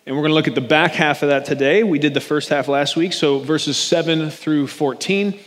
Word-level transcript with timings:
And 0.08 0.16
we're 0.16 0.22
going 0.22 0.30
to 0.30 0.36
look 0.36 0.48
at 0.48 0.54
the 0.54 0.62
back 0.62 0.92
half 0.92 1.22
of 1.22 1.28
that 1.28 1.44
today. 1.44 1.82
We 1.82 1.98
did 1.98 2.14
the 2.14 2.20
first 2.22 2.48
half 2.48 2.66
last 2.66 2.96
week, 2.96 3.12
so 3.12 3.40
verses 3.40 3.76
7 3.76 4.30
through 4.30 4.68
14. 4.68 5.38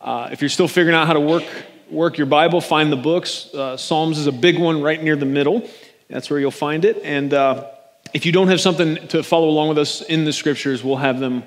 Uh, 0.00 0.30
if 0.32 0.40
you're 0.40 0.48
still 0.48 0.68
figuring 0.68 0.96
out 0.96 1.06
how 1.06 1.12
to 1.12 1.20
work, 1.20 1.44
work 1.90 2.16
your 2.16 2.26
Bible, 2.26 2.62
find 2.62 2.90
the 2.90 2.96
books. 2.96 3.52
Uh, 3.52 3.76
Psalms 3.76 4.16
is 4.16 4.26
a 4.26 4.32
big 4.32 4.58
one 4.58 4.80
right 4.80 5.02
near 5.02 5.16
the 5.16 5.26
middle. 5.26 5.68
That's 6.08 6.30
where 6.30 6.40
you'll 6.40 6.50
find 6.50 6.86
it. 6.86 7.02
And 7.04 7.34
uh, 7.34 7.66
if 8.14 8.24
you 8.24 8.32
don't 8.32 8.48
have 8.48 8.58
something 8.58 9.06
to 9.08 9.22
follow 9.22 9.50
along 9.50 9.68
with 9.68 9.76
us 9.76 10.00
in 10.00 10.24
the 10.24 10.32
scriptures, 10.32 10.82
we'll 10.82 10.96
have 10.96 11.20
them 11.20 11.42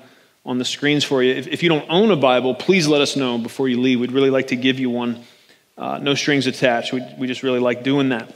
on 0.46 0.58
the 0.58 0.64
screens 0.64 1.02
for 1.02 1.24
you. 1.24 1.34
If, 1.34 1.48
if 1.48 1.64
you 1.64 1.68
don't 1.68 1.90
own 1.90 2.12
a 2.12 2.16
Bible, 2.16 2.54
please 2.54 2.86
let 2.86 3.00
us 3.00 3.16
know 3.16 3.36
before 3.36 3.68
you 3.68 3.80
leave. 3.80 3.98
We'd 3.98 4.12
really 4.12 4.30
like 4.30 4.46
to 4.46 4.56
give 4.56 4.78
you 4.78 4.90
one. 4.90 5.24
Uh, 5.76 5.98
no 5.98 6.14
strings 6.14 6.46
attached. 6.46 6.92
We, 6.92 7.02
we 7.18 7.26
just 7.26 7.42
really 7.42 7.58
like 7.58 7.82
doing 7.82 8.10
that. 8.10 8.32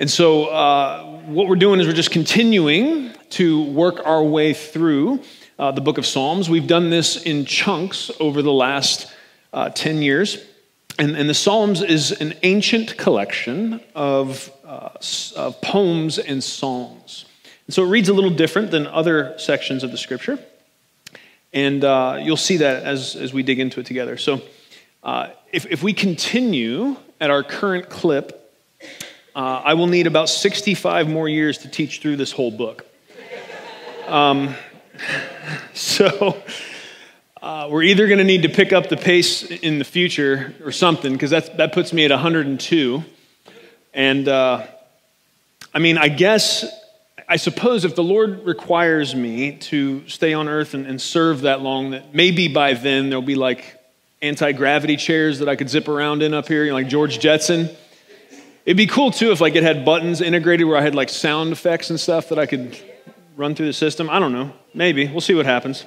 And 0.00 0.10
so, 0.10 0.46
uh, 0.46 1.20
what 1.26 1.46
we're 1.46 1.56
doing 1.56 1.78
is 1.78 1.86
we're 1.86 1.92
just 1.92 2.10
continuing 2.10 3.10
to 3.32 3.64
work 3.64 4.00
our 4.06 4.24
way 4.24 4.54
through 4.54 5.20
uh, 5.58 5.72
the 5.72 5.82
book 5.82 5.98
of 5.98 6.06
Psalms. 6.06 6.48
We've 6.48 6.66
done 6.66 6.88
this 6.88 7.22
in 7.22 7.44
chunks 7.44 8.10
over 8.18 8.40
the 8.40 8.50
last 8.50 9.12
uh, 9.52 9.68
10 9.68 10.00
years. 10.00 10.42
And, 10.98 11.14
and, 11.14 11.28
the 11.28 11.34
Psalms 11.34 11.82
is 11.82 12.12
an 12.12 12.32
ancient 12.42 12.96
collection 12.96 13.82
of, 13.94 14.50
uh, 14.64 14.88
of 15.36 15.60
poems 15.60 16.18
and 16.18 16.42
songs. 16.42 17.26
And 17.66 17.74
so, 17.74 17.84
it 17.84 17.88
reads 17.88 18.08
a 18.08 18.14
little 18.14 18.30
different 18.30 18.70
than 18.70 18.86
other 18.86 19.38
sections 19.38 19.84
of 19.84 19.90
the 19.90 19.98
scripture. 19.98 20.38
And 21.52 21.84
uh, 21.84 22.20
you'll 22.22 22.38
see 22.38 22.56
that 22.56 22.84
as, 22.84 23.16
as 23.16 23.34
we 23.34 23.42
dig 23.42 23.60
into 23.60 23.80
it 23.80 23.84
together. 23.84 24.16
So, 24.16 24.40
uh, 25.02 25.28
if, 25.52 25.66
if 25.66 25.82
we 25.82 25.92
continue 25.92 26.96
at 27.20 27.30
our 27.30 27.42
current 27.42 27.90
clip, 27.90 28.39
uh, 29.34 29.62
I 29.64 29.74
will 29.74 29.86
need 29.86 30.06
about 30.06 30.28
65 30.28 31.08
more 31.08 31.28
years 31.28 31.58
to 31.58 31.68
teach 31.68 32.00
through 32.00 32.16
this 32.16 32.32
whole 32.32 32.50
book. 32.50 32.86
Um, 34.06 34.54
so 35.74 36.42
uh, 37.40 37.68
we're 37.70 37.84
either 37.84 38.06
going 38.06 38.18
to 38.18 38.24
need 38.24 38.42
to 38.42 38.48
pick 38.48 38.72
up 38.72 38.88
the 38.88 38.96
pace 38.96 39.42
in 39.42 39.78
the 39.78 39.84
future 39.84 40.54
or 40.64 40.72
something, 40.72 41.12
because 41.12 41.30
that 41.30 41.72
puts 41.72 41.92
me 41.92 42.04
at 42.04 42.10
102. 42.10 43.04
And 43.94 44.28
uh, 44.28 44.66
I 45.72 45.78
mean, 45.78 45.96
I 45.96 46.08
guess, 46.08 46.64
I 47.28 47.36
suppose 47.36 47.84
if 47.84 47.94
the 47.94 48.02
Lord 48.02 48.44
requires 48.44 49.14
me 49.14 49.52
to 49.58 50.08
stay 50.08 50.34
on 50.34 50.48
earth 50.48 50.74
and, 50.74 50.86
and 50.86 51.00
serve 51.00 51.42
that 51.42 51.60
long, 51.60 51.90
that 51.92 52.14
maybe 52.14 52.48
by 52.48 52.74
then 52.74 53.08
there'll 53.08 53.22
be 53.22 53.36
like 53.36 53.76
anti 54.20 54.52
gravity 54.52 54.96
chairs 54.96 55.38
that 55.38 55.48
I 55.48 55.56
could 55.56 55.70
zip 55.70 55.88
around 55.88 56.22
in 56.22 56.34
up 56.34 56.48
here, 56.48 56.64
you 56.64 56.70
know, 56.70 56.74
like 56.74 56.88
George 56.88 57.20
Jetson. 57.20 57.70
It'd 58.66 58.76
be 58.76 58.86
cool 58.86 59.10
too 59.10 59.32
if 59.32 59.40
like 59.40 59.54
it 59.54 59.62
had 59.62 59.84
buttons 59.84 60.20
integrated 60.20 60.66
where 60.66 60.76
I 60.76 60.82
had 60.82 60.94
like 60.94 61.08
sound 61.08 61.52
effects 61.52 61.90
and 61.90 61.98
stuff 61.98 62.28
that 62.28 62.38
I 62.38 62.46
could 62.46 62.78
run 63.36 63.54
through 63.54 63.66
the 63.66 63.72
system. 63.72 64.10
I 64.10 64.18
don't 64.18 64.32
know. 64.32 64.52
Maybe. 64.74 65.08
We'll 65.08 65.22
see 65.22 65.34
what 65.34 65.46
happens. 65.46 65.84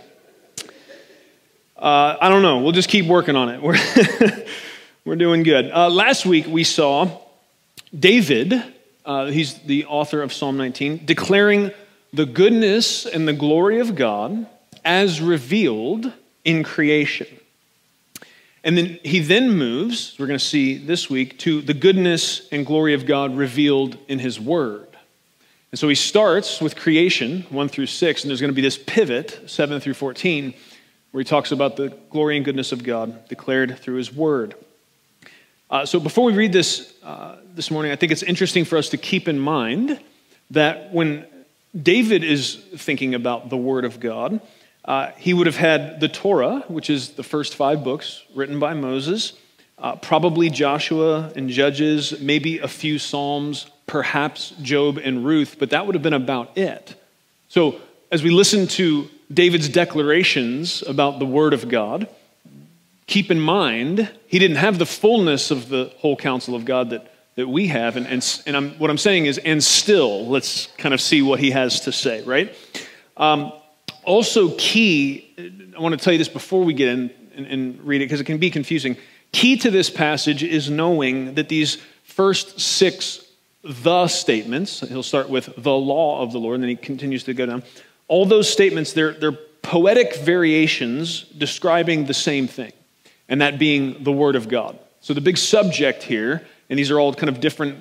Uh, 1.78 2.18
I 2.20 2.30
don't 2.30 2.42
know. 2.42 2.60
We'll 2.60 2.72
just 2.72 2.90
keep 2.90 3.06
working 3.06 3.36
on 3.36 3.50
it. 3.50 3.62
We're, 3.62 3.78
we're 5.06 5.16
doing 5.18 5.44
good. 5.44 5.70
Uh, 5.72 5.90
last 5.90 6.26
week 6.26 6.48
we 6.48 6.64
saw 6.64 7.20
David, 7.98 8.64
uh, 9.06 9.28
he's 9.28 9.56
the 9.60 9.86
author 9.86 10.22
of 10.22 10.34
Psalm 10.34 10.58
19, 10.58 11.06
declaring 11.06 11.72
the 12.12 12.26
goodness 12.26 13.06
and 13.06 13.28
the 13.28 13.34
glory 13.34 13.80
of 13.80 13.96
God 13.96 14.48
as 14.84 15.22
revealed 15.22 16.12
in 16.44 16.64
creation. 16.64 17.28
And 18.64 18.78
then 18.78 19.00
he 19.04 19.20
then 19.20 19.52
moves, 19.52 20.16
we're 20.18 20.28
going 20.28 20.40
to 20.40 20.46
see 20.46 20.78
this 20.78 21.10
week, 21.10 21.38
to 21.40 21.62
the 21.62 21.74
goodness 21.74 22.48
and 22.50 22.66
glory 22.66 22.94
of 22.94 23.06
God 23.06 23.36
revealed 23.36 23.98
in 24.08 24.20
his 24.20 24.40
word. 24.40 24.88
And 25.72 25.80
so 25.80 25.90
he 25.90 25.96
starts 25.96 26.62
with 26.62 26.76
creation, 26.76 27.46
1 27.50 27.70
through 27.70 27.88
6, 27.88 28.24
and 28.24 28.30
there's 28.30 28.40
going 28.40 28.52
to 28.52 28.56
be 28.56 28.62
this 28.62 28.78
pivot, 28.78 29.50
7 29.50 29.80
through 29.80 29.96
14, 29.96 30.54
where 31.12 31.20
he 31.20 31.26
talks 31.26 31.52
about 31.52 31.76
the 31.76 31.90
glory 32.10 32.38
and 32.38 32.46
goodness 32.46 32.72
of 32.72 32.84
God 32.84 33.28
declared 33.28 33.80
through 33.80 33.96
his 33.96 34.14
word. 34.14 34.56
Uh, 35.70 35.86
so 35.86 36.00
before 36.00 36.24
we 36.24 36.34
read 36.34 36.54
this 36.54 36.94
uh, 37.04 37.38
this 37.56 37.72
morning, 37.72 37.92
I 37.92 37.96
think 37.96 38.12
it's 38.12 38.24
interesting 38.24 38.64
for 38.64 38.78
us 38.78 38.90
to 38.90 38.98
keep 38.98 39.28
in 39.28 39.40
mind 39.40 40.00
that 40.52 40.94
when 40.94 41.26
David 41.80 42.24
is 42.24 42.56
thinking 42.78 43.16
about 43.16 43.50
the 43.50 43.58
word 43.58 43.84
of 43.84 44.00
God, 44.00 44.40
uh, 44.86 45.12
he 45.18 45.34
would 45.34 45.48
have 45.48 45.56
had 45.56 46.00
the 46.00 46.10
Torah, 46.10 46.64
which 46.68 46.90
is 46.90 47.12
the 47.12 47.24
first 47.24 47.56
five 47.56 47.84
books 47.84 48.24
written 48.36 48.60
by 48.60 48.74
Moses, 48.74 49.34
uh, 49.78 49.96
probably 49.96 50.50
Joshua 50.50 51.32
and 51.36 51.50
Judges, 51.50 52.20
maybe 52.20 52.60
a 52.60 52.68
few 52.68 53.00
Psalms, 53.00 53.66
perhaps 53.88 54.52
Job 54.62 54.98
and 54.98 55.26
Ruth, 55.26 55.58
but 55.60 55.70
that 55.70 55.86
would 55.86 55.96
have 55.96 56.04
been 56.04 56.14
about 56.14 56.58
it. 56.58 56.96
So, 57.48 57.80
as 58.12 58.24
we 58.24 58.30
listen 58.30 58.68
to 58.68 59.10
David's 59.34 59.70
declarations 59.70 60.84
about 60.84 61.20
the 61.20 61.26
Word 61.26 61.54
of 61.54 61.68
God, 61.68 62.08
keep 63.08 63.32
in 63.32 63.40
mind 63.40 64.10
he 64.28 64.40
didn't 64.40 64.58
have 64.58 64.78
the 64.78 64.86
fullness 64.86 65.50
of 65.50 65.70
the 65.70 65.92
whole 65.98 66.16
counsel 66.16 66.56
of 66.56 66.66
God 66.66 66.92
that, 66.92 67.12
that 67.36 67.48
we 67.48 67.68
have. 67.68 67.98
And, 67.98 68.06
and, 68.06 68.42
and 68.46 68.56
I'm, 68.56 68.72
what 68.80 68.90
I'm 68.90 68.98
saying 68.98 69.26
is, 69.26 69.38
and 69.40 69.64
still, 69.64 70.28
let's 70.28 70.68
kind 70.78 70.94
of 70.94 71.02
see 71.02 71.22
what 71.22 71.40
he 71.40 71.52
has 71.52 71.82
to 71.82 71.92
say, 71.92 72.22
right? 72.24 72.56
Um, 73.18 73.52
also, 74.04 74.56
key, 74.58 75.34
I 75.76 75.80
want 75.80 75.98
to 75.98 76.04
tell 76.04 76.14
you 76.14 76.18
this 76.18 76.30
before 76.30 76.64
we 76.64 76.74
get 76.74 76.90
in 76.90 77.12
and, 77.36 77.46
and 77.46 77.84
read 77.84 78.02
it 78.02 78.06
because 78.06 78.22
it 78.22 78.26
can 78.26 78.38
be 78.38 78.50
confusing. 78.50 78.98
Key 79.32 79.58
to 79.58 79.72
this 79.72 79.90
passage 79.90 80.44
is 80.44 80.70
knowing 80.70 81.36
that 81.36 81.50
these 81.50 81.78
first 82.04 82.60
six 82.60 83.26
the 83.64 84.08
statements, 84.08 84.82
he'll 84.82 85.04
start 85.04 85.30
with 85.30 85.50
the 85.58 85.72
law 85.72 86.22
of 86.22 86.34
the 86.34 86.38
Lord, 86.40 86.56
and 86.56 86.64
then 86.64 86.70
he 86.70 86.76
continues 86.76 87.24
to 87.24 87.34
go 87.34 87.46
down. 87.46 87.64
All 88.10 88.26
those 88.26 88.52
statements, 88.52 88.92
they're, 88.92 89.14
they're 89.14 89.32
poetic 89.32 90.18
variations 90.18 91.24
describing 91.24 92.06
the 92.06 92.14
same 92.14 92.48
thing, 92.48 92.74
and 93.30 93.42
that 93.42 93.58
being 93.58 94.04
the 94.04 94.12
Word 94.12 94.36
of 94.36 94.50
God. 94.50 94.78
So 95.00 95.14
the 95.14 95.22
big 95.22 95.38
subject 95.38 96.04
here, 96.04 96.46
and 96.70 96.78
these 96.78 96.92
are 96.92 97.00
all 97.00 97.14
kind 97.14 97.30
of 97.30 97.40
different 97.40 97.78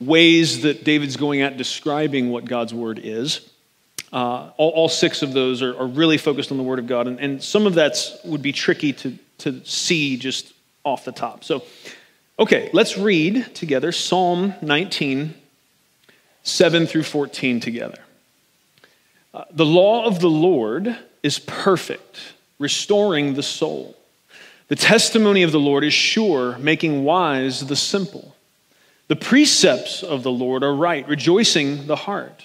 ways 0.00 0.62
that 0.62 0.84
David's 0.84 1.16
going 1.16 1.42
at 1.42 1.56
describing 1.56 2.30
what 2.30 2.46
God's 2.46 2.72
Word 2.72 2.98
is. 3.02 3.48
Uh, 4.12 4.50
all, 4.56 4.70
all, 4.70 4.88
six 4.88 5.22
of 5.22 5.32
those 5.32 5.62
are, 5.62 5.76
are, 5.76 5.86
really 5.86 6.16
focused 6.16 6.52
on 6.52 6.56
the 6.56 6.62
Word 6.62 6.78
of 6.78 6.86
God, 6.86 7.08
and, 7.08 7.18
and 7.18 7.42
some 7.42 7.66
of 7.66 7.74
that 7.74 7.98
would 8.24 8.40
be 8.40 8.52
tricky 8.52 8.92
to, 8.92 9.18
to 9.38 9.64
see 9.64 10.16
just 10.16 10.52
off 10.84 11.04
the 11.04 11.12
top. 11.12 11.42
So, 11.42 11.64
okay, 12.38 12.70
let's 12.72 12.96
read 12.96 13.52
together 13.54 13.90
Psalm 13.90 14.54
19, 14.62 15.34
7 16.44 16.86
through 16.86 17.02
14 17.02 17.58
together. 17.58 17.98
Uh, 19.34 19.44
the 19.50 19.66
law 19.66 20.06
of 20.06 20.20
the 20.20 20.30
Lord 20.30 20.96
is 21.22 21.40
perfect, 21.40 22.18
restoring 22.60 23.34
the 23.34 23.42
soul. 23.42 23.96
The 24.68 24.76
testimony 24.76 25.42
of 25.42 25.52
the 25.52 25.60
Lord 25.60 25.84
is 25.84 25.92
sure, 25.92 26.56
making 26.58 27.04
wise 27.04 27.66
the 27.66 27.76
simple. 27.76 28.34
The 29.08 29.16
precepts 29.16 30.02
of 30.02 30.22
the 30.22 30.30
Lord 30.30 30.62
are 30.62 30.74
right, 30.74 31.06
rejoicing 31.08 31.86
the 31.86 31.96
heart. 31.96 32.44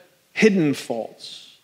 hidden 0.33 0.73
faults. 0.73 1.57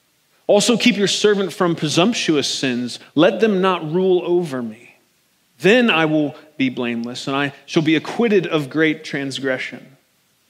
Also, 0.47 0.77
keep 0.77 0.95
your 0.95 1.07
servant 1.07 1.51
from 1.51 1.75
presumptuous 1.75 2.47
sins. 2.47 2.99
Let 3.15 3.41
them 3.41 3.61
not 3.61 3.91
rule 3.91 4.21
over 4.25 4.61
me. 4.61 4.95
Then 5.59 5.89
I 5.89 6.05
will 6.05 6.35
be 6.55 6.69
blameless, 6.69 7.27
and 7.27 7.35
I 7.35 7.53
shall 7.65 7.83
be 7.83 7.95
acquitted 7.95 8.47
of 8.47 8.69
great 8.69 9.03
transgression. 9.03 9.97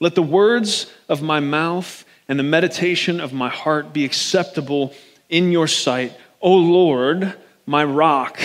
Let 0.00 0.14
the 0.14 0.22
words 0.22 0.92
of 1.08 1.22
my 1.22 1.40
mouth 1.40 2.04
and 2.28 2.38
the 2.38 2.44
meditation 2.44 3.20
of 3.20 3.32
my 3.32 3.48
heart 3.48 3.92
be 3.92 4.04
acceptable 4.04 4.94
in 5.28 5.50
your 5.50 5.66
sight, 5.66 6.12
O 6.40 6.54
Lord, 6.54 7.34
my 7.66 7.84
rock 7.84 8.40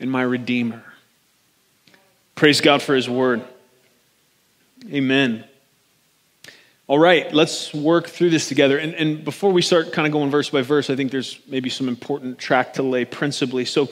and 0.00 0.10
my 0.10 0.22
Redeemer. 0.22 0.82
Praise 2.34 2.60
God 2.60 2.82
for 2.82 2.94
His 2.94 3.08
word. 3.08 3.42
Amen. 4.90 5.44
All 6.92 6.98
right, 6.98 7.32
let's 7.32 7.72
work 7.72 8.06
through 8.06 8.28
this 8.28 8.48
together. 8.48 8.76
And, 8.76 8.94
and 8.94 9.24
before 9.24 9.50
we 9.50 9.62
start 9.62 9.94
kind 9.94 10.06
of 10.06 10.12
going 10.12 10.30
verse 10.30 10.50
by 10.50 10.60
verse, 10.60 10.90
I 10.90 10.94
think 10.94 11.10
there's 11.10 11.40
maybe 11.48 11.70
some 11.70 11.88
important 11.88 12.38
track 12.38 12.74
to 12.74 12.82
lay 12.82 13.06
principally. 13.06 13.64
So, 13.64 13.88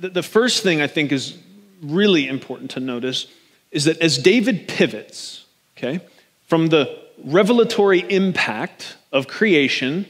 the, 0.00 0.08
the 0.08 0.22
first 0.24 0.64
thing 0.64 0.82
I 0.82 0.88
think 0.88 1.12
is 1.12 1.38
really 1.80 2.26
important 2.26 2.72
to 2.72 2.80
notice 2.80 3.28
is 3.70 3.84
that 3.84 4.00
as 4.00 4.18
David 4.18 4.66
pivots, 4.66 5.44
okay, 5.78 6.00
from 6.48 6.70
the 6.70 6.98
revelatory 7.22 8.00
impact 8.00 8.96
of 9.12 9.28
creation 9.28 10.04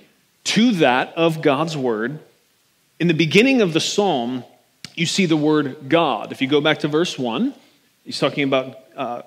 to 0.44 0.70
that 0.76 1.12
of 1.18 1.42
God's 1.42 1.76
word, 1.76 2.20
in 2.98 3.06
the 3.06 3.12
beginning 3.12 3.60
of 3.60 3.74
the 3.74 3.80
psalm, 3.80 4.44
you 4.94 5.04
see 5.04 5.26
the 5.26 5.36
word 5.36 5.90
God. 5.90 6.32
If 6.32 6.40
you 6.40 6.48
go 6.48 6.62
back 6.62 6.78
to 6.78 6.88
verse 6.88 7.18
1, 7.18 7.54
he's 8.02 8.18
talking 8.18 8.44
about 8.44 8.78
uh, 8.96 9.22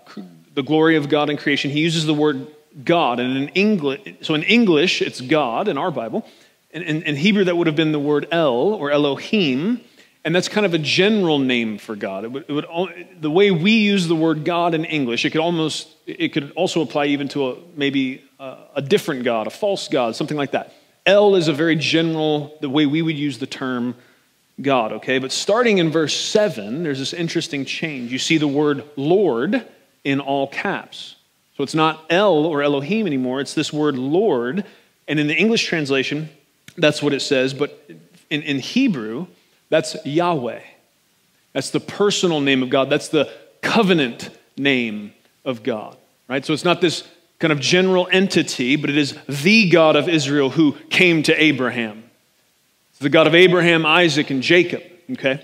the 0.55 0.63
glory 0.63 0.95
of 0.95 1.09
God 1.09 1.29
in 1.29 1.37
creation. 1.37 1.69
He 1.69 1.81
uses 1.81 2.07
the 2.07 2.15
word 2.15 2.47
God. 2.83 3.19
And 3.19 3.37
in 3.37 3.49
English, 3.49 4.01
so 4.21 4.33
in 4.33 4.43
English, 4.43 5.01
it's 5.01 5.21
God 5.21 5.67
in 5.67 5.77
our 5.77 5.91
Bible. 5.91 6.27
And 6.71 6.83
in, 6.83 7.03
in 7.03 7.15
Hebrew, 7.15 7.45
that 7.45 7.55
would 7.55 7.67
have 7.67 7.75
been 7.75 7.91
the 7.91 7.99
word 7.99 8.27
El 8.31 8.53
or 8.53 8.91
Elohim. 8.91 9.81
And 10.23 10.35
that's 10.35 10.49
kind 10.49 10.65
of 10.65 10.73
a 10.73 10.77
general 10.77 11.39
name 11.39 11.77
for 11.77 11.95
God. 11.95 12.25
It 12.25 12.31
would, 12.31 12.45
it 12.49 12.51
would, 12.51 13.07
the 13.21 13.31
way 13.31 13.49
we 13.51 13.71
use 13.71 14.07
the 14.07 14.15
word 14.15 14.43
God 14.43 14.73
in 14.73 14.83
English, 14.83 15.23
it 15.23 15.29
could 15.29 15.41
almost, 15.41 15.87
it 16.05 16.33
could 16.33 16.51
also 16.51 16.81
apply 16.81 17.05
even 17.05 17.29
to 17.29 17.49
a, 17.49 17.57
maybe 17.75 18.23
a, 18.39 18.57
a 18.75 18.81
different 18.81 19.23
God, 19.23 19.47
a 19.47 19.49
false 19.49 19.87
God, 19.87 20.15
something 20.15 20.35
like 20.35 20.51
that. 20.51 20.73
El 21.05 21.35
is 21.35 21.47
a 21.47 21.53
very 21.53 21.77
general, 21.77 22.57
the 22.59 22.69
way 22.69 22.85
we 22.85 23.01
would 23.01 23.17
use 23.17 23.37
the 23.37 23.47
term 23.47 23.95
God, 24.61 24.91
okay? 24.93 25.19
But 25.19 25.31
starting 25.31 25.77
in 25.77 25.91
verse 25.91 26.15
7, 26.15 26.83
there's 26.83 26.99
this 26.99 27.13
interesting 27.13 27.63
change. 27.63 28.11
You 28.11 28.19
see 28.19 28.37
the 28.37 28.47
word 28.47 28.83
Lord 28.95 29.65
in 30.03 30.19
all 30.19 30.47
caps. 30.47 31.15
So 31.57 31.63
it's 31.63 31.75
not 31.75 32.05
El 32.11 32.45
or 32.45 32.61
Elohim 32.61 33.07
anymore, 33.07 33.41
it's 33.41 33.55
this 33.55 33.73
word 33.73 33.97
Lord. 33.97 34.63
And 35.07 35.19
in 35.19 35.27
the 35.27 35.35
English 35.35 35.65
translation, 35.65 36.29
that's 36.77 37.01
what 37.01 37.13
it 37.13 37.21
says. 37.21 37.53
But 37.53 37.89
in, 38.29 38.43
in 38.43 38.59
Hebrew, 38.59 39.27
that's 39.69 39.95
Yahweh. 40.05 40.61
That's 41.53 41.71
the 41.71 41.79
personal 41.79 42.41
name 42.41 42.61
of 42.61 42.69
God. 42.69 42.89
That's 42.89 43.07
the 43.07 43.31
covenant 43.61 44.29
name 44.55 45.13
of 45.43 45.63
God, 45.63 45.97
right? 46.27 46.45
So 46.45 46.53
it's 46.53 46.65
not 46.65 46.79
this 46.81 47.07
kind 47.39 47.51
of 47.51 47.59
general 47.59 48.07
entity, 48.11 48.75
but 48.75 48.89
it 48.89 48.97
is 48.97 49.17
the 49.27 49.69
God 49.69 49.95
of 49.95 50.07
Israel 50.07 50.51
who 50.51 50.73
came 50.89 51.23
to 51.23 51.41
Abraham. 51.41 52.03
It's 52.91 52.99
the 52.99 53.09
God 53.09 53.25
of 53.27 53.33
Abraham, 53.33 53.85
Isaac, 53.85 54.29
and 54.29 54.43
Jacob, 54.43 54.83
okay? 55.11 55.43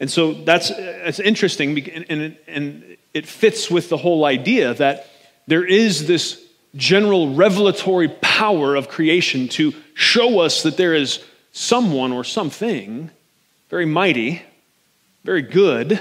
And 0.00 0.10
so 0.10 0.32
that's, 0.32 0.70
uh, 0.70 1.00
that's 1.04 1.20
interesting, 1.20 1.78
and, 1.88 2.06
and, 2.08 2.36
and 2.46 2.96
it 3.14 3.26
fits 3.26 3.70
with 3.70 3.88
the 3.88 3.96
whole 3.96 4.24
idea 4.24 4.74
that 4.74 5.08
there 5.46 5.64
is 5.64 6.06
this 6.06 6.42
general 6.76 7.34
revelatory 7.34 8.08
power 8.08 8.74
of 8.74 8.88
creation 8.88 9.48
to 9.48 9.72
show 9.94 10.40
us 10.40 10.62
that 10.62 10.76
there 10.76 10.94
is 10.94 11.22
someone 11.52 12.12
or 12.12 12.24
something 12.24 13.10
very 13.70 13.86
mighty, 13.86 14.42
very 15.24 15.42
good, 15.42 16.00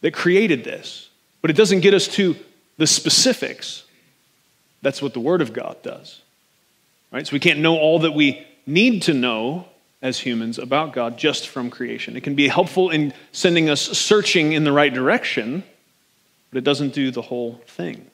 that 0.00 0.12
created 0.12 0.64
this. 0.64 1.08
But 1.40 1.50
it 1.50 1.56
doesn't 1.56 1.80
get 1.80 1.94
us 1.94 2.08
to 2.08 2.36
the 2.76 2.86
specifics. 2.86 3.84
That's 4.82 5.00
what 5.00 5.14
the 5.14 5.20
Word 5.20 5.40
of 5.40 5.52
God 5.52 5.82
does. 5.82 6.20
Right? 7.10 7.26
So 7.26 7.32
we 7.32 7.40
can't 7.40 7.60
know 7.60 7.78
all 7.78 8.00
that 8.00 8.12
we 8.12 8.46
need 8.66 9.02
to 9.02 9.14
know 9.14 9.68
as 10.02 10.18
humans 10.18 10.58
about 10.58 10.92
God 10.92 11.16
just 11.16 11.48
from 11.48 11.70
creation. 11.70 12.16
It 12.16 12.22
can 12.22 12.34
be 12.34 12.48
helpful 12.48 12.90
in 12.90 13.14
sending 13.32 13.70
us 13.70 13.80
searching 13.80 14.52
in 14.52 14.64
the 14.64 14.72
right 14.72 14.92
direction, 14.92 15.64
but 16.50 16.58
it 16.58 16.64
doesn't 16.64 16.92
do 16.92 17.10
the 17.10 17.22
whole 17.22 17.60
thing. 17.66 18.10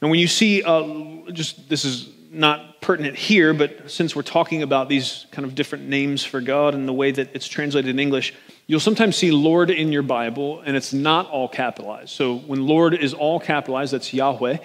And 0.00 0.10
when 0.10 0.20
you 0.20 0.28
see, 0.28 0.62
uh, 0.62 1.30
just 1.32 1.68
this 1.68 1.84
is 1.84 2.08
not 2.30 2.80
pertinent 2.80 3.16
here, 3.16 3.52
but 3.52 3.90
since 3.90 4.14
we're 4.14 4.22
talking 4.22 4.62
about 4.62 4.88
these 4.88 5.26
kind 5.30 5.44
of 5.44 5.54
different 5.54 5.88
names 5.88 6.24
for 6.24 6.40
God 6.40 6.74
and 6.74 6.86
the 6.86 6.92
way 6.92 7.10
that 7.10 7.30
it's 7.34 7.48
translated 7.48 7.90
in 7.90 7.98
English, 7.98 8.34
you'll 8.66 8.80
sometimes 8.80 9.16
see 9.16 9.30
Lord 9.30 9.70
in 9.70 9.92
your 9.92 10.02
Bible 10.02 10.60
and 10.60 10.76
it's 10.76 10.92
not 10.92 11.28
all 11.30 11.48
capitalized. 11.48 12.10
So 12.10 12.36
when 12.36 12.66
Lord 12.66 12.94
is 12.94 13.14
all 13.14 13.40
capitalized, 13.40 13.92
that's 13.92 14.12
Yahweh. 14.12 14.58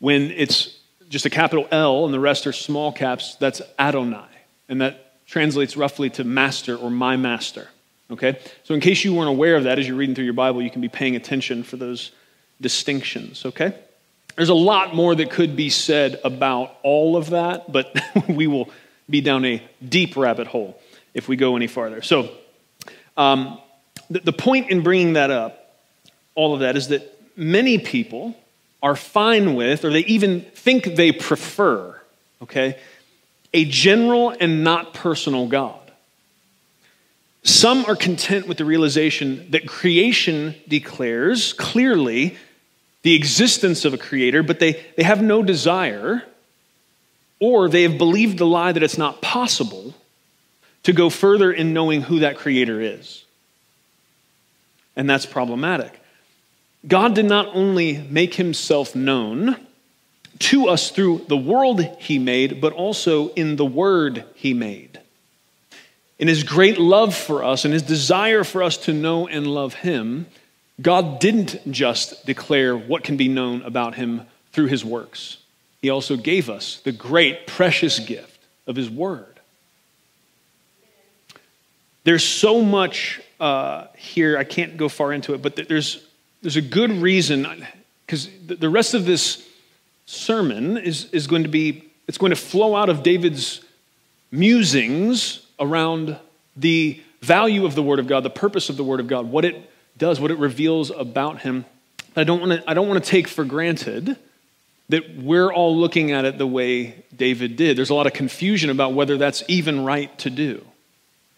When 0.00 0.30
it's 0.32 0.78
just 1.08 1.26
a 1.26 1.30
capital 1.30 1.68
L 1.70 2.04
and 2.04 2.14
the 2.14 2.20
rest 2.20 2.46
are 2.46 2.52
small 2.52 2.92
caps, 2.92 3.36
that's 3.36 3.62
Adonai. 3.78 4.26
And 4.68 4.80
that 4.80 5.26
translates 5.26 5.76
roughly 5.76 6.10
to 6.10 6.24
master 6.24 6.76
or 6.76 6.90
my 6.90 7.16
master. 7.16 7.68
Okay? 8.10 8.38
So 8.64 8.74
in 8.74 8.80
case 8.80 9.04
you 9.04 9.14
weren't 9.14 9.28
aware 9.28 9.56
of 9.56 9.64
that 9.64 9.78
as 9.78 9.86
you're 9.86 9.96
reading 9.96 10.14
through 10.14 10.24
your 10.24 10.34
Bible, 10.34 10.62
you 10.62 10.70
can 10.70 10.80
be 10.80 10.88
paying 10.88 11.16
attention 11.16 11.62
for 11.62 11.76
those 11.76 12.10
distinctions. 12.60 13.44
Okay? 13.44 13.74
There's 14.36 14.48
a 14.48 14.54
lot 14.54 14.94
more 14.94 15.14
that 15.14 15.30
could 15.30 15.56
be 15.56 15.70
said 15.70 16.20
about 16.24 16.76
all 16.82 17.16
of 17.16 17.30
that, 17.30 17.70
but 17.70 17.94
we 18.28 18.46
will 18.46 18.70
be 19.08 19.20
down 19.20 19.44
a 19.44 19.62
deep 19.86 20.16
rabbit 20.16 20.46
hole 20.46 20.80
if 21.14 21.28
we 21.28 21.36
go 21.36 21.56
any 21.56 21.66
farther. 21.66 22.02
So, 22.02 22.30
um, 23.16 23.58
the, 24.08 24.20
the 24.20 24.32
point 24.32 24.70
in 24.70 24.82
bringing 24.82 25.14
that 25.14 25.30
up, 25.30 25.76
all 26.34 26.54
of 26.54 26.60
that, 26.60 26.76
is 26.76 26.88
that 26.88 27.20
many 27.36 27.78
people 27.78 28.34
are 28.82 28.96
fine 28.96 29.54
with, 29.54 29.84
or 29.84 29.90
they 29.90 30.00
even 30.00 30.40
think 30.54 30.96
they 30.96 31.12
prefer, 31.12 32.00
okay, 32.42 32.78
a 33.54 33.64
general 33.64 34.34
and 34.40 34.64
not 34.64 34.94
personal 34.94 35.46
God. 35.46 35.78
Some 37.44 37.84
are 37.86 37.96
content 37.96 38.46
with 38.46 38.56
the 38.56 38.64
realization 38.64 39.50
that 39.50 39.66
creation 39.66 40.54
declares 40.68 41.52
clearly 41.52 42.36
the 43.02 43.14
existence 43.14 43.84
of 43.84 43.94
a 43.94 43.98
creator, 43.98 44.42
but 44.42 44.58
they, 44.58 44.84
they 44.96 45.02
have 45.02 45.22
no 45.22 45.42
desire, 45.42 46.22
or 47.40 47.68
they 47.68 47.82
have 47.82 47.98
believed 47.98 48.38
the 48.38 48.46
lie 48.46 48.72
that 48.72 48.82
it's 48.82 48.98
not 48.98 49.20
possible 49.20 49.94
to 50.84 50.92
go 50.92 51.10
further 51.10 51.52
in 51.52 51.72
knowing 51.72 52.02
who 52.02 52.20
that 52.20 52.36
creator 52.36 52.80
is. 52.80 53.24
And 54.96 55.08
that's 55.08 55.26
problematic. 55.26 55.98
God 56.86 57.14
did 57.14 57.26
not 57.26 57.48
only 57.54 57.98
make 57.98 58.34
himself 58.34 58.94
known 58.94 59.56
to 60.40 60.68
us 60.68 60.90
through 60.90 61.24
the 61.28 61.36
world 61.36 61.80
he 62.00 62.18
made, 62.18 62.60
but 62.60 62.72
also 62.72 63.28
in 63.30 63.56
the 63.56 63.64
word 63.64 64.24
he 64.34 64.54
made. 64.54 65.00
In 66.18 66.28
his 66.28 66.42
great 66.42 66.78
love 66.78 67.14
for 67.14 67.44
us 67.44 67.64
and 67.64 67.72
his 67.72 67.82
desire 67.82 68.44
for 68.44 68.62
us 68.62 68.76
to 68.78 68.92
know 68.92 69.26
and 69.26 69.46
love 69.46 69.74
him, 69.74 70.26
God 70.80 71.20
didn't 71.20 71.70
just 71.70 72.24
declare 72.26 72.76
what 72.76 73.04
can 73.04 73.16
be 73.16 73.28
known 73.28 73.62
about 73.62 73.94
him 73.94 74.22
through 74.52 74.66
his 74.66 74.84
works, 74.84 75.38
he 75.80 75.90
also 75.90 76.16
gave 76.16 76.48
us 76.48 76.80
the 76.84 76.92
great, 76.92 77.46
precious 77.46 77.98
gift 77.98 78.38
of 78.66 78.76
his 78.76 78.88
word. 78.88 79.26
There's 82.04 82.24
so 82.24 82.62
much 82.62 83.20
uh, 83.40 83.86
here, 83.96 84.38
I 84.38 84.44
can't 84.44 84.76
go 84.76 84.88
far 84.88 85.12
into 85.12 85.34
it, 85.34 85.42
but 85.42 85.56
there's, 85.56 86.06
there's 86.42 86.56
a 86.56 86.62
good 86.62 86.90
reason, 86.90 87.66
because 88.06 88.28
the 88.46 88.68
rest 88.68 88.94
of 88.94 89.04
this 89.04 89.48
sermon 90.06 90.76
is, 90.76 91.06
is 91.12 91.26
going 91.26 91.42
to 91.42 91.48
be, 91.48 91.90
it's 92.06 92.18
going 92.18 92.30
to 92.30 92.36
flow 92.36 92.76
out 92.76 92.88
of 92.88 93.02
David's 93.02 93.60
musings 94.30 95.46
around 95.58 96.16
the 96.56 97.00
value 97.20 97.64
of 97.64 97.74
the 97.74 97.82
Word 97.82 97.98
of 97.98 98.06
God, 98.06 98.22
the 98.22 98.30
purpose 98.30 98.68
of 98.68 98.76
the 98.76 98.84
Word 98.84 99.00
of 99.00 99.06
God, 99.06 99.30
what 99.30 99.44
it 99.44 99.70
does, 100.02 100.18
what 100.18 100.32
it 100.32 100.38
reveals 100.38 100.90
about 100.90 101.42
him. 101.42 101.64
I 102.16 102.24
don't 102.24 102.40
want 102.40 102.60
to, 102.60 102.68
I 102.68 102.74
don't 102.74 102.88
want 102.88 103.02
to 103.02 103.08
take 103.08 103.28
for 103.28 103.44
granted 103.44 104.16
that 104.88 105.16
we're 105.16 105.52
all 105.52 105.76
looking 105.78 106.10
at 106.10 106.24
it 106.24 106.38
the 106.38 106.46
way 106.46 107.04
David 107.16 107.54
did. 107.54 107.78
There's 107.78 107.90
a 107.90 107.94
lot 107.94 108.08
of 108.08 108.12
confusion 108.12 108.68
about 108.68 108.94
whether 108.94 109.16
that's 109.16 109.44
even 109.46 109.84
right 109.84 110.16
to 110.18 110.28
do. 110.28 110.66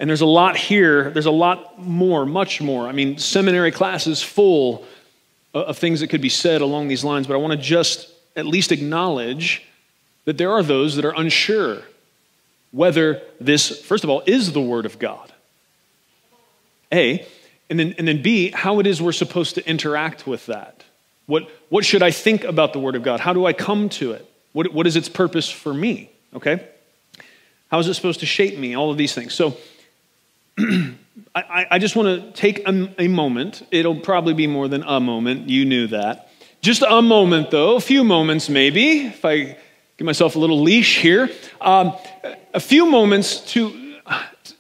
And 0.01 0.09
there's 0.09 0.23
a 0.23 0.27
lot 0.27 0.57
here, 0.57 1.11
there's 1.11 1.27
a 1.27 1.31
lot 1.31 1.79
more, 1.79 2.25
much 2.25 2.63
more. 2.63 2.89
I 2.89 2.93
mean, 2.93 3.19
seminary 3.19 3.71
classes 3.71 4.23
full 4.23 4.87
of 5.53 5.77
things 5.77 6.01
that 6.01 6.09
could 6.09 6.23
be 6.23 6.31
said 6.31 6.63
along 6.63 6.89
these 6.89 7.05
lines, 7.05 7.27
but 7.27 7.35
I 7.35 7.37
want 7.37 7.53
to 7.53 7.59
just 7.59 8.11
at 8.35 8.47
least 8.47 8.73
acknowledge 8.73 9.63
that 10.25 10.39
there 10.39 10.51
are 10.51 10.63
those 10.63 10.97
that 10.97 11.05
are 11.05 11.15
unsure 11.15 11.83
whether 12.73 13.21
this, 13.39 13.79
first 13.83 14.05
of 14.05 14.11
all, 14.11 14.23
is 14.25 14.53
the 14.53 14.61
Word 14.61 14.87
of 14.87 14.99
God. 14.99 15.31
A, 16.91 17.27
and 17.71 17.79
then, 17.79 17.95
and 17.99 18.07
then 18.07 18.23
B, 18.23 18.51
how 18.51 18.79
it 18.81 18.87
is 18.87 19.01
we're 19.01 19.13
supposed 19.13 19.55
to 19.55 19.69
interact 19.69 20.27
with 20.27 20.47
that. 20.47 20.85
What, 21.27 21.51
what 21.71 21.85
should 21.85 22.03
I 22.03 22.11
think 22.11 22.45
about 22.45 22.73
the 22.73 22.79
Word 22.79 22.97
of 22.97 23.03
God? 23.03 23.21
How 23.21 23.33
do 23.33 23.47
I 23.47 23.53
come 23.53 23.89
to 23.91 24.13
it? 24.13 24.29
What, 24.53 24.73
what 24.73 24.87
is 24.87 24.97
its 24.97 25.09
purpose 25.09 25.51
for 25.51 25.73
me? 25.73 26.11
Okay? 26.35 26.67
How 27.71 27.79
is 27.79 27.89
it 27.89 27.95
supposed 27.95 28.21
to 28.21 28.27
shape 28.27 28.59
me? 28.59 28.75
All 28.75 28.91
of 28.91 28.99
these 28.99 29.15
things. 29.15 29.33
So 29.33 29.57
I, 31.35 31.67
I 31.71 31.79
just 31.79 31.97
want 31.97 32.09
to 32.09 32.33
take 32.33 32.69
a, 32.69 32.95
a 32.99 33.09
moment. 33.09 33.67
It'll 33.71 33.99
probably 33.99 34.35
be 34.35 34.47
more 34.47 34.69
than 34.69 34.83
a 34.83 35.01
moment. 35.01 35.49
You 35.49 35.65
knew 35.65 35.87
that. 35.89 36.29
Just 36.61 36.83
a 36.83 37.03
moment, 37.03 37.51
though, 37.51 37.77
a 37.77 37.81
few 37.81 38.05
moments 38.05 38.49
maybe, 38.49 39.07
if 39.07 39.25
I 39.25 39.57
give 39.97 40.05
myself 40.05 40.37
a 40.37 40.39
little 40.39 40.61
leash 40.61 41.01
here. 41.01 41.31
Um, 41.61 41.95
a 42.53 42.61
few 42.61 42.87
moments 42.87 43.41
to 43.53 43.81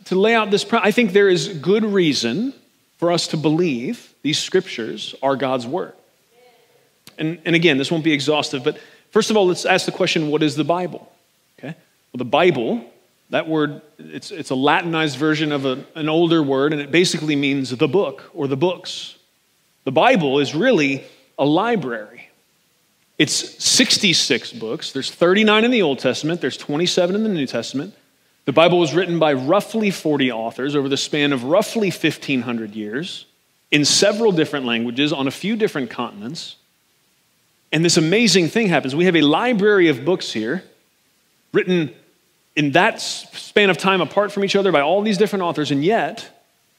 to 0.06 0.18
lay 0.18 0.34
out 0.34 0.50
this, 0.50 0.66
I 0.73 0.90
think 0.90 1.12
there 1.12 1.28
is 1.28 1.49
good 1.49 1.84
reason 1.84 2.52
for 3.04 3.12
us 3.12 3.26
to 3.26 3.37
believe 3.37 4.14
these 4.23 4.38
scriptures 4.38 5.14
are 5.23 5.37
God's 5.37 5.66
word. 5.66 5.92
And, 7.18 7.38
and 7.44 7.54
again, 7.54 7.76
this 7.76 7.90
won't 7.90 8.02
be 8.02 8.14
exhaustive, 8.14 8.64
but 8.64 8.78
first 9.11 9.28
of 9.28 9.37
all, 9.37 9.46
let's 9.46 9.66
ask 9.66 9.84
the 9.84 9.92
question 9.92 10.28
what 10.28 10.42
is 10.42 10.56
the 10.56 10.64
Bible? 10.64 11.12
Okay? 11.58 11.76
Well, 11.76 12.16
the 12.16 12.25
Bible, 12.25 12.82
that 13.28 13.46
word, 13.46 13.82
it's, 13.99 14.30
it's 14.30 14.49
a 14.49 14.54
Latinized 14.54 15.18
version 15.18 15.52
of 15.52 15.66
a, 15.66 15.84
an 15.94 16.08
older 16.08 16.42
word, 16.42 16.73
and 16.73 16.80
it 16.80 16.90
basically 16.90 17.37
means 17.37 17.68
the 17.76 17.87
book 17.87 18.30
or 18.32 18.49
the 18.49 18.56
books. 18.56 19.16
The 19.84 19.92
Bible 19.92 20.38
is 20.38 20.54
really 20.54 21.04
a 21.38 21.44
library. 21.44 22.30
It's 23.18 23.62
66 23.62 24.54
books. 24.54 24.92
There's 24.92 25.11
39 25.11 25.66
in 25.66 25.70
the 25.70 25.82
Old 25.82 25.99
Testament, 25.99 26.40
there's 26.40 26.56
27 26.56 27.14
in 27.14 27.23
the 27.23 27.28
New 27.28 27.46
Testament. 27.46 27.92
The 28.44 28.52
Bible 28.52 28.78
was 28.78 28.94
written 28.94 29.18
by 29.18 29.32
roughly 29.32 29.90
40 29.90 30.30
authors 30.30 30.76
over 30.76 30.88
the 30.88 30.96
span 30.96 31.32
of 31.32 31.44
roughly 31.44 31.90
1,500 31.90 32.74
years 32.74 33.26
in 33.70 33.84
several 33.84 34.32
different 34.32 34.66
languages 34.66 35.12
on 35.12 35.26
a 35.26 35.30
few 35.30 35.56
different 35.56 35.90
continents. 35.90 36.56
And 37.72 37.84
this 37.84 37.96
amazing 37.96 38.48
thing 38.48 38.68
happens. 38.68 38.94
We 38.94 39.06
have 39.06 39.16
a 39.16 39.22
library 39.22 39.88
of 39.88 40.04
books 40.04 40.32
here 40.32 40.62
written 41.52 41.94
in 42.54 42.72
that 42.72 43.00
span 43.00 43.70
of 43.70 43.78
time 43.78 44.00
apart 44.00 44.30
from 44.30 44.44
each 44.44 44.54
other 44.54 44.70
by 44.70 44.80
all 44.80 45.02
these 45.02 45.18
different 45.18 45.42
authors, 45.42 45.70
and 45.70 45.84
yet 45.84 46.30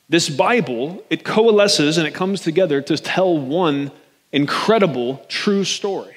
this 0.07 0.29
Bible, 0.29 1.03
it 1.09 1.23
coalesces 1.23 1.97
and 1.97 2.07
it 2.07 2.13
comes 2.13 2.41
together 2.41 2.81
to 2.81 2.97
tell 2.97 3.37
one 3.37 3.91
incredible, 4.31 5.25
true 5.27 5.63
story. 5.63 6.15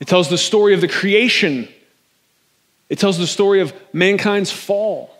It 0.00 0.08
tells 0.08 0.28
the 0.28 0.38
story 0.38 0.74
of 0.74 0.80
the 0.80 0.88
creation, 0.88 1.68
it 2.88 2.98
tells 2.98 3.18
the 3.18 3.26
story 3.26 3.60
of 3.60 3.72
mankind's 3.92 4.52
fall, 4.52 5.10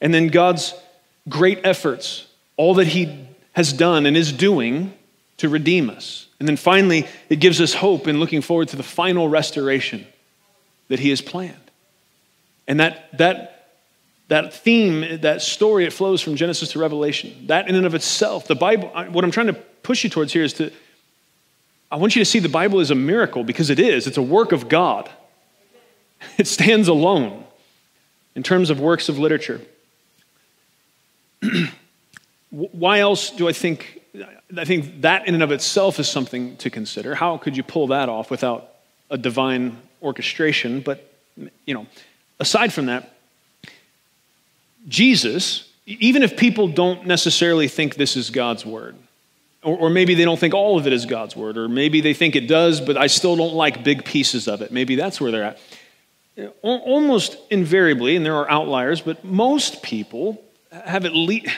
and 0.00 0.14
then 0.14 0.28
God's 0.28 0.74
great 1.28 1.60
efforts, 1.64 2.26
all 2.56 2.74
that 2.74 2.86
He 2.88 3.26
has 3.52 3.72
done 3.72 4.06
and 4.06 4.16
is 4.16 4.32
doing 4.32 4.94
to 5.38 5.48
redeem 5.48 5.90
us. 5.90 6.26
And 6.38 6.48
then 6.48 6.56
finally, 6.56 7.06
it 7.28 7.36
gives 7.36 7.60
us 7.60 7.74
hope 7.74 8.06
in 8.06 8.20
looking 8.20 8.42
forward 8.42 8.68
to 8.68 8.76
the 8.76 8.82
final 8.82 9.28
restoration 9.28 10.06
that 10.88 11.00
He 11.00 11.10
has 11.10 11.20
planned. 11.20 11.56
And 12.68 12.80
that, 12.80 13.16
that, 13.18 13.72
that 14.28 14.54
theme, 14.54 15.20
that 15.22 15.42
story, 15.42 15.86
it 15.86 15.92
flows 15.92 16.20
from 16.20 16.36
Genesis 16.36 16.72
to 16.72 16.78
Revelation. 16.78 17.46
That 17.46 17.68
in 17.68 17.74
and 17.74 17.86
of 17.86 17.94
itself, 17.94 18.46
the 18.46 18.54
Bible, 18.54 18.88
what 19.10 19.24
I'm 19.24 19.30
trying 19.30 19.46
to 19.48 19.54
push 19.54 20.04
you 20.04 20.10
towards 20.10 20.32
here 20.32 20.44
is 20.44 20.52
to, 20.54 20.70
I 21.90 21.96
want 21.96 22.14
you 22.14 22.20
to 22.20 22.26
see 22.26 22.38
the 22.38 22.48
Bible 22.48 22.80
is 22.80 22.90
a 22.90 22.94
miracle 22.94 23.42
because 23.42 23.70
it 23.70 23.80
is. 23.80 24.06
It's 24.06 24.18
a 24.18 24.22
work 24.22 24.52
of 24.52 24.68
God, 24.68 25.10
it 26.38 26.46
stands 26.46 26.88
alone 26.88 27.44
in 28.34 28.42
terms 28.42 28.70
of 28.70 28.80
works 28.80 29.08
of 29.08 29.18
literature. 29.18 29.60
Why 32.50 33.00
else 33.00 33.30
do 33.30 33.48
I 33.48 33.52
think? 33.52 34.00
I 34.56 34.64
think 34.64 35.02
that 35.02 35.28
in 35.28 35.34
and 35.34 35.42
of 35.42 35.52
itself 35.52 36.00
is 36.00 36.08
something 36.08 36.56
to 36.58 36.70
consider. 36.70 37.14
How 37.14 37.36
could 37.36 37.56
you 37.56 37.62
pull 37.62 37.88
that 37.88 38.08
off 38.08 38.30
without 38.30 38.72
a 39.10 39.18
divine 39.18 39.76
orchestration? 40.02 40.80
But, 40.80 41.12
you 41.66 41.74
know, 41.74 41.86
aside 42.40 42.72
from 42.72 42.86
that, 42.86 43.12
Jesus, 44.88 45.68
even 45.86 46.22
if 46.22 46.36
people 46.36 46.68
don't 46.68 47.06
necessarily 47.06 47.68
think 47.68 47.96
this 47.96 48.16
is 48.16 48.30
God's 48.30 48.64
word, 48.64 48.96
or, 49.62 49.76
or, 49.76 49.90
maybe 49.90 50.14
they 50.14 50.24
don't 50.24 50.38
think 50.38 50.54
all 50.54 50.78
of 50.78 50.86
it 50.86 50.92
is 50.92 51.04
God's 51.04 51.34
word, 51.34 51.58
or 51.58 51.68
maybe 51.68 52.00
they 52.00 52.14
think 52.14 52.36
it 52.36 52.46
does, 52.46 52.80
but 52.80 52.96
I 52.96 53.08
still 53.08 53.36
don't 53.36 53.54
like 53.54 53.82
big 53.82 54.04
pieces 54.04 54.46
of 54.46 54.62
it. 54.62 54.70
Maybe 54.70 54.94
that's 54.94 55.20
where 55.20 55.32
they're 55.32 55.44
at. 55.44 55.58
Almost 56.62 57.36
invariably, 57.50 58.14
and 58.14 58.24
there 58.24 58.36
are 58.36 58.50
outliers, 58.50 59.00
but 59.00 59.24
most 59.24 59.82
people 59.82 60.42
have 60.70 61.04
at 61.04 61.12
least, 61.12 61.48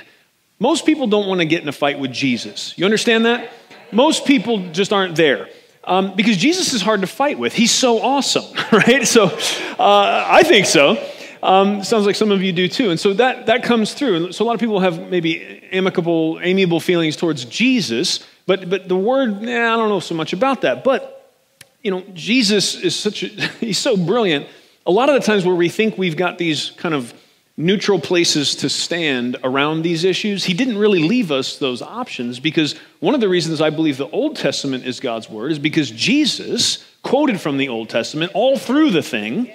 most 0.59 0.87
people 0.87 1.07
don't 1.07 1.27
want 1.27 1.41
to 1.41 1.45
get 1.45 1.63
in 1.63 1.69
a 1.69 1.73
fight 1.73 1.99
with 1.99 2.13
Jesus. 2.13 2.77
You 2.79 2.85
understand 2.85 3.27
that? 3.27 3.51
Most 3.93 4.25
people 4.25 4.71
just 4.71 4.93
aren't 4.93 5.17
there. 5.17 5.49
Um, 5.85 6.15
because 6.15 6.37
Jesus 6.37 6.73
is 6.73 6.83
hard 6.83 7.01
to 7.01 7.07
fight 7.07 7.39
with. 7.39 7.53
He's 7.53 7.73
so 7.73 8.01
awesome, 8.01 8.45
right? 8.73 9.07
So 9.07 9.25
uh, 9.25 10.25
I 10.29 10.43
think 10.45 10.67
so. 10.67 11.03
Um, 11.43 11.83
sounds 11.83 12.05
like 12.05 12.17
some 12.17 12.31
of 12.31 12.43
you 12.43 12.53
do 12.53 12.69
too. 12.69 12.91
And 12.91 13.01
so 13.01 13.15
that, 13.15 13.47
that 13.47 13.63
comes 13.63 13.95
through. 13.95 14.17
And 14.17 14.35
so 14.35 14.45
a 14.45 14.47
lot 14.47 14.55
of 14.55 14.61
people 14.61 14.81
have 14.81 15.11
maybe 15.11 15.63
amicable, 15.73 16.39
amiable 16.43 16.81
feelings 16.81 17.17
towards 17.17 17.47
Jesus, 17.47 18.21
but, 18.47 18.69
but 18.69 18.89
the 18.89 18.97
word, 18.97 19.43
eh, 19.45 19.73
I 19.73 19.77
don't 19.77 19.89
know 19.89 20.01
so 20.01 20.15
much 20.15 20.33
about 20.33 20.63
that. 20.63 20.85
But, 20.85 21.35
you 21.83 21.91
know, 21.91 22.03
Jesus 22.13 22.75
is 22.75 22.95
such 22.95 23.23
a, 23.23 23.29
he's 23.61 23.79
so 23.79 23.97
brilliant. 23.97 24.47
A 24.87 24.91
lot 24.91 25.09
of 25.09 25.15
the 25.15 25.21
times 25.21 25.45
where 25.45 25.55
we 25.55 25.69
think 25.69 25.99
we've 25.99 26.17
got 26.17 26.39
these 26.39 26.71
kind 26.77 26.95
of 26.95 27.13
neutral 27.57 28.01
places 28.01 28.57
to 28.57 28.69
stand 28.69 29.37
around 29.45 29.83
these 29.83 30.05
issues, 30.05 30.45
he 30.45 30.55
didn't 30.55 30.79
really 30.79 31.03
leave 31.03 31.31
us 31.31 31.59
those 31.59 31.83
options 31.83 32.41
because 32.41 32.75
one 33.01 33.15
of 33.15 33.21
the 33.21 33.29
reasons 33.29 33.61
I 33.61 33.71
believe 33.71 33.99
the 33.99 34.09
Old 34.09 34.37
Testament 34.37 34.87
is 34.87 34.99
God's 34.99 35.29
word 35.29 35.53
is 35.53 35.59
because 35.59 35.91
Jesus 35.91 36.85
quoted 37.03 37.41
from 37.41 37.59
the 37.59 37.69
Old 37.69 37.91
Testament 37.91 38.33
all 38.35 38.57
through 38.57 38.91
the 38.91 39.03
thing 39.03 39.53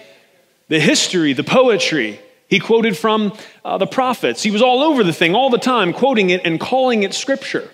the 0.68 0.80
history, 0.80 1.34
the 1.34 1.44
poetry. 1.44 2.20
He 2.48 2.60
quoted 2.60 2.98
from 2.98 3.38
uh, 3.64 3.78
the 3.78 3.88
prophets. 3.88 4.42
He 4.42 4.52
was 4.52 4.62
all 4.62 4.82
over 4.82 5.04
the 5.04 5.14
thing 5.14 5.36
all 5.36 5.50
the 5.50 5.58
time, 5.58 5.94
quoting 5.94 6.32
it 6.32 6.42
and 6.44 6.60
calling 6.60 7.04
it 7.04 7.14
scripture. 7.14 7.70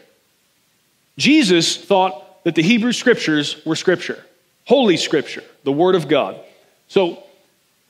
Jesus 1.17 1.77
thought 1.77 2.43
that 2.43 2.55
the 2.55 2.61
Hebrew 2.61 2.91
scriptures 2.91 3.63
were 3.65 3.75
scripture, 3.75 4.23
holy 4.65 4.97
scripture, 4.97 5.43
the 5.63 5.71
word 5.71 5.95
of 5.95 6.07
God. 6.07 6.39
So, 6.87 7.23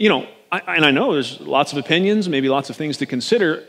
you 0.01 0.10
know, 0.10 0.27
I, 0.51 0.60
and 0.75 0.84
I 0.84 0.89
know 0.89 1.13
there's 1.13 1.39
lots 1.39 1.74
of 1.74 1.77
opinions, 1.77 2.27
maybe 2.27 2.50
lots 2.50 2.72
of 2.72 2.75
things 2.75 2.98
to 2.98 3.05
consider. 3.05 3.63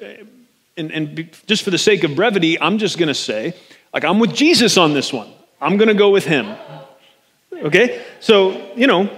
And, 0.78 0.90
and 0.90 1.30
just 1.46 1.62
for 1.62 1.70
the 1.70 1.76
sake 1.76 2.04
of 2.04 2.16
brevity, 2.16 2.58
I'm 2.58 2.78
just 2.78 2.96
going 2.96 3.08
to 3.08 3.14
say, 3.14 3.54
like, 3.92 4.02
I'm 4.04 4.18
with 4.18 4.34
Jesus 4.34 4.78
on 4.78 4.94
this 4.94 5.12
one. 5.12 5.30
I'm 5.60 5.76
going 5.76 5.88
to 5.88 5.94
go 5.94 6.08
with 6.08 6.24
him. 6.24 6.56
Okay? 7.52 8.02
So, 8.20 8.74
you 8.74 8.86
know, 8.86 9.10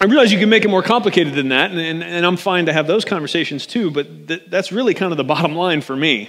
I 0.00 0.06
realize 0.06 0.32
you 0.32 0.40
can 0.40 0.48
make 0.48 0.64
it 0.64 0.68
more 0.68 0.82
complicated 0.82 1.34
than 1.34 1.50
that, 1.50 1.70
and, 1.70 1.78
and, 1.78 2.02
and 2.02 2.26
I'm 2.26 2.36
fine 2.36 2.66
to 2.66 2.72
have 2.72 2.88
those 2.88 3.04
conversations 3.04 3.64
too, 3.64 3.92
but 3.92 4.26
th- 4.26 4.42
that's 4.48 4.72
really 4.72 4.92
kind 4.92 5.12
of 5.12 5.16
the 5.16 5.24
bottom 5.24 5.54
line 5.54 5.82
for 5.82 5.94
me. 5.94 6.28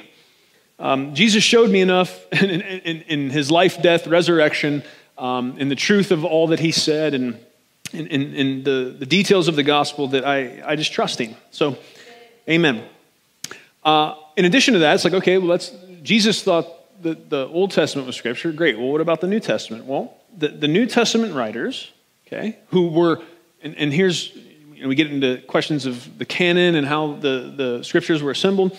Um, 0.77 1.15
Jesus 1.15 1.43
showed 1.43 1.71
me 1.71 1.81
enough 1.81 2.15
in, 2.31 2.61
in, 2.61 3.01
in, 3.01 3.29
his 3.31 3.49
life, 3.49 3.81
death, 3.81 4.05
resurrection, 4.05 4.83
um, 5.17 5.57
in 5.57 5.69
the 5.69 5.75
truth 5.75 6.11
of 6.11 6.23
all 6.23 6.47
that 6.47 6.59
he 6.59 6.71
said, 6.71 7.15
and 7.15 7.39
in, 7.93 8.07
in 8.07 8.63
the, 8.63 8.95
the, 8.97 9.05
details 9.05 9.47
of 9.47 9.55
the 9.55 9.63
gospel 9.63 10.09
that 10.09 10.25
I, 10.25 10.61
I 10.65 10.75
just 10.75 10.91
trust 10.91 11.19
him. 11.19 11.35
So, 11.51 11.77
amen. 12.49 12.83
Uh, 13.83 14.15
in 14.35 14.45
addition 14.45 14.73
to 14.73 14.81
that, 14.81 14.95
it's 14.95 15.05
like, 15.05 15.13
okay, 15.13 15.37
well, 15.37 15.57
Jesus 16.03 16.43
thought 16.43 16.67
that 17.03 17.29
the 17.29 17.47
Old 17.47 17.71
Testament 17.71 18.07
was 18.07 18.15
scripture. 18.15 18.51
Great. 18.51 18.77
Well, 18.77 18.89
what 18.89 19.01
about 19.01 19.21
the 19.21 19.27
New 19.27 19.39
Testament? 19.39 19.85
Well, 19.85 20.13
the, 20.37 20.49
the 20.49 20.67
New 20.67 20.85
Testament 20.85 21.33
writers, 21.33 21.91
okay, 22.25 22.57
who 22.69 22.89
were 22.89 23.21
and, 23.61 23.75
and 23.77 23.93
here's, 23.93 24.35
you 24.73 24.83
know, 24.83 24.87
we 24.87 24.95
get 24.95 25.11
into 25.11 25.41
questions 25.41 25.85
of 25.85 26.17
the 26.17 26.25
canon 26.25 26.75
and 26.75 26.85
how 26.85 27.13
the, 27.13 27.53
the 27.55 27.83
scriptures 27.83 28.21
were 28.21 28.31
assembled. 28.31 28.77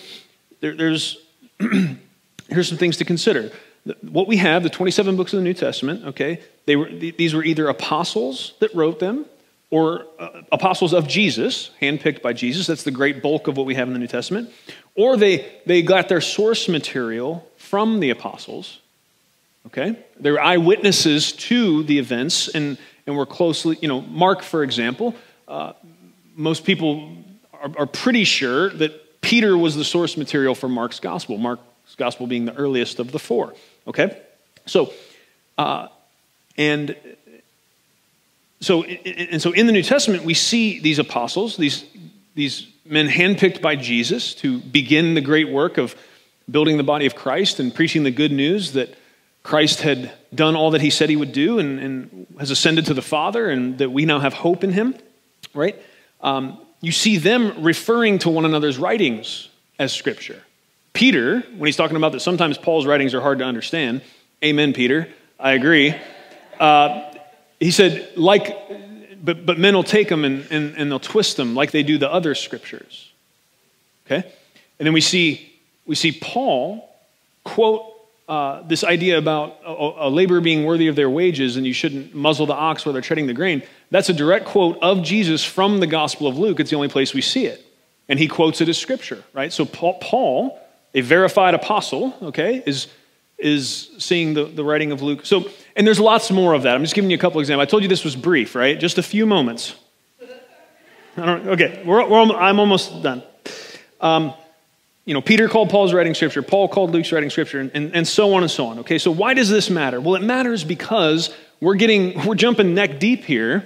There, 0.60 0.74
there's, 0.74 1.18
here's 2.48 2.68
some 2.68 2.78
things 2.78 2.96
to 2.98 3.04
consider. 3.04 3.50
What 4.02 4.26
we 4.26 4.36
have, 4.36 4.62
the 4.62 4.70
27 4.70 5.16
books 5.16 5.32
of 5.32 5.38
the 5.38 5.44
New 5.44 5.54
Testament, 5.54 6.04
okay, 6.06 6.40
they 6.66 6.76
were, 6.76 6.90
these 6.90 7.34
were 7.34 7.44
either 7.44 7.68
apostles 7.68 8.54
that 8.60 8.74
wrote 8.74 8.98
them 8.98 9.24
or 9.70 10.06
uh, 10.18 10.42
apostles 10.50 10.94
of 10.94 11.06
Jesus, 11.06 11.70
handpicked 11.80 12.22
by 12.22 12.32
Jesus. 12.32 12.66
That's 12.66 12.84
the 12.84 12.90
great 12.90 13.22
bulk 13.22 13.48
of 13.48 13.56
what 13.56 13.66
we 13.66 13.74
have 13.74 13.86
in 13.86 13.92
the 13.92 14.00
New 14.00 14.06
Testament. 14.06 14.50
Or 14.94 15.16
they, 15.16 15.50
they 15.66 15.82
got 15.82 16.08
their 16.08 16.20
source 16.20 16.68
material 16.68 17.46
from 17.56 18.00
the 18.00 18.10
apostles. 18.10 18.80
Okay? 19.66 19.98
They 20.18 20.30
were 20.30 20.40
eyewitnesses 20.40 21.32
to 21.32 21.82
the 21.82 21.98
events 21.98 22.48
and, 22.48 22.78
and 23.06 23.16
we're 23.16 23.26
closely, 23.26 23.76
you 23.82 23.88
know, 23.88 24.00
Mark, 24.00 24.42
for 24.42 24.62
example, 24.62 25.14
uh, 25.46 25.74
most 26.34 26.64
people 26.64 27.16
are, 27.52 27.70
are 27.78 27.86
pretty 27.86 28.24
sure 28.24 28.70
that 28.70 29.20
Peter 29.20 29.58
was 29.58 29.76
the 29.76 29.84
source 29.84 30.16
material 30.16 30.54
for 30.54 30.68
Mark's 30.68 31.00
gospel, 31.00 31.36
Mark's 31.36 31.94
gospel 31.96 32.26
being 32.26 32.46
the 32.46 32.54
earliest 32.54 32.98
of 32.98 33.12
the 33.12 33.18
four. 33.18 33.54
Okay? 33.88 34.20
So, 34.66 34.92
uh, 35.56 35.88
and 36.56 36.94
so, 38.60 38.84
and 38.84 39.40
so 39.40 39.52
in 39.52 39.66
the 39.66 39.72
New 39.72 39.82
Testament, 39.82 40.24
we 40.24 40.34
see 40.34 40.78
these 40.80 40.98
apostles, 40.98 41.56
these, 41.56 41.84
these 42.34 42.66
men 42.84 43.08
handpicked 43.08 43.62
by 43.62 43.76
Jesus 43.76 44.34
to 44.36 44.58
begin 44.58 45.14
the 45.14 45.20
great 45.20 45.48
work 45.48 45.78
of 45.78 45.96
building 46.50 46.76
the 46.76 46.82
body 46.82 47.06
of 47.06 47.14
Christ 47.14 47.60
and 47.60 47.74
preaching 47.74 48.02
the 48.02 48.10
good 48.10 48.32
news 48.32 48.72
that 48.72 48.94
Christ 49.42 49.80
had 49.80 50.12
done 50.34 50.56
all 50.56 50.72
that 50.72 50.80
he 50.80 50.90
said 50.90 51.08
he 51.08 51.16
would 51.16 51.32
do 51.32 51.58
and, 51.58 51.78
and 51.78 52.26
has 52.38 52.50
ascended 52.50 52.86
to 52.86 52.94
the 52.94 53.02
Father, 53.02 53.48
and 53.48 53.78
that 53.78 53.90
we 53.90 54.04
now 54.04 54.18
have 54.18 54.34
hope 54.34 54.62
in 54.62 54.72
him, 54.72 54.94
right? 55.54 55.76
Um, 56.20 56.60
you 56.80 56.92
see 56.92 57.16
them 57.16 57.62
referring 57.62 58.18
to 58.20 58.28
one 58.28 58.44
another's 58.44 58.78
writings 58.78 59.48
as 59.78 59.92
scripture. 59.94 60.42
Peter, 60.98 61.42
when 61.56 61.68
he's 61.68 61.76
talking 61.76 61.96
about 61.96 62.10
that 62.10 62.18
sometimes 62.18 62.58
Paul's 62.58 62.84
writings 62.84 63.14
are 63.14 63.20
hard 63.20 63.38
to 63.38 63.44
understand, 63.44 64.02
amen, 64.42 64.72
Peter, 64.72 65.08
I 65.38 65.52
agree. 65.52 65.94
Uh, 66.58 67.14
he 67.60 67.70
said, 67.70 68.10
like, 68.16 68.56
but, 69.22 69.46
but 69.46 69.60
men 69.60 69.76
will 69.76 69.84
take 69.84 70.08
them 70.08 70.24
and, 70.24 70.44
and, 70.50 70.76
and 70.76 70.90
they'll 70.90 70.98
twist 70.98 71.36
them 71.36 71.54
like 71.54 71.70
they 71.70 71.84
do 71.84 71.98
the 71.98 72.12
other 72.12 72.34
scriptures. 72.34 73.12
Okay? 74.06 74.28
And 74.80 74.86
then 74.86 74.92
we 74.92 75.00
see, 75.00 75.52
we 75.86 75.94
see 75.94 76.10
Paul 76.10 76.92
quote 77.44 77.84
uh, 78.28 78.62
this 78.62 78.82
idea 78.82 79.18
about 79.18 79.56
a, 79.64 80.08
a 80.08 80.10
laborer 80.10 80.40
being 80.40 80.64
worthy 80.64 80.88
of 80.88 80.96
their 80.96 81.08
wages 81.08 81.56
and 81.56 81.64
you 81.64 81.72
shouldn't 81.72 82.12
muzzle 82.12 82.46
the 82.46 82.54
ox 82.54 82.84
while 82.84 82.92
they're 82.92 83.02
treading 83.02 83.28
the 83.28 83.34
grain. 83.34 83.62
That's 83.92 84.08
a 84.08 84.12
direct 84.14 84.46
quote 84.46 84.80
of 84.82 85.04
Jesus 85.04 85.44
from 85.44 85.78
the 85.78 85.86
Gospel 85.86 86.26
of 86.26 86.36
Luke. 86.36 86.58
It's 86.58 86.70
the 86.70 86.76
only 86.76 86.88
place 86.88 87.14
we 87.14 87.22
see 87.22 87.46
it. 87.46 87.64
And 88.08 88.18
he 88.18 88.26
quotes 88.26 88.60
it 88.60 88.68
as 88.68 88.78
scripture, 88.78 89.22
right? 89.32 89.52
So 89.52 89.64
Paul, 89.64 89.96
Paul 90.00 90.58
a 90.94 91.00
verified 91.00 91.54
apostle, 91.54 92.14
okay, 92.22 92.62
is, 92.66 92.88
is 93.38 93.90
seeing 93.98 94.34
the, 94.34 94.44
the 94.44 94.64
writing 94.64 94.92
of 94.92 95.02
Luke. 95.02 95.26
So, 95.26 95.48
and 95.76 95.86
there's 95.86 96.00
lots 96.00 96.30
more 96.30 96.54
of 96.54 96.62
that. 96.62 96.74
I'm 96.74 96.82
just 96.82 96.94
giving 96.94 97.10
you 97.10 97.16
a 97.16 97.20
couple 97.20 97.40
examples. 97.40 97.66
I 97.66 97.70
told 97.70 97.82
you 97.82 97.88
this 97.88 98.04
was 98.04 98.16
brief, 98.16 98.54
right? 98.54 98.78
Just 98.78 98.98
a 98.98 99.02
few 99.02 99.26
moments. 99.26 99.74
I 101.16 101.26
don't, 101.26 101.48
okay, 101.48 101.82
we're, 101.84 102.06
we're, 102.08 102.36
I'm 102.36 102.60
almost 102.60 103.02
done. 103.02 103.22
Um, 104.00 104.32
you 105.04 105.14
know, 105.14 105.20
Peter 105.20 105.48
called 105.48 105.70
Paul's 105.70 105.92
writing 105.92 106.14
scripture, 106.14 106.42
Paul 106.42 106.68
called 106.68 106.90
Luke's 106.90 107.10
writing 107.12 107.30
scripture, 107.30 107.60
and, 107.60 107.70
and, 107.74 107.94
and 107.94 108.06
so 108.06 108.34
on 108.34 108.42
and 108.42 108.50
so 108.50 108.66
on. 108.66 108.80
Okay, 108.80 108.98
so 108.98 109.10
why 109.10 109.34
does 109.34 109.48
this 109.48 109.70
matter? 109.70 110.00
Well, 110.00 110.14
it 110.16 110.22
matters 110.22 110.64
because 110.64 111.34
we're 111.60 111.76
getting, 111.76 112.24
we're 112.26 112.34
jumping 112.34 112.74
neck 112.74 113.00
deep 113.00 113.24
here 113.24 113.64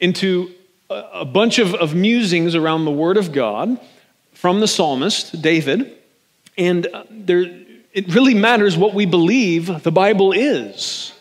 into 0.00 0.54
a, 0.88 1.02
a 1.14 1.24
bunch 1.24 1.58
of, 1.58 1.74
of 1.74 1.94
musings 1.94 2.54
around 2.54 2.84
the 2.84 2.90
Word 2.90 3.16
of 3.16 3.32
God 3.32 3.80
from 4.32 4.60
the 4.60 4.68
psalmist, 4.68 5.42
David, 5.42 5.95
and 6.56 6.86
uh, 6.86 7.04
there, 7.10 7.42
it 7.92 8.14
really 8.14 8.34
matters 8.34 8.76
what 8.76 8.94
we 8.94 9.06
believe 9.06 9.82
the 9.82 9.92
Bible 9.92 10.32
is, 10.32 11.12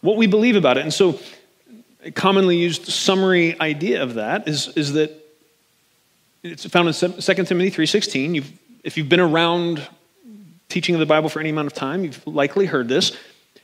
what 0.00 0.16
we 0.16 0.26
believe 0.26 0.56
about 0.56 0.76
it. 0.76 0.82
And 0.82 0.92
so, 0.92 1.18
a 2.04 2.10
commonly 2.10 2.56
used 2.56 2.86
summary 2.86 3.58
idea 3.60 4.02
of 4.02 4.14
that 4.14 4.46
is, 4.46 4.68
is 4.76 4.92
that 4.92 5.10
it's 6.44 6.64
found 6.66 6.88
in 6.88 6.94
2 6.94 7.10
Timothy 7.18 7.70
3.16. 7.70 8.34
You've, 8.36 8.52
if 8.84 8.96
you've 8.96 9.08
been 9.08 9.20
around 9.20 9.86
teaching 10.68 10.94
of 10.94 11.00
the 11.00 11.06
Bible 11.06 11.28
for 11.28 11.40
any 11.40 11.50
amount 11.50 11.66
of 11.66 11.74
time, 11.74 12.04
you've 12.04 12.24
likely 12.26 12.66
heard 12.66 12.88
this. 12.88 13.16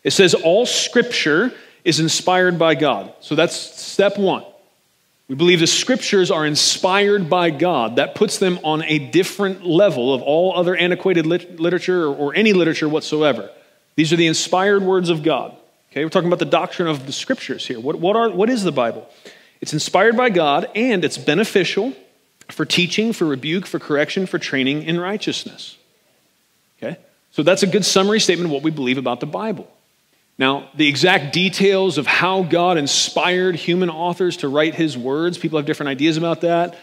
It 0.03 0.11
says, 0.11 0.35
all 0.35 0.67
scripture 0.67 1.53
is 1.85 2.01
inspired 2.01 2.59
by 2.59 2.75
God. 2.75 3.15
So 3.21 3.35
that's 3.35 3.55
step 3.55 4.19
one. 4.19 4.45
We 5.29 5.35
believe 5.35 5.61
the 5.61 5.67
scriptures 5.67 6.31
are 6.31 6.45
inspired 6.45 7.31
by 7.31 7.51
God. 7.51 7.97
That 7.97 8.15
puts 8.15 8.39
them 8.39 8.59
on 8.65 8.83
a 8.83 8.99
different 8.99 9.65
level 9.65 10.13
of 10.13 10.21
all 10.23 10.57
other 10.57 10.77
antiquated 10.77 11.27
lit- 11.27 11.59
literature 11.59 12.05
or, 12.05 12.15
or 12.15 12.35
any 12.35 12.53
literature 12.53 12.89
whatsoever. 12.89 13.51
These 13.97 14.13
are 14.13 14.17
the 14.17 14.27
inspired 14.27 14.83
words 14.83 15.09
of 15.09 15.23
God. 15.23 15.57
Okay, 15.91 16.05
we're 16.05 16.11
talking 16.11 16.29
about 16.29 16.39
the 16.39 16.45
doctrine 16.47 16.89
of 16.89 17.07
the 17.07 17.13
scriptures 17.13 17.67
here. 17.67 17.79
What, 17.79 17.99
what, 17.99 18.17
are, 18.17 18.31
what 18.31 18.49
is 18.49 18.65
the 18.65 18.73
Bible? 18.73 19.09
It's 19.61 19.73
inspired 19.73 20.17
by 20.17 20.31
God 20.31 20.69
and 20.75 21.05
it's 21.05 21.19
beneficial 21.19 21.93
for 22.49 22.65
teaching, 22.65 23.13
for 23.13 23.27
rebuke, 23.27 23.67
for 23.67 23.79
correction, 23.79 24.27
for 24.27 24.39
training 24.39 24.83
in 24.83 24.99
righteousness. 24.99 25.77
Okay? 26.79 26.99
So 27.31 27.43
that's 27.43 27.63
a 27.63 27.67
good 27.67 27.85
summary 27.85 28.21
statement 28.21 28.47
of 28.47 28.53
what 28.53 28.63
we 28.63 28.71
believe 28.71 28.99
about 28.99 29.21
the 29.21 29.27
Bible. 29.27 29.71
Now, 30.43 30.69
the 30.75 30.89
exact 30.89 31.33
details 31.33 31.99
of 31.99 32.09
how 32.09 32.43
God 32.43 32.77
inspired 32.77 33.55
human 33.55 33.89
authors 33.89 34.39
to 34.39 34.49
write 34.49 34.75
his 34.75 34.99
words, 34.99 35.39
people 35.39 35.57
have 35.57 35.67
different 35.67 35.91
ideas 35.91 36.17
about 36.17 36.41
that. 36.41 36.77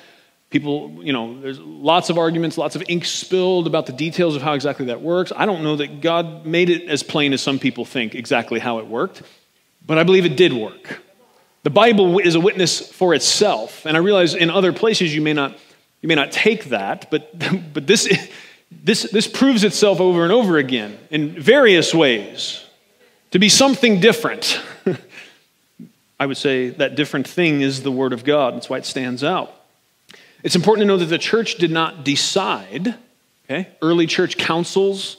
People, 0.50 1.04
you 1.04 1.12
know, 1.12 1.42
there's 1.42 1.60
lots 1.60 2.10
of 2.10 2.18
arguments, 2.18 2.58
lots 2.58 2.78
of 2.78 2.84
ink 2.88 3.04
spilled 3.04 3.68
about 3.68 3.86
the 3.86 3.92
details 3.92 4.38
of 4.38 4.42
how 4.42 4.54
exactly 4.54 4.86
that 4.86 5.02
works. 5.02 5.34
I 5.36 5.46
don't 5.46 5.62
know 5.62 5.76
that 5.76 6.00
God 6.00 6.46
made 6.46 6.70
it 6.70 6.88
as 6.88 7.04
plain 7.04 7.34
as 7.34 7.42
some 7.42 7.60
people 7.60 7.84
think 7.84 8.16
exactly 8.16 8.62
how 8.62 8.80
it 8.80 8.88
worked, 8.88 9.24
but 9.86 9.98
I 9.98 10.04
believe 10.04 10.24
it 10.24 10.38
did 10.38 10.54
work. 10.54 11.02
The 11.64 11.70
Bible 11.70 12.18
is 12.20 12.36
a 12.36 12.40
witness 12.40 12.90
for 12.90 13.14
itself, 13.14 13.86
and 13.86 13.98
I 13.98 14.00
realize 14.00 14.36
in 14.36 14.50
other 14.50 14.72
places 14.72 15.14
you 15.14 15.22
may 15.22 15.34
not, 15.34 15.58
you 16.00 16.08
may 16.08 16.16
not 16.16 16.32
take 16.32 16.70
that, 16.70 17.12
but, 17.12 17.38
but 17.74 17.88
this, 17.88 18.08
this, 18.72 19.04
this 19.12 19.28
proves 19.28 19.66
itself 19.66 20.00
over 20.00 20.24
and 20.24 20.32
over 20.32 20.58
again 20.58 20.98
in 21.10 21.38
various 21.42 21.94
ways 21.94 22.66
to 23.32 23.40
be 23.40 23.50
something 23.50 24.00
different. 24.00 24.62
I 26.20 26.26
would 26.26 26.38
say 26.38 26.70
that 26.70 26.96
different 26.96 27.28
thing 27.28 27.62
is 27.62 27.84
the 27.84 27.92
Word 27.92 28.14
of 28.14 28.24
God. 28.24 28.56
That's 28.56 28.70
why 28.70 28.78
it 28.78 28.86
stands 28.86 29.24
out. 29.24 29.54
It's 30.44 30.56
important 30.56 30.84
to 30.84 30.88
know 30.88 30.98
that 30.98 31.06
the 31.06 31.18
church 31.18 31.56
did 31.56 31.72
not 31.72 32.04
decide, 32.04 32.96
okay? 33.46 33.70
Early 33.82 34.08
church 34.08 34.38
councils 34.38 35.18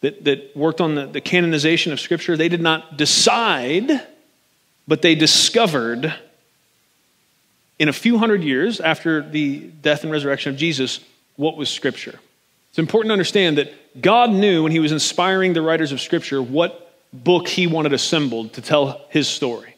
that, 0.00 0.24
that 0.24 0.56
worked 0.56 0.80
on 0.80 0.94
the, 0.94 1.06
the 1.06 1.20
canonization 1.20 1.92
of 1.92 2.00
Scripture, 2.00 2.36
they 2.36 2.48
did 2.48 2.60
not 2.60 2.96
decide, 2.96 4.02
but 4.86 5.02
they 5.02 5.14
discovered 5.14 6.12
in 7.78 7.88
a 7.88 7.92
few 7.92 8.18
hundred 8.18 8.42
years 8.44 8.80
after 8.80 9.28
the 9.28 9.58
death 9.58 10.02
and 10.02 10.12
resurrection 10.12 10.52
of 10.52 10.58
Jesus 10.58 11.00
what 11.36 11.56
was 11.56 11.68
Scripture. 11.68 12.18
It's 12.70 12.78
important 12.78 13.10
to 13.10 13.14
understand 13.14 13.58
that 13.58 14.00
God 14.00 14.30
knew 14.30 14.62
when 14.62 14.72
He 14.72 14.80
was 14.80 14.92
inspiring 14.92 15.52
the 15.52 15.62
writers 15.62 15.92
of 15.92 16.00
Scripture 16.00 16.42
what 16.42 16.91
book 17.12 17.48
he 17.48 17.66
wanted 17.66 17.92
assembled 17.92 18.54
to 18.54 18.62
tell 18.62 19.04
his 19.10 19.28
story 19.28 19.74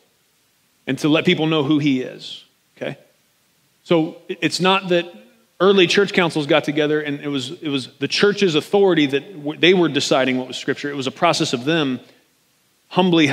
and 0.87 0.99
to 0.99 1.09
let 1.09 1.25
people 1.25 1.47
know 1.47 1.63
who 1.63 1.79
he 1.79 2.03
is. 2.03 2.45
Okay? 2.77 2.97
So 3.85 4.17
it's 4.29 4.61
not 4.61 4.89
that 4.89 5.13
early 5.61 5.87
church 5.87 6.13
councils 6.13 6.47
got 6.47 6.65
together 6.65 7.01
and 7.01 7.21
it 7.21 7.29
was, 7.29 7.51
it 7.51 7.69
was 7.69 7.89
the 7.99 8.09
church's 8.09 8.55
authority 8.55 9.07
that 9.07 9.61
they 9.61 9.75
were 9.75 9.89
deciding 9.89 10.39
what 10.39 10.49
was 10.49 10.57
scripture. 10.57 10.91
It 10.91 10.97
was 10.97 11.07
a 11.07 11.13
process 11.13 11.53
of 11.53 11.65
them 11.65 12.01
humbly 12.89 13.31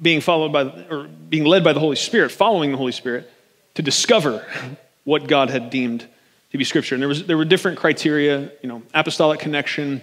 being 0.00 0.20
followed 0.20 0.52
by, 0.52 0.62
or 0.90 1.08
being 1.28 1.44
led 1.44 1.62
by 1.62 1.72
the 1.72 1.80
Holy 1.80 1.96
Spirit, 1.96 2.30
following 2.32 2.70
the 2.72 2.76
Holy 2.76 2.92
Spirit 2.92 3.30
to 3.74 3.82
discover 3.82 4.46
what 5.04 5.26
God 5.26 5.50
had 5.50 5.70
deemed 5.70 6.06
to 6.52 6.58
be 6.58 6.64
scripture. 6.64 6.94
And 6.94 7.02
there, 7.02 7.08
was, 7.08 7.26
there 7.26 7.36
were 7.36 7.44
different 7.44 7.78
criteria, 7.78 8.50
you 8.62 8.68
know, 8.68 8.82
apostolic 8.94 9.40
connection, 9.40 10.00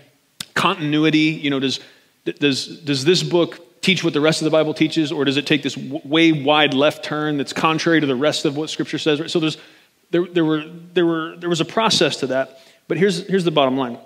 continuity, 0.54 1.40
you 1.42 1.50
know, 1.50 1.60
does 1.60 1.80
does, 2.26 2.80
does 2.82 3.04
this 3.04 3.24
book 3.24 3.82
teach 3.82 4.04
what 4.04 4.14
the 4.14 4.22
rest 4.22 4.42
of 4.42 4.46
the 4.46 4.52
Bible 4.52 4.74
teaches, 4.74 5.12
or 5.12 5.26
does 5.26 5.38
it 5.38 5.48
take 5.48 5.64
this 5.64 5.76
way 5.76 6.32
wide 6.32 6.74
left 6.74 7.04
turn 7.04 7.38
that's 7.38 7.54
contrary 7.54 8.00
to 8.00 8.08
the 8.08 8.16
rest 8.16 8.46
of 8.46 8.56
what 8.56 8.70
Scripture 8.70 9.00
says? 9.00 9.32
So 9.32 9.40
there's, 9.40 9.58
there, 10.12 10.26
there, 10.26 10.46
were, 10.46 10.64
there, 10.94 11.06
were, 11.06 11.36
there 11.38 11.50
was 11.50 11.62
a 11.62 11.66
process 11.66 12.18
to 12.18 12.28
that. 12.28 12.60
But 12.88 12.98
here's, 12.98 13.26
here's 13.28 13.44
the 13.44 13.52
bottom 13.52 13.78
line. 13.78 13.98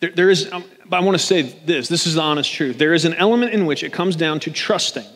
There, 0.00 0.10
there 0.10 0.30
is, 0.30 0.50
um, 0.52 0.64
I 0.90 1.00
want 1.00 1.18
to 1.18 1.24
say 1.24 1.42
this 1.42 1.88
this 1.88 2.06
is 2.06 2.14
the 2.14 2.22
honest 2.22 2.52
truth. 2.52 2.78
There 2.78 2.94
is 2.94 3.04
an 3.04 3.14
element 3.14 3.52
in 3.52 3.66
which 3.66 3.82
it 3.82 3.92
comes 3.92 4.16
down 4.16 4.40
to 4.40 4.50
trusting 4.50 5.06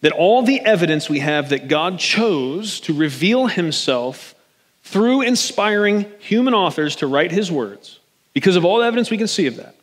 that 0.00 0.12
all 0.12 0.42
the 0.42 0.60
evidence 0.60 1.08
we 1.08 1.20
have 1.20 1.50
that 1.50 1.68
God 1.68 1.98
chose 1.98 2.80
to 2.80 2.94
reveal 2.94 3.46
himself 3.46 4.34
through 4.82 5.22
inspiring 5.22 6.10
human 6.18 6.54
authors 6.54 6.96
to 6.96 7.06
write 7.06 7.30
his 7.30 7.52
words, 7.52 8.00
because 8.32 8.56
of 8.56 8.64
all 8.64 8.78
the 8.78 8.84
evidence 8.86 9.10
we 9.10 9.18
can 9.18 9.28
see 9.28 9.46
of 9.46 9.56
that, 9.56 9.76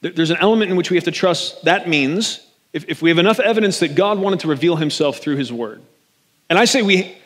there's 0.00 0.30
an 0.30 0.38
element 0.40 0.70
in 0.70 0.76
which 0.76 0.90
we 0.90 0.96
have 0.96 1.04
to 1.04 1.10
trust. 1.10 1.64
That 1.64 1.88
means 1.88 2.40
if, 2.72 2.84
if 2.88 3.02
we 3.02 3.10
have 3.10 3.18
enough 3.18 3.40
evidence 3.40 3.80
that 3.80 3.94
God 3.94 4.18
wanted 4.18 4.40
to 4.40 4.48
reveal 4.48 4.76
himself 4.76 5.18
through 5.18 5.36
his 5.36 5.52
word. 5.52 5.82
And 6.48 6.58
I 6.58 6.64
say 6.64 6.82
we, 6.82 7.16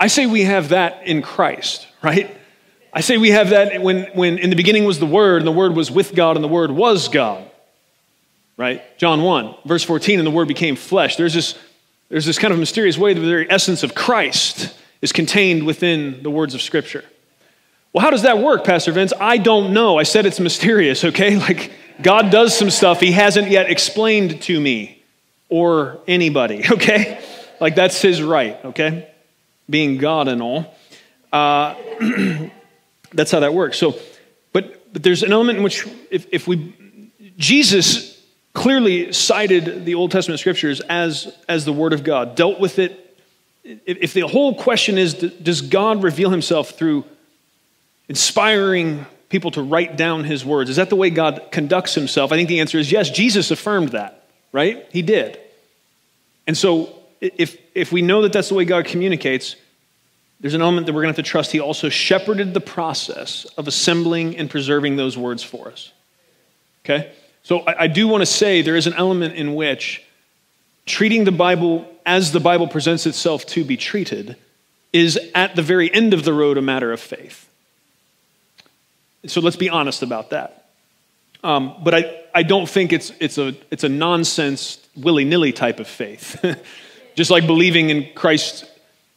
I 0.00 0.06
say 0.06 0.26
we 0.26 0.42
have 0.42 0.70
that 0.70 1.06
in 1.06 1.22
Christ, 1.22 1.86
right? 2.02 2.36
I 2.92 3.00
say 3.00 3.16
we 3.16 3.30
have 3.30 3.50
that 3.50 3.80
when, 3.80 4.04
when 4.14 4.38
in 4.38 4.50
the 4.50 4.56
beginning 4.56 4.84
was 4.84 4.98
the 4.98 5.06
Word, 5.06 5.38
and 5.38 5.46
the 5.46 5.52
Word 5.52 5.74
was 5.74 5.90
with 5.90 6.14
God, 6.14 6.36
and 6.36 6.44
the 6.44 6.48
Word 6.48 6.70
was 6.70 7.08
God. 7.08 7.48
Right? 8.58 8.82
John 8.98 9.22
1, 9.22 9.54
verse 9.64 9.82
14, 9.82 10.20
and 10.20 10.26
the 10.26 10.30
Word 10.30 10.46
became 10.46 10.76
flesh. 10.76 11.16
There's 11.16 11.32
this, 11.32 11.58
there's 12.10 12.26
this 12.26 12.38
kind 12.38 12.52
of 12.52 12.60
mysterious 12.60 12.98
way 12.98 13.14
that 13.14 13.20
the 13.20 13.26
very 13.26 13.50
essence 13.50 13.82
of 13.82 13.94
Christ 13.94 14.76
is 15.00 15.10
contained 15.10 15.64
within 15.64 16.22
the 16.22 16.30
words 16.30 16.54
of 16.54 16.60
Scripture. 16.60 17.04
Well, 17.92 18.04
how 18.04 18.10
does 18.10 18.22
that 18.22 18.38
work, 18.38 18.64
Pastor 18.64 18.92
Vince? 18.92 19.12
I 19.18 19.38
don't 19.38 19.72
know. 19.72 19.98
I 19.98 20.02
said 20.02 20.26
it's 20.26 20.40
mysterious, 20.40 21.04
okay? 21.04 21.36
Like, 21.38 21.72
God 22.00 22.30
does 22.30 22.56
some 22.56 22.70
stuff 22.70 23.00
he 23.00 23.12
hasn't 23.12 23.48
yet 23.48 23.70
explained 23.70 24.42
to 24.42 24.60
me 24.60 25.02
or 25.48 25.98
anybody, 26.06 26.64
okay? 26.70 27.22
Like 27.60 27.74
that's 27.74 28.00
his 28.00 28.22
right, 28.22 28.58
okay? 28.64 29.10
Being 29.68 29.98
God 29.98 30.28
and 30.28 30.42
all. 30.42 30.74
Uh, 31.32 31.74
that's 33.12 33.30
how 33.30 33.40
that 33.40 33.54
works. 33.54 33.78
So, 33.78 33.96
but, 34.52 34.92
but 34.92 35.02
there's 35.02 35.22
an 35.22 35.32
element 35.32 35.58
in 35.58 35.64
which 35.64 35.86
if, 36.10 36.26
if 36.30 36.46
we, 36.48 36.74
Jesus 37.36 38.20
clearly 38.54 39.12
cited 39.12 39.84
the 39.84 39.94
Old 39.94 40.10
Testament 40.10 40.40
scriptures 40.40 40.80
as, 40.80 41.34
as 41.48 41.64
the 41.64 41.72
Word 41.72 41.92
of 41.92 42.04
God, 42.04 42.34
dealt 42.34 42.60
with 42.60 42.78
it. 42.78 42.98
If 43.64 44.12
the 44.12 44.22
whole 44.22 44.54
question 44.54 44.98
is, 44.98 45.14
does 45.14 45.62
God 45.62 46.02
reveal 46.02 46.30
himself 46.30 46.70
through 46.70 47.04
inspiring 48.08 49.06
people 49.32 49.50
to 49.50 49.62
write 49.62 49.96
down 49.96 50.22
his 50.22 50.44
words? 50.44 50.70
Is 50.70 50.76
that 50.76 50.90
the 50.90 50.96
way 50.96 51.10
God 51.10 51.48
conducts 51.50 51.94
himself? 51.94 52.30
I 52.30 52.36
think 52.36 52.48
the 52.48 52.60
answer 52.60 52.78
is 52.78 52.92
yes. 52.92 53.10
Jesus 53.10 53.50
affirmed 53.50 53.88
that, 53.88 54.28
right? 54.52 54.86
He 54.92 55.02
did. 55.02 55.40
And 56.46 56.56
so 56.56 56.94
if, 57.20 57.56
if 57.74 57.90
we 57.90 58.02
know 58.02 58.22
that 58.22 58.32
that's 58.32 58.48
the 58.48 58.54
way 58.54 58.64
God 58.64 58.84
communicates, 58.84 59.56
there's 60.40 60.54
an 60.54 60.62
element 60.62 60.86
that 60.86 60.92
we're 60.92 61.02
going 61.02 61.14
to 61.14 61.18
have 61.18 61.24
to 61.24 61.30
trust. 61.30 61.50
He 61.50 61.60
also 61.60 61.88
shepherded 61.88 62.52
the 62.54 62.60
process 62.60 63.44
of 63.56 63.66
assembling 63.66 64.36
and 64.36 64.50
preserving 64.50 64.96
those 64.96 65.16
words 65.16 65.42
for 65.42 65.68
us. 65.68 65.92
Okay? 66.84 67.12
So 67.42 67.60
I, 67.60 67.82
I 67.82 67.86
do 67.86 68.06
want 68.06 68.22
to 68.22 68.26
say 68.26 68.62
there 68.62 68.76
is 68.76 68.86
an 68.86 68.94
element 68.94 69.34
in 69.34 69.54
which 69.54 70.04
treating 70.86 71.24
the 71.24 71.32
Bible 71.32 71.88
as 72.04 72.32
the 72.32 72.40
Bible 72.40 72.68
presents 72.68 73.06
itself 73.06 73.46
to 73.46 73.64
be 73.64 73.76
treated 73.76 74.36
is 74.92 75.18
at 75.34 75.56
the 75.56 75.62
very 75.62 75.92
end 75.92 76.12
of 76.12 76.24
the 76.24 76.32
road 76.32 76.58
a 76.58 76.62
matter 76.62 76.92
of 76.92 77.00
faith. 77.00 77.48
So 79.26 79.40
let's 79.40 79.56
be 79.56 79.70
honest 79.70 80.02
about 80.02 80.30
that. 80.30 80.70
Um, 81.44 81.76
but 81.82 81.94
I, 81.94 82.22
I 82.34 82.42
don't 82.42 82.68
think 82.68 82.92
it's, 82.92 83.12
it's, 83.20 83.38
a, 83.38 83.54
it's 83.70 83.84
a 83.84 83.88
nonsense, 83.88 84.78
willy 84.96 85.24
nilly 85.24 85.52
type 85.52 85.80
of 85.80 85.88
faith. 85.88 86.44
Just 87.14 87.30
like 87.30 87.46
believing 87.46 87.90
in 87.90 88.08
Christ's 88.14 88.64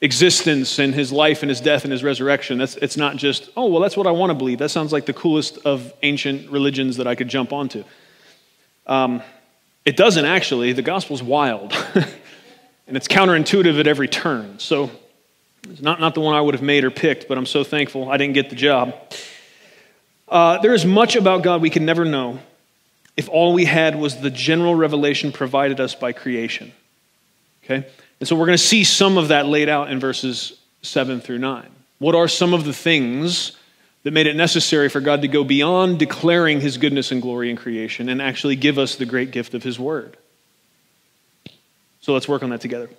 existence 0.02 0.80
and 0.80 0.94
his 0.94 1.12
life 1.12 1.42
and 1.42 1.50
his 1.50 1.62
death 1.62 1.84
and 1.84 1.92
his 1.92 2.04
resurrection. 2.04 2.58
That's, 2.58 2.76
it's 2.76 2.98
not 2.98 3.16
just, 3.16 3.50
oh, 3.56 3.68
well, 3.68 3.82
that's 3.82 3.96
what 3.96 4.06
I 4.06 4.12
want 4.12 4.32
to 4.32 4.34
believe. 4.34 4.60
That 4.60 4.70
sounds 4.70 4.92
like 4.92 5.06
the 5.06 5.14
coolest 5.14 5.58
of 5.60 5.94
ancient 6.04 6.52
religions 6.52 6.98
that 6.98 7.08
I 7.08 7.16
could 7.16 7.30
jump 7.30 7.54
onto. 7.54 7.84
Um, 8.86 9.24
it 9.86 9.96
doesn't 9.96 10.26
actually. 10.26 10.74
The 10.74 10.82
gospel's 10.82 11.24
wild, 11.24 11.74
and 12.88 12.98
it's 12.98 13.08
counterintuitive 13.08 13.80
at 13.80 13.88
every 13.88 14.08
turn. 14.08 14.60
So 14.60 14.92
it's 15.70 15.82
not, 15.82 16.00
not 16.00 16.14
the 16.14 16.22
one 16.22 16.36
I 16.36 16.42
would 16.42 16.54
have 16.54 16.64
made 16.64 16.84
or 16.84 16.92
picked, 16.92 17.28
but 17.28 17.38
I'm 17.38 17.46
so 17.46 17.64
thankful 17.64 18.12
I 18.12 18.18
didn't 18.18 18.34
get 18.34 18.50
the 18.50 18.56
job. 18.56 18.94
Uh, 20.28 20.58
there 20.60 20.74
is 20.74 20.86
much 20.86 21.16
about 21.16 21.44
God 21.44 21.62
we 21.62 21.70
can 21.70 21.86
never 21.86 22.06
know 22.06 22.40
if 23.16 23.30
all 23.30 23.54
we 23.54 23.66
had 23.66 23.96
was 23.96 24.18
the 24.18 24.30
general 24.30 24.76
revelation 24.76 25.32
provided 25.32 25.80
us 25.80 25.96
by 25.96 26.12
creation. 26.12 26.72
Okay? 27.64 27.88
And 28.20 28.28
so 28.28 28.36
we're 28.36 28.46
going 28.46 28.58
to 28.58 28.64
see 28.64 28.84
some 28.84 29.18
of 29.18 29.30
that 29.30 29.46
laid 29.46 29.70
out 29.70 29.92
in 29.92 30.00
verses 30.00 30.58
7 30.82 31.22
through 31.22 31.40
9. 31.40 31.70
What 32.00 32.16
are 32.16 32.28
some 32.28 32.54
of 32.54 32.66
the 32.66 32.74
things 32.74 33.54
that 34.04 34.12
made 34.12 34.28
it 34.28 34.36
necessary 34.36 34.90
for 34.90 35.00
God 35.00 35.22
to 35.22 35.28
go 35.28 35.44
beyond 35.44 36.00
declaring 36.00 36.62
his 36.62 36.78
goodness 36.78 37.12
and 37.12 37.22
glory 37.22 37.50
in 37.50 37.56
creation 37.56 38.10
and 38.10 38.22
actually 38.22 38.56
give 38.56 38.78
us 38.78 38.96
the 38.96 39.06
great 39.06 39.32
gift 39.32 39.54
of 39.54 39.64
his 39.64 39.80
word? 39.80 40.18
So 42.02 42.14
let's 42.14 42.28
work 42.28 42.44
on 42.44 42.52
that 42.52 42.62
together. 42.62 42.90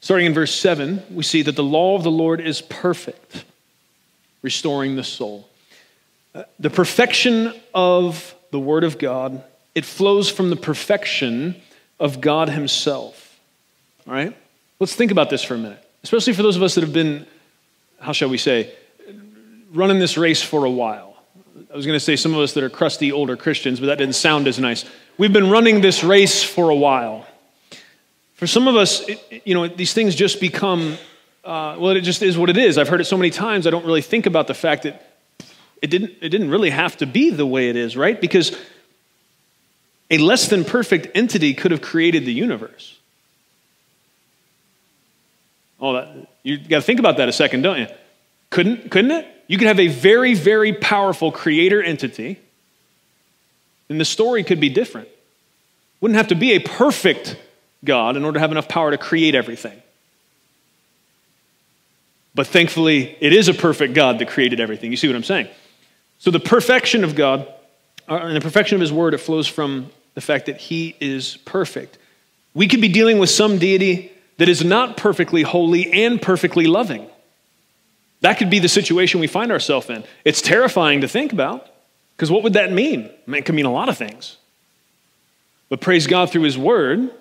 Starting 0.00 0.26
in 0.26 0.34
verse 0.34 0.54
7, 0.54 1.02
we 1.10 1.22
see 1.22 1.42
that 1.42 1.56
the 1.56 1.64
law 1.64 1.96
of 1.96 2.02
the 2.02 2.10
Lord 2.10 2.40
is 2.40 2.60
perfect, 2.60 3.44
restoring 4.42 4.96
the 4.96 5.04
soul. 5.04 5.48
The 6.58 6.70
perfection 6.70 7.54
of 7.74 8.34
the 8.50 8.58
Word 8.58 8.84
of 8.84 8.98
God, 8.98 9.42
it 9.74 9.84
flows 9.84 10.30
from 10.30 10.50
the 10.50 10.56
perfection 10.56 11.60
of 12.00 12.20
God 12.20 12.48
Himself. 12.48 13.38
All 14.06 14.14
right? 14.14 14.36
Let's 14.80 14.94
think 14.94 15.10
about 15.10 15.30
this 15.30 15.42
for 15.42 15.54
a 15.54 15.58
minute, 15.58 15.84
especially 16.02 16.32
for 16.32 16.42
those 16.42 16.56
of 16.56 16.62
us 16.62 16.74
that 16.76 16.82
have 16.82 16.92
been, 16.92 17.26
how 18.00 18.12
shall 18.12 18.28
we 18.28 18.38
say, 18.38 18.72
running 19.72 19.98
this 19.98 20.16
race 20.16 20.42
for 20.42 20.64
a 20.64 20.70
while. 20.70 21.16
I 21.72 21.76
was 21.76 21.84
going 21.84 21.96
to 21.96 22.04
say 22.04 22.16
some 22.16 22.32
of 22.34 22.40
us 22.40 22.54
that 22.54 22.62
are 22.62 22.70
crusty 22.70 23.12
older 23.12 23.36
Christians, 23.36 23.80
but 23.80 23.86
that 23.86 23.98
didn't 23.98 24.14
sound 24.14 24.46
as 24.46 24.58
nice. 24.58 24.84
We've 25.18 25.32
been 25.32 25.50
running 25.50 25.80
this 25.80 26.04
race 26.04 26.42
for 26.42 26.70
a 26.70 26.74
while. 26.74 27.26
For 28.34 28.46
some 28.46 28.68
of 28.68 28.76
us, 28.76 29.06
it, 29.08 29.42
you 29.44 29.54
know, 29.54 29.66
these 29.66 29.92
things 29.92 30.14
just 30.14 30.40
become, 30.40 30.96
uh, 31.44 31.76
well, 31.78 31.96
it 31.96 32.02
just 32.02 32.22
is 32.22 32.38
what 32.38 32.48
it 32.48 32.56
is. 32.56 32.78
I've 32.78 32.88
heard 32.88 33.00
it 33.00 33.06
so 33.06 33.16
many 33.16 33.30
times, 33.30 33.66
I 33.66 33.70
don't 33.70 33.84
really 33.84 34.02
think 34.02 34.26
about 34.26 34.46
the 34.46 34.54
fact 34.54 34.84
that 34.84 35.07
it 35.82 35.88
didn't, 35.88 36.14
it 36.20 36.28
didn't 36.28 36.50
really 36.50 36.70
have 36.70 36.96
to 36.98 37.06
be 37.06 37.30
the 37.30 37.46
way 37.46 37.68
it 37.68 37.76
is, 37.76 37.96
right? 37.96 38.20
Because 38.20 38.56
a 40.10 40.18
less 40.18 40.48
than 40.48 40.64
perfect 40.64 41.08
entity 41.14 41.54
could 41.54 41.70
have 41.70 41.82
created 41.82 42.24
the 42.24 42.32
universe. 42.32 42.98
Oh, 45.80 45.92
that, 45.92 46.08
you 46.42 46.58
got 46.58 46.76
to 46.76 46.82
think 46.82 46.98
about 46.98 47.18
that 47.18 47.28
a 47.28 47.32
second, 47.32 47.62
don't 47.62 47.78
you? 47.78 47.86
Couldn't, 48.50 48.90
couldn't 48.90 49.10
it? 49.10 49.26
You 49.46 49.58
could 49.58 49.68
have 49.68 49.80
a 49.80 49.88
very, 49.88 50.34
very 50.34 50.72
powerful 50.72 51.30
creator 51.30 51.82
entity, 51.82 52.38
and 53.88 54.00
the 54.00 54.04
story 54.04 54.42
could 54.44 54.60
be 54.60 54.68
different. 54.68 55.08
Wouldn't 56.00 56.16
have 56.16 56.28
to 56.28 56.34
be 56.34 56.52
a 56.52 56.58
perfect 56.58 57.36
God 57.84 58.16
in 58.16 58.24
order 58.24 58.36
to 58.36 58.40
have 58.40 58.52
enough 58.52 58.68
power 58.68 58.90
to 58.90 58.98
create 58.98 59.34
everything. 59.34 59.80
But 62.34 62.46
thankfully, 62.46 63.16
it 63.20 63.32
is 63.32 63.48
a 63.48 63.54
perfect 63.54 63.94
God 63.94 64.18
that 64.18 64.28
created 64.28 64.60
everything. 64.60 64.90
You 64.90 64.96
see 64.96 65.08
what 65.08 65.16
I'm 65.16 65.24
saying? 65.24 65.48
So 66.18 66.30
the 66.30 66.40
perfection 66.40 67.04
of 67.04 67.14
God, 67.14 67.46
uh, 68.08 68.16
and 68.16 68.36
the 68.36 68.40
perfection 68.40 68.74
of 68.74 68.80
His 68.80 68.92
Word, 68.92 69.14
it 69.14 69.18
flows 69.18 69.46
from 69.46 69.90
the 70.14 70.20
fact 70.20 70.46
that 70.46 70.56
He 70.56 70.96
is 71.00 71.36
perfect. 71.44 71.96
We 72.54 72.66
could 72.66 72.80
be 72.80 72.88
dealing 72.88 73.18
with 73.18 73.30
some 73.30 73.58
deity 73.58 74.12
that 74.38 74.48
is 74.48 74.64
not 74.64 74.96
perfectly 74.96 75.42
holy 75.42 75.92
and 75.92 76.20
perfectly 76.20 76.66
loving. 76.66 77.06
That 78.20 78.38
could 78.38 78.50
be 78.50 78.58
the 78.58 78.68
situation 78.68 79.20
we 79.20 79.28
find 79.28 79.52
ourselves 79.52 79.88
in. 79.88 80.02
It's 80.24 80.42
terrifying 80.42 81.02
to 81.02 81.08
think 81.08 81.32
about, 81.32 81.68
because 82.16 82.32
what 82.32 82.42
would 82.42 82.54
that 82.54 82.72
mean? 82.72 83.04
I 83.04 83.30
mean, 83.30 83.38
it 83.38 83.44
could 83.44 83.54
mean 83.54 83.66
a 83.66 83.72
lot 83.72 83.88
of 83.88 83.96
things. 83.96 84.36
But 85.68 85.80
praise 85.80 86.08
God 86.08 86.30
through 86.30 86.42
His 86.42 86.58
Word, 86.58 87.12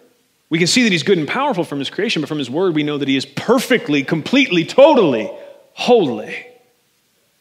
we 0.49 0.57
can 0.57 0.67
see 0.67 0.83
that 0.83 0.91
He's 0.91 1.03
good 1.03 1.19
and 1.19 1.27
powerful 1.27 1.63
from 1.63 1.77
His 1.77 1.91
creation, 1.91 2.23
but 2.23 2.29
from 2.29 2.39
His 2.39 2.49
Word, 2.49 2.73
we 2.73 2.81
know 2.81 2.97
that 2.97 3.07
He 3.07 3.17
is 3.17 3.27
perfectly, 3.27 4.03
completely, 4.03 4.65
totally 4.65 5.29
holy 5.73 6.47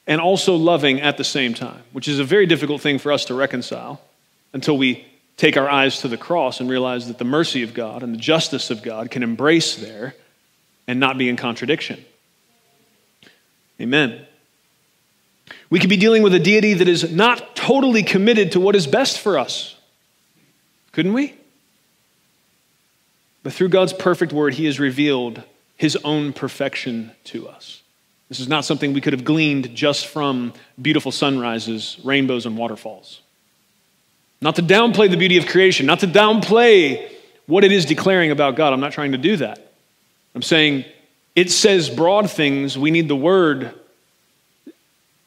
and 0.07 0.21
also 0.21 0.55
loving 0.55 1.01
at 1.01 1.17
the 1.17 1.25
same 1.25 1.55
time, 1.55 1.83
which 1.93 2.09
is 2.09 2.19
a 2.19 2.25
very 2.25 2.47
difficult 2.47 2.81
thing 2.81 2.99
for 2.99 3.13
us 3.13 3.25
to 3.27 3.35
reconcile 3.35 4.01
until 4.53 4.79
we 4.79 5.07
take 5.37 5.57
our 5.57 5.69
eyes 5.69 6.01
to 6.01 6.09
the 6.09 6.17
cross 6.17 6.61
and 6.61 6.71
realize 6.71 7.09
that 7.09 7.19
the 7.19 7.25
mercy 7.25 7.63
of 7.63 7.75
God 7.75 8.03
and 8.03 8.15
the 8.15 8.19
justice 8.19 8.71
of 8.71 8.83
God 8.83 9.11
can 9.11 9.23
embrace 9.23 9.77
there 9.77 10.15
and 10.87 11.01
not 11.01 11.19
be 11.19 11.29
in 11.29 11.37
contradiction. 11.37 12.05
Amen. 13.81 14.25
We 15.69 15.79
could 15.79 15.91
be 15.91 15.97
dealing 15.97 16.23
with 16.23 16.35
a 16.35 16.39
deity 16.39 16.75
that 16.75 16.89
is 16.89 17.13
not 17.13 17.57
totally 17.57 18.03
committed 18.03 18.53
to 18.53 18.61
what 18.61 18.77
is 18.77 18.87
best 18.87 19.19
for 19.19 19.39
us. 19.39 19.77
Couldn't 20.93 21.13
we? 21.13 21.35
But 23.43 23.53
through 23.53 23.69
God's 23.69 23.93
perfect 23.93 24.33
word, 24.33 24.55
He 24.55 24.65
has 24.65 24.81
revealed 24.81 25.43
His 25.77 25.97
own 26.05 26.33
perfection 26.33 27.13
to 27.25 27.49
us. 27.49 27.83
This 28.29 28.41
is 28.41 28.49
not 28.49 28.65
something 28.65 28.93
we 28.93 29.01
could 29.01 29.13
have 29.13 29.25
gleaned 29.25 29.75
just 29.75 30.09
from 30.09 30.53
beautiful 30.81 31.13
sunrises, 31.13 31.97
rainbows, 32.03 32.45
and 32.45 32.57
waterfalls. 32.57 33.21
Not 34.41 34.57
to 34.57 34.63
downplay 34.63 35.11
the 35.11 35.17
beauty 35.17 35.39
of 35.39 35.47
creation, 35.47 35.87
not 35.87 36.01
to 36.01 36.07
downplay 36.07 37.11
what 37.47 37.65
it 37.65 37.73
is 37.73 37.85
declaring 37.85 38.31
about 38.31 38.57
God. 38.57 38.73
I'm 38.73 38.81
not 38.81 38.93
trying 38.93 39.13
to 39.13 39.19
do 39.19 39.37
that. 39.37 39.73
I'm 40.35 40.43
saying 40.43 40.85
it 41.35 41.51
says 41.51 41.89
broad 41.89 42.31
things. 42.31 42.77
We 42.77 42.91
need 42.91 43.09
the 43.09 43.17
word. 43.17 43.73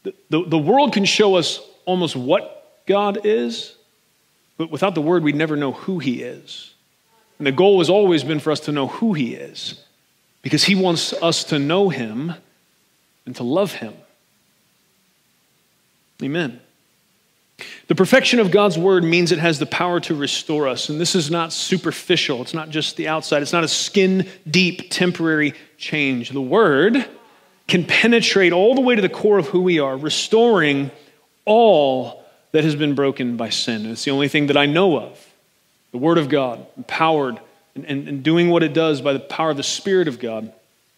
The, 0.03 0.13
the, 0.29 0.43
the 0.45 0.57
world 0.57 0.93
can 0.93 1.05
show 1.05 1.35
us 1.35 1.61
almost 1.85 2.15
what 2.15 2.83
God 2.85 3.21
is, 3.23 3.75
but 4.57 4.69
without 4.69 4.93
the 4.93 5.01
word, 5.01 5.23
we'd 5.23 5.35
never 5.35 5.55
know 5.55 5.71
who 5.71 5.99
he 5.99 6.21
is. 6.21 6.73
And 7.37 7.47
the 7.47 7.51
goal 7.51 7.79
has 7.79 7.89
always 7.89 8.23
been 8.23 8.39
for 8.39 8.51
us 8.51 8.59
to 8.61 8.71
know 8.71 8.87
who 8.87 9.13
he 9.13 9.33
is 9.33 9.81
because 10.41 10.65
he 10.65 10.75
wants 10.75 11.13
us 11.13 11.45
to 11.45 11.59
know 11.59 11.89
him 11.89 12.33
and 13.29 13.35
to 13.35 13.43
love 13.43 13.73
him. 13.73 13.93
Amen. 16.23 16.59
The 17.87 17.93
perfection 17.93 18.39
of 18.39 18.49
God's 18.49 18.75
word 18.75 19.03
means 19.03 19.31
it 19.31 19.37
has 19.37 19.59
the 19.59 19.67
power 19.67 19.99
to 19.99 20.15
restore 20.15 20.67
us. 20.67 20.89
And 20.89 20.99
this 20.99 21.13
is 21.13 21.29
not 21.29 21.53
superficial, 21.53 22.41
it's 22.41 22.55
not 22.55 22.71
just 22.71 22.97
the 22.97 23.07
outside, 23.07 23.43
it's 23.43 23.53
not 23.53 23.63
a 23.63 23.67
skin 23.67 24.27
deep, 24.49 24.89
temporary 24.89 25.53
change. 25.77 26.31
The 26.31 26.41
word 26.41 27.05
can 27.67 27.85
penetrate 27.85 28.51
all 28.51 28.73
the 28.73 28.81
way 28.81 28.95
to 28.95 29.01
the 29.03 29.07
core 29.07 29.37
of 29.37 29.49
who 29.49 29.61
we 29.61 29.77
are, 29.77 29.95
restoring 29.95 30.89
all 31.45 32.25
that 32.51 32.63
has 32.63 32.75
been 32.75 32.95
broken 32.95 33.37
by 33.37 33.49
sin. 33.49 33.83
And 33.83 33.91
it's 33.91 34.05
the 34.05 34.11
only 34.11 34.27
thing 34.27 34.47
that 34.47 34.57
I 34.57 34.65
know 34.65 34.99
of. 34.99 35.23
The 35.91 35.99
word 35.99 36.17
of 36.17 36.29
God, 36.29 36.65
empowered 36.77 37.39
and, 37.75 37.85
and, 37.85 38.07
and 38.07 38.23
doing 38.23 38.49
what 38.49 38.63
it 38.63 38.73
does 38.73 39.01
by 39.01 39.13
the 39.13 39.19
power 39.19 39.51
of 39.51 39.57
the 39.57 39.61
Spirit 39.61 40.07
of 40.07 40.17
God, 40.17 40.51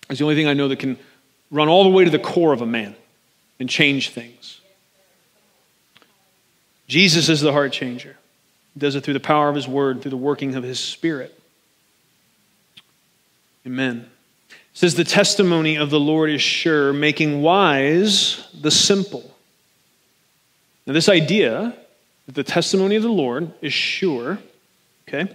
is 0.09 0.19
the 0.19 0.23
only 0.23 0.35
thing 0.35 0.47
I 0.47 0.53
know 0.53 0.69
that 0.69 0.79
can 0.79 0.97
run 1.51 1.67
all 1.67 1.83
the 1.83 1.89
way 1.89 2.05
to 2.05 2.09
the 2.09 2.19
core 2.19 2.53
of 2.53 2.61
a 2.61 2.65
man 2.65 2.95
and 3.59 3.69
change 3.69 4.09
things. 4.09 4.61
Jesus 6.87 7.29
is 7.29 7.41
the 7.41 7.51
heart 7.51 7.71
changer. 7.71 8.17
He 8.73 8.79
does 8.79 8.95
it 8.95 9.03
through 9.03 9.13
the 9.13 9.19
power 9.19 9.49
of 9.49 9.55
his 9.55 9.67
word, 9.67 10.01
through 10.01 10.11
the 10.11 10.17
working 10.17 10.55
of 10.55 10.63
his 10.63 10.79
spirit. 10.79 11.37
Amen. 13.65 14.09
It 14.49 14.55
says, 14.73 14.95
The 14.95 15.03
testimony 15.03 15.77
of 15.77 15.89
the 15.89 15.99
Lord 15.99 16.29
is 16.29 16.41
sure, 16.41 16.91
making 16.93 17.41
wise 17.41 18.47
the 18.59 18.71
simple. 18.71 19.35
Now, 20.85 20.93
this 20.93 21.09
idea 21.09 21.75
that 22.25 22.35
the 22.35 22.43
testimony 22.43 22.95
of 22.95 23.03
the 23.03 23.09
Lord 23.09 23.51
is 23.61 23.73
sure, 23.73 24.39
okay, 25.07 25.33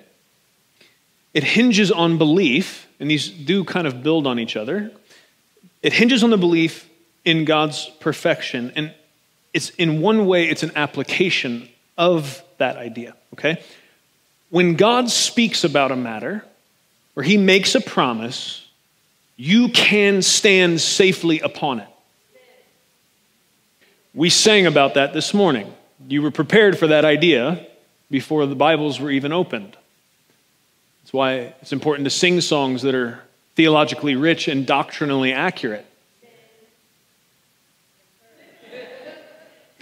it 1.33 1.45
hinges 1.45 1.93
on 1.93 2.19
belief, 2.19 2.89
and 2.99 3.11
these 3.11 3.29
do 3.29 3.63
kind 3.65 3.87
of 3.87 4.03
build 4.03 4.27
on 4.27 4.39
each 4.39 4.57
other. 4.57 4.91
It 5.87 5.93
hinges 5.93 6.25
on 6.25 6.31
the 6.31 6.37
belief 6.37 6.91
in 7.25 7.45
God's 7.45 7.89
perfection. 8.01 8.73
And 8.75 8.93
it's 9.55 9.71
in 9.71 10.01
one 10.01 10.27
way, 10.27 10.49
it's 10.49 10.65
an 10.65 10.73
application 10.75 11.69
of 11.97 12.43
that 12.59 12.77
idea, 12.77 13.15
okay? 13.35 13.63
When 14.51 14.75
God 14.75 15.11
speaks 15.11 15.63
about 15.63 15.93
a 15.93 15.97
matter 15.97 16.45
or 17.15 17.23
he 17.23 17.37
makes 17.37 17.77
a 17.77 17.81
promise, 17.81 18.67
you 19.37 19.69
can 19.69 20.23
stand 20.23 20.81
safely 20.81 21.39
upon 21.39 21.79
it. 21.79 21.89
We 24.13 24.29
sang 24.29 24.67
about 24.67 24.95
that 24.95 25.13
this 25.13 25.33
morning. 25.33 25.73
You 26.09 26.21
were 26.21 26.33
prepared 26.33 26.77
for 26.77 26.89
that 26.89 27.05
idea 27.05 27.65
before 28.11 28.45
the 28.47 28.57
Bibles 28.57 28.99
were 28.99 29.13
even 29.13 29.31
opened. 29.33 29.77
That's 31.05 31.13
why 31.13 31.55
it's 31.63 31.73
important 31.73 32.07
to 32.07 32.11
sing 32.11 32.41
songs 32.41 32.83
that 32.83 32.97
are 32.97 33.21
theologically 33.57 34.15
rich 34.15 34.49
and 34.49 34.67
doctrinally 34.67 35.33
accurate. 35.33 35.87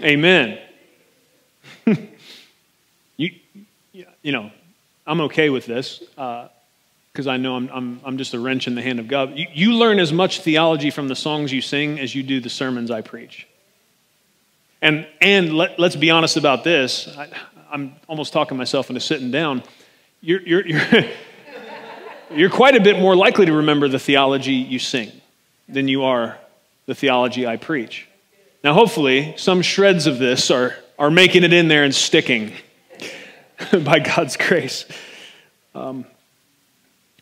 Amen. 0.03 0.59
you, 3.17 3.31
you 3.93 4.33
know, 4.33 4.51
I'm 5.07 5.21
okay 5.23 5.51
with 5.51 5.67
this 5.67 5.99
because 5.99 7.27
uh, 7.27 7.31
I 7.31 7.37
know 7.37 7.57
I'm, 7.57 7.69
I'm, 7.73 8.01
I'm 8.05 8.19
just 8.19 8.35
a 8.35 8.41
wrench 8.41 8.67
in 8.67 8.75
the 8.75 8.83
hand 8.83 9.01
of 9.01 9.09
God. 9.09 9.37
You, 9.37 9.47
you 9.53 9.73
learn 9.75 9.99
as 9.99 10.13
much 10.13 10.41
theology 10.41 10.91
from 10.91 11.09
the 11.09 11.17
songs 11.17 11.53
you 11.53 11.61
sing 11.61 11.99
as 12.01 12.15
you 12.15 12.23
do 12.23 12.41
the 12.41 12.51
sermons 12.51 12.91
I 12.91 13.03
preach. 13.03 13.47
And, 14.83 15.07
and 15.21 15.57
let, 15.57 15.79
let's 15.79 15.97
be 15.97 16.11
honest 16.11 16.37
about 16.37 16.65
this. 16.65 17.09
I, 17.17 17.29
am 17.73 17.95
almost 18.09 18.33
talking 18.33 18.57
myself 18.57 18.91
into 18.91 19.01
sitting 19.01 19.31
down. 19.31 19.63
You're, 20.21 20.43
you're, 20.43 20.67
you're, 20.67 20.81
you're 22.31 22.51
quite 22.51 22.77
a 22.77 22.81
bit 22.81 22.99
more 22.99 23.17
likely 23.17 23.47
to 23.47 23.53
remember 23.53 23.89
the 23.89 23.99
theology 23.99 24.53
you 24.53 24.79
sing 24.79 25.11
than 25.69 25.89
you 25.89 26.05
are 26.05 26.39
the 26.87 26.95
theology 26.95 27.47
I 27.47 27.57
preach. 27.57 28.09
Now, 28.63 28.75
hopefully, 28.75 29.35
some 29.37 29.63
shreds 29.63 30.07
of 30.07 30.19
this 30.19 30.51
are, 30.51 30.75
are 30.99 31.11
making 31.11 31.45
it 31.45 31.53
in 31.53 31.69
there 31.69 31.85
and 31.85 31.95
sticking 31.95 32.53
by 33.85 33.99
God's 33.99 34.37
grace. 34.37 34.87
Um, 35.75 36.07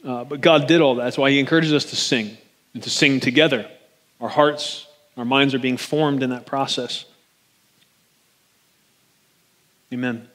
uh, 0.04 0.24
but 0.24 0.40
God 0.40 0.66
did 0.66 0.80
all 0.80 0.96
that. 0.96 1.04
That's 1.04 1.18
why 1.18 1.30
He 1.30 1.38
encourages 1.38 1.72
us 1.72 1.86
to 1.86 1.96
sing 1.96 2.36
and 2.74 2.82
to 2.82 2.90
sing 2.90 3.20
together. 3.20 3.68
Our 4.20 4.28
hearts, 4.28 4.86
our 5.16 5.24
minds 5.24 5.54
are 5.54 5.58
being 5.58 5.76
formed 5.76 6.22
in 6.22 6.30
that 6.30 6.46
process. 6.46 7.04
Amen. 9.92 10.28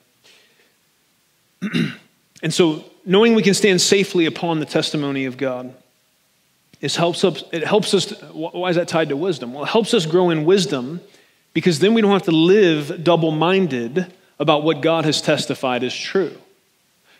and 2.43 2.53
so, 2.53 2.83
knowing 3.07 3.33
we 3.33 3.41
can 3.41 3.53
stand 3.53 3.81
safely 3.81 4.25
upon 4.25 4.59
the 4.59 4.65
testimony 4.65 5.25
of 5.25 5.37
God 5.37 5.73
is 6.81 6.97
helps 6.97 7.23
us, 7.23 7.43
it 7.51 7.63
helps 7.63 7.93
us, 7.93 8.11
why 8.33 8.69
is 8.69 8.75
that 8.75 8.87
tied 8.87 9.09
to 9.09 9.17
wisdom? 9.17 9.53
Well, 9.53 9.63
it 9.63 9.69
helps 9.69 9.93
us 9.93 10.05
grow 10.05 10.29
in 10.29 10.45
wisdom 10.45 11.01
because 11.53 11.79
then 11.79 11.93
we 11.93 12.01
don't 12.01 12.11
have 12.11 12.23
to 12.23 12.31
live 12.31 13.03
double 13.03 13.31
minded 13.31 14.13
about 14.39 14.63
what 14.63 14.81
God 14.81 15.05
has 15.05 15.21
testified 15.21 15.83
is 15.83 15.95
true. 15.95 16.37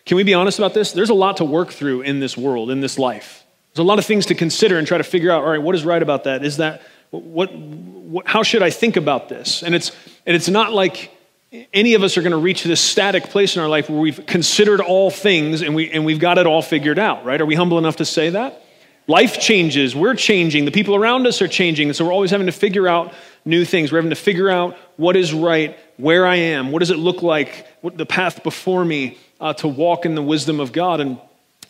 Can 0.06 0.18
we 0.18 0.24
be 0.24 0.34
honest 0.34 0.60
about 0.60 0.74
this? 0.74 0.92
There's 0.92 1.10
a 1.10 1.16
lot 1.16 1.38
to 1.38 1.46
work 1.46 1.70
through 1.70 2.02
in 2.02 2.20
this 2.20 2.38
world, 2.38 2.70
in 2.70 2.82
this 2.82 3.00
life. 3.00 3.44
There's 3.74 3.84
a 3.84 3.88
lot 3.88 3.98
of 3.98 4.06
things 4.06 4.28
to 4.28 4.36
consider 4.36 4.78
and 4.78 4.86
try 4.86 4.98
to 4.98 5.04
figure 5.04 5.32
out, 5.32 5.44
all 5.44 5.50
right, 5.50 5.62
what 5.62 5.74
is 5.74 5.86
right 5.86 6.02
about 6.02 6.26
that? 6.26 6.44
Is 6.44 6.58
that, 6.58 6.82
what, 7.12 7.54
what 7.56 8.28
how 8.28 8.44
should 8.44 8.62
I 8.62 8.70
think 8.70 8.98
about 8.98 9.30
this? 9.30 9.64
And 9.64 9.74
it's, 9.74 9.92
and 10.26 10.36
it's 10.36 10.50
not 10.50 10.74
like 10.74 11.17
any 11.52 11.94
of 11.94 12.04
us 12.04 12.18
are 12.18 12.22
going 12.22 12.32
to 12.32 12.38
reach 12.38 12.64
this 12.64 12.82
static 12.82 13.30
place 13.30 13.56
in 13.56 13.62
our 13.62 13.70
life 13.70 13.90
where 13.90 14.00
we've 14.00 14.26
considered 14.26 14.82
all 14.82 15.10
things 15.10 15.62
and, 15.62 15.74
we, 15.76 15.90
and 15.90 16.06
we've 16.06 16.20
got 16.20 16.38
it 16.38 16.46
all 16.46 16.62
figured 16.62 17.00
out, 17.00 17.24
right? 17.24 17.40
Are 17.40 17.46
we 17.46 17.56
humble 17.56 17.78
enough 17.78 17.98
to 17.98 18.06
say 18.06 18.32
that? 18.32 18.64
Life 19.10 19.40
changes, 19.40 19.96
we're 19.96 20.16
changing, 20.16 20.66
the 20.66 20.72
people 20.72 20.94
around 20.94 21.26
us 21.28 21.42
are 21.42 21.48
changing, 21.48 21.88
and 21.88 21.96
so 21.96 22.04
we're 22.04 22.12
always 22.12 22.32
having 22.32 22.48
to 22.48 22.52
figure 22.52 22.90
out 22.90 23.14
new 23.46 23.64
things. 23.64 23.90
We're 23.90 24.00
having 24.00 24.10
to 24.10 24.18
figure 24.18 24.50
out 24.50 24.76
what 24.98 25.16
is 25.16 25.34
right, 25.34 25.80
where 25.96 26.28
I 26.28 26.36
am, 26.36 26.74
what 26.74 26.80
does 26.80 26.92
it 26.92 26.98
look 26.98 27.22
like, 27.22 27.66
what 27.80 27.98
the 27.98 28.06
path 28.06 28.44
before 28.44 28.84
me 28.84 29.18
uh, 29.40 29.54
to 29.54 29.70
walk 29.70 30.06
in 30.06 30.16
the 30.16 30.22
wisdom 30.22 30.60
of 30.60 30.74
God. 30.74 31.00
And, 31.00 31.20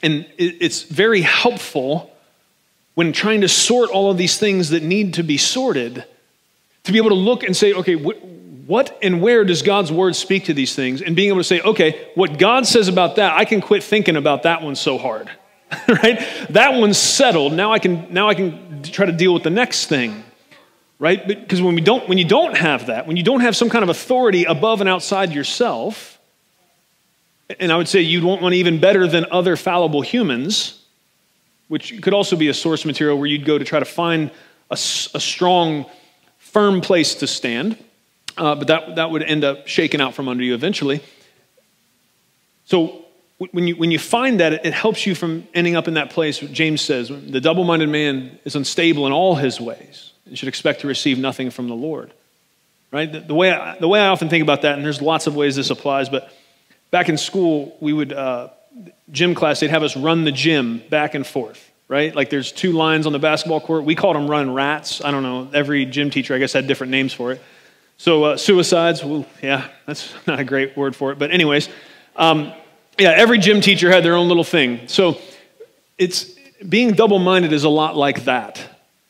and 0.01 0.25
it's 0.39 0.81
very 0.81 1.21
helpful 1.21 2.11
when 2.95 3.13
trying 3.13 3.41
to 3.41 3.49
sort 3.49 3.91
all 3.91 4.09
of 4.09 4.17
these 4.17 4.39
things 4.39 4.71
that 4.71 4.81
need 4.81 5.13
to 5.15 5.23
be 5.23 5.37
sorted 5.37 6.03
to 6.85 6.91
be 6.91 6.97
able 6.97 7.09
to 7.09 7.15
look 7.15 7.43
and 7.43 7.55
say, 7.55 7.73
okay, 7.73 7.95
what 8.67 8.97
and 9.01 9.21
where 9.21 9.45
does 9.45 9.61
God's 9.61 9.93
word 9.93 10.15
speak 10.15 10.45
to 10.45 10.53
these 10.53 10.75
things? 10.75 11.01
And 11.01 11.15
being 11.15 11.29
able 11.29 11.39
to 11.39 11.45
say, 11.45 11.61
okay, 11.61 12.09
what 12.15 12.37
God 12.37 12.67
says 12.67 12.89
about 12.89 13.15
that, 13.15 13.33
I 13.33 13.45
can 13.45 13.61
quit 13.61 13.81
thinking 13.81 14.17
about 14.17 14.43
that 14.43 14.61
one 14.61 14.75
so 14.75 14.97
hard. 14.97 15.29
right? 15.87 16.19
That 16.49 16.73
one's 16.73 16.97
settled. 16.97 17.53
Now 17.53 17.71
I 17.71 17.79
can 17.79 18.13
now 18.13 18.29
I 18.29 18.35
can 18.35 18.83
try 18.83 19.05
to 19.05 19.11
deal 19.11 19.33
with 19.33 19.43
the 19.43 19.49
next 19.49 19.87
thing. 19.87 20.23
Right? 20.99 21.25
Because 21.25 21.61
when 21.61 21.75
we 21.75 21.81
don't 21.81 22.07
when 22.09 22.17
you 22.17 22.25
don't 22.25 22.57
have 22.57 22.87
that, 22.87 23.07
when 23.07 23.15
you 23.15 23.23
don't 23.23 23.39
have 23.39 23.55
some 23.55 23.69
kind 23.69 23.83
of 23.83 23.89
authority 23.89 24.43
above 24.43 24.81
and 24.81 24.89
outside 24.89 25.31
yourself, 25.31 26.19
and 27.59 27.71
I 27.71 27.77
would 27.77 27.87
say 27.87 28.01
you'd 28.01 28.23
want 28.23 28.41
one 28.41 28.53
even 28.53 28.79
better 28.79 29.07
than 29.07 29.25
other 29.31 29.55
fallible 29.55 30.01
humans, 30.01 30.83
which 31.69 32.01
could 32.01 32.13
also 32.13 32.35
be 32.35 32.49
a 32.49 32.53
source 32.53 32.83
material 32.83 33.17
where 33.17 33.27
you'd 33.27 33.45
go 33.45 33.57
to 33.57 33.63
try 33.63 33.79
to 33.79 33.85
find 33.85 34.29
a, 34.69 34.73
a 34.73 35.19
strong, 35.19 35.85
firm 36.37 36.81
place 36.81 37.15
to 37.15 37.27
stand. 37.27 37.77
Uh, 38.37 38.55
but 38.55 38.67
that, 38.67 38.95
that 38.95 39.11
would 39.11 39.23
end 39.23 39.43
up 39.43 39.67
shaking 39.67 39.99
out 39.99 40.13
from 40.13 40.27
under 40.27 40.43
you 40.43 40.53
eventually. 40.53 41.01
So 42.65 43.05
when 43.37 43.67
you, 43.67 43.75
when 43.75 43.91
you 43.91 43.99
find 43.99 44.39
that, 44.39 44.65
it 44.65 44.73
helps 44.73 45.05
you 45.05 45.15
from 45.15 45.47
ending 45.53 45.75
up 45.75 45.87
in 45.87 45.95
that 45.95 46.11
place. 46.11 46.39
James 46.39 46.81
says, 46.81 47.09
the 47.09 47.41
double 47.41 47.63
minded 47.63 47.89
man 47.89 48.39
is 48.45 48.55
unstable 48.55 49.05
in 49.07 49.13
all 49.13 49.35
his 49.35 49.59
ways 49.59 50.11
and 50.25 50.37
should 50.37 50.49
expect 50.49 50.81
to 50.81 50.87
receive 50.87 51.17
nothing 51.17 51.49
from 51.49 51.67
the 51.67 51.75
Lord. 51.75 52.13
Right? 52.91 53.11
The, 53.11 53.19
the 53.19 53.35
way, 53.35 53.51
I, 53.51 53.77
the 53.77 53.87
way 53.87 53.99
I 53.99 54.07
often 54.07 54.29
think 54.29 54.43
about 54.43 54.61
that, 54.61 54.75
and 54.75 54.85
there's 54.85 55.01
lots 55.01 55.27
of 55.27 55.35
ways 55.35 55.55
this 55.55 55.69
applies, 55.69 56.09
but 56.09 56.31
back 56.91 57.09
in 57.09 57.17
school, 57.17 57.75
we 57.79 57.93
would, 57.93 58.13
uh, 58.13 58.49
gym 59.11 59.35
class, 59.35 59.59
they'd 59.59 59.69
have 59.69 59.83
us 59.83 59.95
run 59.95 60.23
the 60.23 60.31
gym 60.31 60.81
back 60.89 61.15
and 61.15 61.25
forth, 61.25 61.71
right? 61.87 62.15
Like 62.15 62.29
there's 62.29 62.51
two 62.51 62.71
lines 62.71 63.05
on 63.05 63.13
the 63.13 63.19
basketball 63.19 63.61
court. 63.61 63.83
We 63.83 63.95
called 63.95 64.15
them 64.15 64.29
running 64.29 64.53
rats. 64.53 65.01
I 65.03 65.11
don't 65.11 65.23
know. 65.23 65.49
Every 65.53 65.85
gym 65.85 66.09
teacher, 66.09 66.35
I 66.35 66.37
guess, 66.37 66.53
had 66.53 66.67
different 66.67 66.91
names 66.91 67.13
for 67.13 67.31
it. 67.31 67.41
So 67.97 68.23
uh, 68.23 68.37
suicides, 68.37 69.03
well, 69.03 69.25
yeah, 69.41 69.67
that's 69.85 70.13
not 70.27 70.39
a 70.39 70.43
great 70.43 70.77
word 70.77 70.95
for 70.95 71.11
it. 71.11 71.19
But, 71.19 71.31
anyways, 71.31 71.69
um, 72.15 72.53
yeah, 72.97 73.11
every 73.11 73.39
gym 73.39 73.61
teacher 73.61 73.91
had 73.91 74.03
their 74.03 74.15
own 74.15 74.27
little 74.27 74.43
thing. 74.43 74.87
So 74.87 75.19
it's 75.97 76.31
being 76.67 76.93
double 76.93 77.19
minded 77.19 77.53
is 77.53 77.63
a 77.63 77.69
lot 77.69 77.95
like 77.95 78.25
that, 78.25 78.61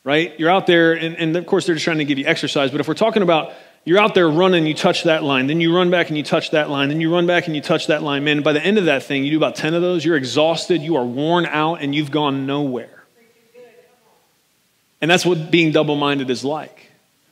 right? 0.04 0.38
You're 0.39 0.50
out 0.50 0.67
there, 0.67 0.93
and, 0.93 1.15
and 1.17 1.36
of 1.36 1.45
course, 1.45 1.65
they're 1.65 1.76
just 1.76 1.86
trying 1.86 2.00
to 2.00 2.06
give 2.06 2.17
you 2.17 2.26
exercise. 2.26 2.71
But 2.71 2.82
if 2.82 2.88
we're 2.88 2.93
talking 2.93 3.23
about 3.23 3.54
you're 3.88 4.00
out 4.00 4.15
there 4.15 4.30
running, 4.30 4.65
you 4.65 4.73
touch 4.73 5.04
that 5.04 5.23
line, 5.23 5.47
then 5.47 5.62
you 5.62 5.73
run 5.73 5.89
back 5.89 6.10
and 6.10 6.17
you 6.17 6.23
touch 6.23 6.52
that 6.52 6.69
line, 6.69 6.89
then 6.89 7.00
you 7.00 7.13
run 7.13 7.26
back 7.26 7.47
and 7.47 7.56
you 7.56 7.62
touch 7.62 7.88
that 7.88 8.04
line. 8.04 8.21
Man, 8.26 8.41
by 8.41 8.52
the 8.52 8.62
end 8.62 8.78
of 8.78 8.86
that 8.86 9.04
thing, 9.04 9.23
you 9.23 9.32
do 9.32 9.38
about 9.38 9.56
10 9.56 9.73
of 9.73 9.82
those, 9.82 10.04
you're 10.04 10.17
exhausted, 10.17 10.82
you 10.82 10.97
are 10.97 11.06
worn 11.06 11.45
out, 11.45 11.76
and 11.76 11.95
you've 11.95 12.12
gone 12.12 12.45
nowhere. 12.45 13.06
And 15.00 15.10
that's 15.10 15.26
what 15.26 15.52
being 15.52 15.71
double 15.71 15.95
minded 15.95 16.30
is 16.30 16.43
like. 16.43 16.87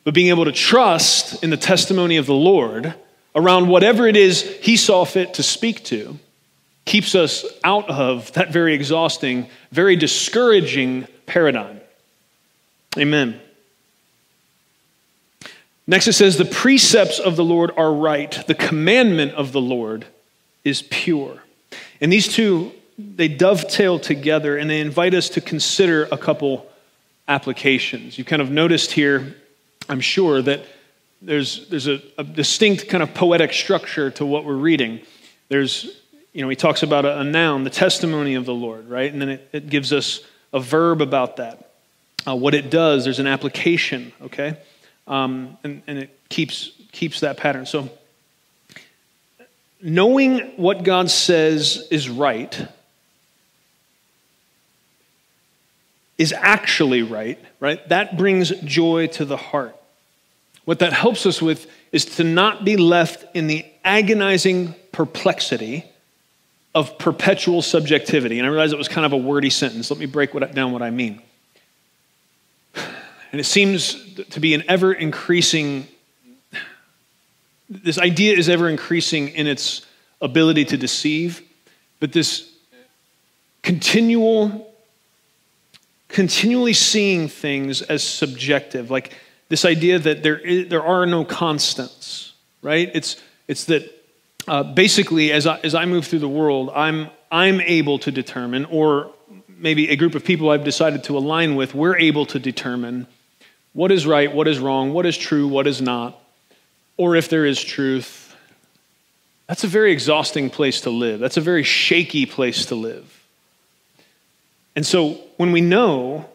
But 0.05 0.13
being 0.13 0.29
able 0.29 0.45
to 0.45 0.53
trust 0.53 1.43
in 1.43 1.49
the 1.49 1.57
testimony 1.57 2.15
of 2.15 2.25
the 2.25 2.33
Lord 2.33 2.93
around 3.35 3.67
whatever 3.67 4.07
it 4.07 4.15
is 4.15 4.43
He 4.61 4.77
saw 4.77 5.03
fit 5.03 5.33
to 5.33 5.43
speak 5.43 5.83
to 5.85 6.17
keeps 6.85 7.15
us 7.15 7.43
out 7.63 7.89
of 7.89 8.31
that 8.33 8.51
very 8.51 8.73
exhausting, 8.73 9.49
very 9.71 9.95
discouraging 9.95 11.07
paradigm. 11.25 11.81
Amen. 12.97 13.41
Next, 15.87 16.07
it 16.07 16.13
says, 16.13 16.37
The 16.37 16.45
precepts 16.45 17.19
of 17.19 17.35
the 17.35 17.43
Lord 17.43 17.71
are 17.75 17.91
right, 17.91 18.31
the 18.47 18.55
commandment 18.55 19.33
of 19.33 19.51
the 19.51 19.61
Lord 19.61 20.05
is 20.63 20.83
pure. 20.83 21.43
And 21.99 22.11
these 22.11 22.27
two, 22.27 22.71
they 22.97 23.27
dovetail 23.27 23.99
together 23.99 24.57
and 24.57 24.69
they 24.69 24.79
invite 24.79 25.13
us 25.13 25.29
to 25.29 25.41
consider 25.41 26.07
a 26.11 26.17
couple 26.17 26.69
applications. 27.27 28.17
You 28.17 28.23
kind 28.23 28.41
of 28.41 28.51
noticed 28.51 28.91
here, 28.91 29.35
I'm 29.87 30.01
sure, 30.01 30.41
that 30.41 30.65
there's, 31.21 31.67
there's 31.69 31.87
a, 31.87 32.01
a 32.17 32.23
distinct 32.23 32.89
kind 32.89 33.03
of 33.03 33.13
poetic 33.13 33.53
structure 33.53 34.11
to 34.11 34.25
what 34.25 34.45
we're 34.45 34.55
reading. 34.55 35.01
There's 35.49 36.01
you 36.35 36.41
know, 36.41 36.49
he 36.49 36.55
talks 36.57 36.83
about 36.83 37.05
a, 37.05 37.21
a 37.21 37.23
noun, 37.23 37.63
the 37.63 37.69
testimony 37.69 38.35
of 38.35 38.45
the 38.45 38.53
Lord, 38.53 38.89
right? 38.89 39.11
And 39.11 39.21
then 39.21 39.29
it, 39.29 39.49
it 39.53 39.69
gives 39.69 39.93
us 39.93 40.19
a 40.51 40.59
verb 40.59 41.01
about 41.01 41.37
that. 41.37 41.71
Uh, 42.27 42.35
what 42.35 42.53
it 42.53 42.69
does, 42.69 43.05
there's 43.05 43.19
an 43.19 43.27
application, 43.27 44.11
okay? 44.21 44.57
Um, 45.07 45.57
and, 45.63 45.81
and 45.87 45.97
it 45.97 46.19
keeps, 46.27 46.71
keeps 46.91 47.21
that 47.21 47.37
pattern. 47.37 47.65
So, 47.65 47.89
knowing 49.81 50.39
what 50.57 50.83
God 50.83 51.09
says 51.09 51.87
is 51.89 52.09
right 52.09 52.67
is 56.17 56.33
actually 56.33 57.01
right, 57.01 57.39
right? 57.61 57.87
That 57.87 58.17
brings 58.17 58.49
joy 58.61 59.07
to 59.07 59.23
the 59.23 59.37
heart. 59.37 59.74
What 60.65 60.79
that 60.79 60.93
helps 60.93 61.25
us 61.25 61.41
with 61.41 61.69
is 61.91 62.05
to 62.17 62.23
not 62.23 62.65
be 62.65 62.75
left 62.75 63.25
in 63.35 63.47
the 63.47 63.65
agonizing 63.83 64.75
perplexity 64.91 65.85
of 66.73 66.97
perpetual 66.97 67.61
subjectivity. 67.61 68.37
And 68.37 68.45
I 68.45 68.49
realize 68.49 68.73
it 68.73 68.77
was 68.77 68.89
kind 68.89 69.05
of 69.05 69.13
a 69.13 69.17
wordy 69.17 69.49
sentence. 69.49 69.89
Let 69.89 69.99
me 69.99 70.07
break 70.07 70.33
what, 70.33 70.53
down 70.53 70.73
what 70.73 70.81
I 70.81 70.91
mean. 70.91 71.21
And 73.31 73.41
it 73.41 73.45
seems 73.45 74.15
to 74.29 74.39
be 74.39 74.53
an 74.53 74.63
ever 74.69 74.93
increasing, 74.93 75.89
this 77.69 77.97
idea 77.97 78.33
is 78.33 78.47
ever 78.47 78.69
increasing 78.69 79.27
in 79.27 79.45
its 79.45 79.85
ability 80.21 80.63
to 80.65 80.77
deceive, 80.77 81.41
but 81.99 82.13
this 82.13 82.49
continual, 83.61 84.73
continually 86.07 86.71
seeing 86.71 87.27
things 87.27 87.81
as 87.81 88.03
subjective, 88.03 88.89
like 88.89 89.11
this 89.49 89.65
idea 89.65 89.99
that 89.99 90.23
there, 90.23 90.37
is, 90.39 90.69
there 90.69 90.83
are 90.83 91.05
no 91.05 91.23
constants, 91.23 92.33
right? 92.61 92.89
It's, 92.93 93.21
it's 93.47 93.65
that 93.65 93.91
uh, 94.47 94.63
basically, 94.63 95.31
as 95.31 95.47
I, 95.47 95.59
as 95.59 95.75
I 95.75 95.85
move 95.85 96.07
through 96.07 96.19
the 96.19 96.29
world, 96.29 96.71
I'm, 96.75 97.09
I'm 97.31 97.61
able 97.61 97.99
to 97.99 98.11
determine, 98.11 98.65
or 98.65 99.11
maybe 99.47 99.89
a 99.89 99.95
group 99.95 100.15
of 100.15 100.23
people 100.23 100.49
I've 100.49 100.63
decided 100.63 101.03
to 101.05 101.17
align 101.17 101.55
with, 101.55 101.73
we're 101.73 101.97
able 101.97 102.25
to 102.27 102.39
determine 102.39 103.07
what 103.73 103.91
is 103.91 104.05
right, 104.05 104.33
what 104.33 104.47
is 104.47 104.59
wrong, 104.59 104.93
what 104.93 105.05
is 105.05 105.17
true, 105.17 105.47
what 105.47 105.67
is 105.67 105.81
not, 105.81 106.19
or 106.97 107.15
if 107.15 107.29
there 107.29 107.45
is 107.45 107.61
truth. 107.61 108.35
That's 109.47 109.63
a 109.63 109.67
very 109.67 109.91
exhausting 109.91 110.49
place 110.49 110.81
to 110.81 110.89
live. 110.89 111.19
That's 111.19 111.37
a 111.37 111.41
very 111.41 111.63
shaky 111.63 112.25
place 112.25 112.67
to 112.67 112.75
live. 112.75 113.11
And 114.75 114.85
so 114.85 115.19
when 115.37 115.51
we 115.51 115.61
know 115.61 116.29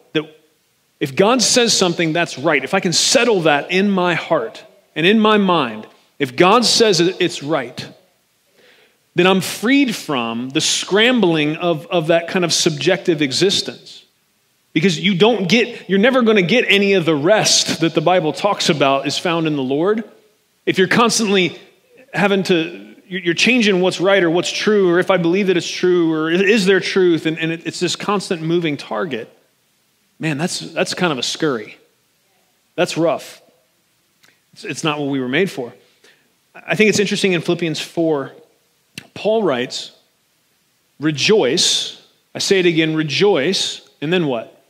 if 1.01 1.15
God 1.15 1.41
says 1.41 1.75
something 1.75 2.13
that's 2.13 2.37
right, 2.37 2.63
if 2.63 2.75
I 2.75 2.79
can 2.79 2.93
settle 2.93 3.41
that 3.41 3.71
in 3.71 3.89
my 3.89 4.13
heart 4.13 4.63
and 4.95 5.03
in 5.03 5.19
my 5.19 5.37
mind, 5.37 5.87
if 6.19 6.35
God 6.35 6.63
says 6.63 6.99
it's 6.99 7.41
right, 7.41 7.89
then 9.15 9.25
I'm 9.25 9.41
freed 9.41 9.95
from 9.95 10.49
the 10.49 10.61
scrambling 10.61 11.55
of, 11.55 11.87
of 11.87 12.07
that 12.07 12.27
kind 12.27 12.45
of 12.45 12.53
subjective 12.53 13.23
existence. 13.23 14.05
Because 14.73 14.99
you 14.99 15.15
don't 15.15 15.49
get, 15.49 15.89
you're 15.89 15.97
never 15.97 16.21
going 16.21 16.37
to 16.37 16.43
get 16.43 16.65
any 16.67 16.93
of 16.93 17.05
the 17.05 17.15
rest 17.15 17.81
that 17.81 17.95
the 17.95 17.99
Bible 17.99 18.31
talks 18.31 18.69
about 18.69 19.07
is 19.07 19.17
found 19.17 19.47
in 19.47 19.55
the 19.55 19.63
Lord. 19.63 20.03
If 20.67 20.77
you're 20.77 20.87
constantly 20.87 21.59
having 22.13 22.43
to, 22.43 22.95
you're 23.07 23.33
changing 23.33 23.81
what's 23.81 23.99
right 23.99 24.23
or 24.23 24.29
what's 24.29 24.51
true, 24.51 24.87
or 24.87 24.99
if 24.99 25.09
I 25.09 25.17
believe 25.17 25.47
that 25.47 25.57
it's 25.57 25.69
true, 25.69 26.13
or 26.13 26.29
is 26.29 26.67
there 26.67 26.79
truth, 26.79 27.25
and, 27.25 27.39
and 27.39 27.51
it's 27.51 27.79
this 27.79 27.95
constant 27.95 28.43
moving 28.43 28.77
target, 28.77 29.35
man, 30.21 30.37
that's, 30.37 30.59
that's 30.59 30.93
kind 30.93 31.11
of 31.11 31.19
a 31.19 31.23
scurry. 31.23 31.77
That's 32.75 32.95
rough. 32.95 33.41
It's, 34.53 34.63
it's 34.63 34.83
not 34.85 34.99
what 34.99 35.09
we 35.09 35.19
were 35.19 35.27
made 35.27 35.51
for. 35.51 35.73
I 36.55 36.75
think 36.75 36.89
it's 36.89 36.99
interesting 36.99 37.33
in 37.33 37.41
Philippians 37.41 37.81
4 37.81 38.31
Paul 39.13 39.43
writes, 39.43 39.91
Rejoice. 40.99 42.01
I 42.33 42.39
say 42.39 42.59
it 42.59 42.65
again, 42.65 42.95
rejoice. 42.95 43.87
And 44.01 44.11
then 44.11 44.27
what? 44.27 44.63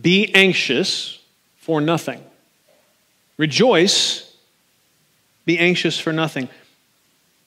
Be 0.00 0.34
anxious 0.34 1.18
for 1.58 1.80
nothing. 1.80 2.22
Rejoice. 3.36 4.34
Be 5.44 5.58
anxious 5.58 5.98
for 5.98 6.12
nothing. 6.12 6.48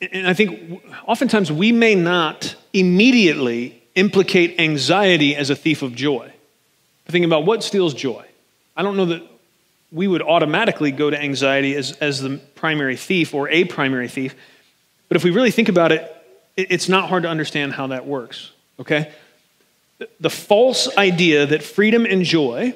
And 0.01 0.27
I 0.27 0.33
think 0.33 0.83
oftentimes 1.05 1.51
we 1.51 1.71
may 1.71 1.95
not 1.95 2.55
immediately 2.73 3.81
implicate 3.95 4.59
anxiety 4.59 5.35
as 5.35 5.49
a 5.49 5.55
thief 5.55 5.81
of 5.81 5.95
joy. 5.95 6.32
Thinking 7.05 7.25
about 7.25 7.45
what 7.45 7.63
steals 7.63 7.93
joy. 7.93 8.25
I 8.75 8.81
don't 8.83 8.97
know 8.97 9.05
that 9.05 9.23
we 9.91 10.07
would 10.07 10.21
automatically 10.21 10.91
go 10.91 11.09
to 11.09 11.21
anxiety 11.21 11.75
as, 11.75 11.91
as 11.93 12.21
the 12.21 12.37
primary 12.55 12.97
thief 12.97 13.33
or 13.33 13.47
a 13.49 13.63
primary 13.65 14.07
thief. 14.07 14.35
But 15.07 15.17
if 15.17 15.23
we 15.23 15.29
really 15.29 15.51
think 15.51 15.69
about 15.69 15.91
it, 15.91 16.09
it's 16.57 16.89
not 16.89 17.09
hard 17.09 17.23
to 17.23 17.29
understand 17.29 17.73
how 17.73 17.87
that 17.87 18.05
works, 18.05 18.51
okay? 18.79 19.11
The 20.19 20.29
false 20.29 20.97
idea 20.97 21.45
that 21.45 21.61
freedom 21.61 22.05
and 22.05 22.23
joy 22.23 22.75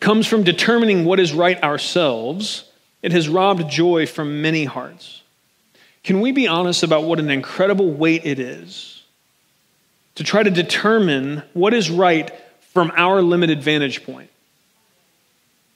comes 0.00 0.26
from 0.26 0.42
determining 0.42 1.04
what 1.04 1.20
is 1.20 1.32
right 1.32 1.62
ourselves, 1.62 2.64
it 3.02 3.12
has 3.12 3.28
robbed 3.28 3.70
joy 3.70 4.06
from 4.06 4.42
many 4.42 4.64
hearts. 4.64 5.22
Can 6.02 6.20
we 6.20 6.32
be 6.32 6.48
honest 6.48 6.82
about 6.82 7.04
what 7.04 7.20
an 7.20 7.30
incredible 7.30 7.90
weight 7.90 8.26
it 8.26 8.40
is 8.40 9.04
to 10.16 10.24
try 10.24 10.42
to 10.42 10.50
determine 10.50 11.42
what 11.52 11.72
is 11.72 11.90
right 11.90 12.32
from 12.72 12.92
our 12.96 13.22
limited 13.22 13.62
vantage 13.62 14.04
point? 14.04 14.30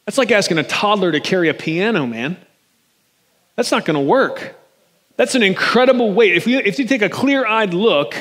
That's 0.04 0.18
like 0.18 0.30
asking 0.30 0.58
a 0.58 0.62
toddler 0.62 1.12
to 1.12 1.20
carry 1.20 1.48
a 1.48 1.54
piano, 1.54 2.06
man. 2.06 2.36
That's 3.56 3.72
not 3.72 3.84
going 3.84 3.94
to 3.94 4.00
work. 4.00 4.56
That's 5.16 5.34
an 5.34 5.42
incredible 5.42 6.12
weight. 6.12 6.36
If, 6.36 6.46
we, 6.46 6.56
if 6.56 6.78
you 6.78 6.86
take 6.86 7.02
a 7.02 7.08
clear 7.08 7.46
eyed 7.46 7.74
look 7.74 8.14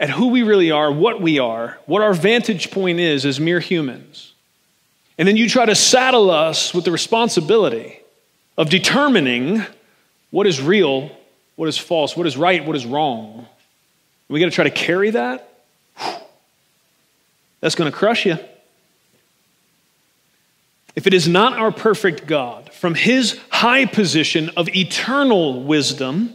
at 0.00 0.10
who 0.10 0.28
we 0.28 0.42
really 0.42 0.70
are, 0.70 0.90
what 0.90 1.20
we 1.20 1.38
are, 1.38 1.78
what 1.86 2.02
our 2.02 2.14
vantage 2.14 2.70
point 2.70 3.00
is 3.00 3.26
as 3.26 3.38
mere 3.38 3.60
humans, 3.60 4.32
and 5.18 5.28
then 5.28 5.36
you 5.36 5.48
try 5.48 5.64
to 5.66 5.74
saddle 5.74 6.30
us 6.30 6.72
with 6.74 6.84
the 6.84 6.90
responsibility 6.90 8.00
of 8.56 8.70
determining 8.70 9.64
what 10.30 10.46
is 10.46 10.60
real, 10.60 11.10
what 11.56 11.68
is 11.68 11.78
false, 11.78 12.16
what 12.16 12.26
is 12.26 12.36
right, 12.36 12.64
what 12.64 12.76
is 12.76 12.86
wrong. 12.86 13.46
We 14.28 14.40
got 14.40 14.46
to 14.46 14.52
try 14.52 14.64
to 14.64 14.70
carry 14.70 15.10
that. 15.10 15.53
That's 17.64 17.76
going 17.76 17.90
to 17.90 17.96
crush 17.96 18.26
you. 18.26 18.36
If 20.94 21.06
it 21.06 21.14
is 21.14 21.26
not 21.26 21.56
our 21.56 21.72
perfect 21.72 22.26
God, 22.26 22.70
from 22.74 22.94
his 22.94 23.40
high 23.48 23.86
position 23.86 24.50
of 24.54 24.68
eternal 24.76 25.62
wisdom, 25.62 26.34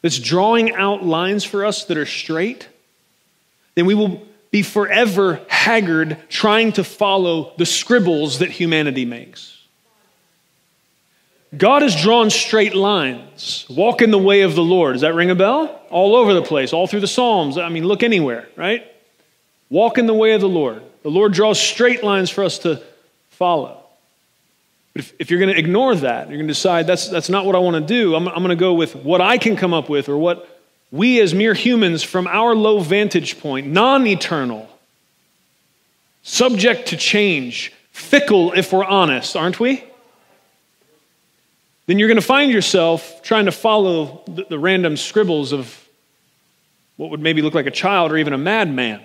that's 0.00 0.20
drawing 0.20 0.76
out 0.76 1.04
lines 1.04 1.42
for 1.42 1.66
us 1.66 1.86
that 1.86 1.98
are 1.98 2.06
straight, 2.06 2.68
then 3.74 3.84
we 3.84 3.94
will 3.94 4.22
be 4.52 4.62
forever 4.62 5.40
haggard 5.48 6.16
trying 6.28 6.70
to 6.74 6.84
follow 6.84 7.52
the 7.58 7.66
scribbles 7.66 8.38
that 8.38 8.50
humanity 8.52 9.04
makes. 9.04 9.60
God 11.56 11.82
has 11.82 12.00
drawn 12.00 12.30
straight 12.30 12.76
lines. 12.76 13.66
Walk 13.68 14.02
in 14.02 14.12
the 14.12 14.18
way 14.18 14.42
of 14.42 14.54
the 14.54 14.62
Lord. 14.62 14.92
Does 14.92 15.00
that 15.00 15.16
ring 15.16 15.30
a 15.30 15.34
bell? 15.34 15.80
All 15.90 16.14
over 16.14 16.32
the 16.32 16.42
place, 16.42 16.72
all 16.72 16.86
through 16.86 17.00
the 17.00 17.08
Psalms. 17.08 17.58
I 17.58 17.70
mean, 17.70 17.84
look 17.84 18.04
anywhere, 18.04 18.48
right? 18.54 18.86
Walk 19.72 19.96
in 19.96 20.04
the 20.04 20.12
way 20.12 20.32
of 20.32 20.42
the 20.42 20.48
Lord. 20.50 20.82
The 21.02 21.08
Lord 21.08 21.32
draws 21.32 21.58
straight 21.58 22.04
lines 22.04 22.28
for 22.28 22.44
us 22.44 22.58
to 22.58 22.82
follow. 23.30 23.82
But 24.92 25.00
if, 25.00 25.14
if 25.18 25.30
you're 25.30 25.40
going 25.40 25.50
to 25.50 25.58
ignore 25.58 25.94
that, 25.94 26.28
you're 26.28 26.36
going 26.36 26.46
to 26.46 26.52
decide 26.52 26.86
that's, 26.86 27.08
that's 27.08 27.30
not 27.30 27.46
what 27.46 27.56
I 27.56 27.58
want 27.58 27.76
to 27.76 27.80
do, 27.80 28.14
I'm, 28.14 28.28
I'm 28.28 28.42
going 28.42 28.50
to 28.50 28.56
go 28.56 28.74
with 28.74 28.94
what 28.94 29.22
I 29.22 29.38
can 29.38 29.56
come 29.56 29.72
up 29.72 29.88
with 29.88 30.10
or 30.10 30.18
what 30.18 30.60
we 30.90 31.22
as 31.22 31.32
mere 31.32 31.54
humans 31.54 32.02
from 32.02 32.26
our 32.26 32.54
low 32.54 32.80
vantage 32.80 33.40
point, 33.40 33.66
non 33.66 34.06
eternal, 34.06 34.68
subject 36.22 36.88
to 36.88 36.98
change, 36.98 37.72
fickle 37.92 38.52
if 38.52 38.74
we're 38.74 38.84
honest, 38.84 39.36
aren't 39.36 39.58
we? 39.58 39.82
Then 41.86 41.98
you're 41.98 42.08
going 42.08 42.20
to 42.20 42.20
find 42.20 42.52
yourself 42.52 43.22
trying 43.22 43.46
to 43.46 43.52
follow 43.52 44.20
the, 44.26 44.44
the 44.50 44.58
random 44.58 44.98
scribbles 44.98 45.52
of 45.52 45.88
what 46.98 47.08
would 47.10 47.20
maybe 47.20 47.40
look 47.40 47.54
like 47.54 47.64
a 47.64 47.70
child 47.70 48.12
or 48.12 48.18
even 48.18 48.34
a 48.34 48.38
madman. 48.38 49.00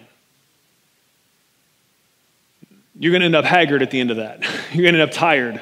You're 3.00 3.12
going 3.12 3.22
to 3.22 3.26
end 3.26 3.36
up 3.36 3.46
haggard 3.46 3.82
at 3.82 3.92
the 3.92 4.00
end 4.00 4.12
of 4.12 4.18
that. 4.18 4.42
You're 4.72 4.84
going 4.84 4.96
to 4.96 5.02
end 5.02 5.10
up 5.10 5.12
tired. 5.12 5.62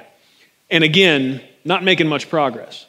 And 0.70 0.84
again, 0.84 1.42
not 1.64 1.84
making 1.84 2.08
much 2.08 2.30
progress. 2.30 2.86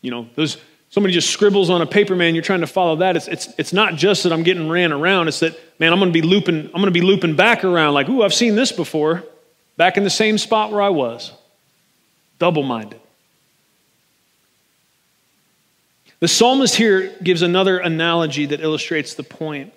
You 0.00 0.10
know, 0.10 0.28
those 0.34 0.56
somebody 0.92 1.14
just 1.14 1.30
scribbles 1.30 1.70
on 1.70 1.80
a 1.80 1.86
paper, 1.86 2.14
man, 2.14 2.34
you're 2.34 2.44
trying 2.44 2.60
to 2.60 2.66
follow 2.66 2.96
that. 2.96 3.16
It's, 3.16 3.26
it's, 3.26 3.48
it's 3.56 3.72
not 3.72 3.94
just 3.94 4.24
that 4.24 4.32
I'm 4.32 4.42
getting 4.42 4.68
ran 4.68 4.92
around, 4.92 5.28
it's 5.28 5.40
that, 5.40 5.58
man, 5.78 5.92
I'm 5.92 5.98
going 5.98 6.12
to 6.12 6.20
be 6.20 6.26
looping, 6.26 6.66
I'm 6.66 6.72
going 6.72 6.84
to 6.84 6.90
be 6.90 7.00
looping 7.00 7.34
back 7.34 7.64
around 7.64 7.94
like, 7.94 8.08
ooh, 8.08 8.22
I've 8.22 8.34
seen 8.34 8.54
this 8.56 8.72
before, 8.72 9.24
back 9.78 9.96
in 9.96 10.04
the 10.04 10.10
same 10.10 10.36
spot 10.36 10.70
where 10.70 10.82
I 10.82 10.90
was. 10.90 11.32
Double 12.38 12.62
minded. 12.62 13.00
The 16.20 16.28
psalmist 16.28 16.76
here 16.76 17.16
gives 17.22 17.42
another 17.42 17.78
analogy 17.78 18.46
that 18.46 18.60
illustrates 18.60 19.14
the 19.14 19.22
point 19.22 19.72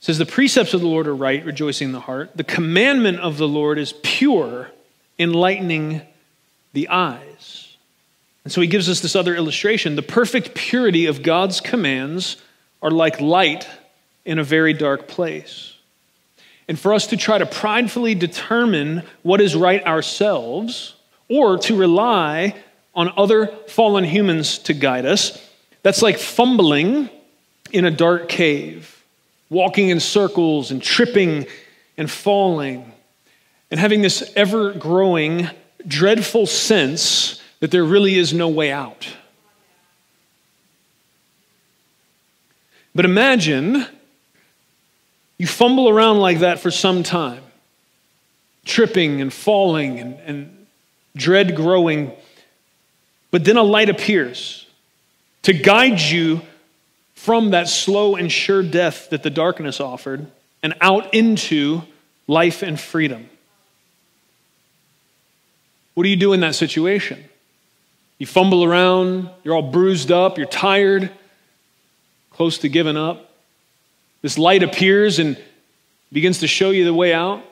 says, 0.00 0.18
The 0.18 0.26
precepts 0.26 0.74
of 0.74 0.80
the 0.80 0.86
Lord 0.86 1.06
are 1.06 1.14
right, 1.14 1.44
rejoicing 1.44 1.86
in 1.86 1.92
the 1.92 2.00
heart. 2.00 2.36
The 2.36 2.44
commandment 2.44 3.20
of 3.20 3.38
the 3.38 3.48
Lord 3.48 3.78
is 3.78 3.94
pure, 4.02 4.70
enlightening 5.18 6.02
the 6.72 6.88
eyes. 6.88 7.76
And 8.44 8.52
so 8.52 8.60
he 8.60 8.66
gives 8.68 8.88
us 8.88 9.00
this 9.00 9.16
other 9.16 9.34
illustration. 9.34 9.96
The 9.96 10.02
perfect 10.02 10.54
purity 10.54 11.06
of 11.06 11.22
God's 11.22 11.60
commands 11.60 12.36
are 12.82 12.90
like 12.90 13.20
light 13.20 13.66
in 14.24 14.38
a 14.38 14.44
very 14.44 14.72
dark 14.72 15.08
place. 15.08 15.74
And 16.68 16.78
for 16.78 16.94
us 16.94 17.08
to 17.08 17.16
try 17.16 17.38
to 17.38 17.46
pridefully 17.46 18.14
determine 18.14 19.02
what 19.22 19.40
is 19.40 19.54
right 19.54 19.84
ourselves, 19.84 20.94
or 21.28 21.58
to 21.58 21.76
rely 21.76 22.54
on 22.94 23.12
other 23.16 23.48
fallen 23.68 24.04
humans 24.04 24.58
to 24.58 24.74
guide 24.74 25.06
us, 25.06 25.40
that's 25.82 26.02
like 26.02 26.18
fumbling 26.18 27.10
in 27.72 27.84
a 27.84 27.90
dark 27.90 28.28
cave 28.28 28.95
walking 29.48 29.90
in 29.90 30.00
circles 30.00 30.70
and 30.70 30.82
tripping 30.82 31.46
and 31.96 32.10
falling, 32.10 32.92
and 33.70 33.80
having 33.80 34.02
this 34.02 34.32
ever 34.36 34.72
growing, 34.72 35.48
dreadful 35.86 36.46
sense 36.46 37.40
that 37.60 37.70
there 37.70 37.84
really 37.84 38.16
is 38.16 38.32
no 38.32 38.48
way 38.48 38.70
out. 38.70 39.08
But 42.94 43.04
imagine 43.04 43.86
you 45.38 45.46
fumble 45.46 45.88
around 45.88 46.18
like 46.18 46.40
that 46.40 46.60
for 46.60 46.70
some 46.70 47.02
time, 47.02 47.42
tripping 48.64 49.20
and 49.20 49.32
falling 49.32 49.98
and, 49.98 50.18
and 50.20 50.66
dread 51.14 51.54
growing, 51.54 52.12
but 53.30 53.44
then 53.44 53.56
a 53.56 53.62
light 53.62 53.88
appears 53.88 54.66
to 55.42 55.52
guide 55.52 56.00
you 56.00 56.40
from 57.26 57.50
that 57.50 57.66
slow 57.66 58.14
and 58.14 58.30
sure 58.30 58.62
death 58.62 59.10
that 59.10 59.24
the 59.24 59.30
darkness 59.30 59.80
offered 59.80 60.28
and 60.62 60.74
out 60.80 61.12
into 61.12 61.82
life 62.28 62.62
and 62.62 62.78
freedom. 62.78 63.28
What 65.94 66.04
do 66.04 66.08
you 66.08 66.14
do 66.14 66.32
in 66.34 66.40
that 66.40 66.54
situation? 66.54 67.24
You 68.18 68.28
fumble 68.28 68.62
around, 68.62 69.28
you're 69.42 69.56
all 69.56 69.72
bruised 69.72 70.12
up, 70.12 70.38
you're 70.38 70.46
tired, 70.46 71.10
close 72.30 72.58
to 72.58 72.68
giving 72.68 72.96
up. 72.96 73.28
this 74.22 74.38
light 74.38 74.62
appears 74.62 75.18
and 75.18 75.36
begins 76.12 76.38
to 76.38 76.46
show 76.46 76.70
you 76.70 76.84
the 76.84 76.94
way 76.94 77.12
out, 77.12 77.42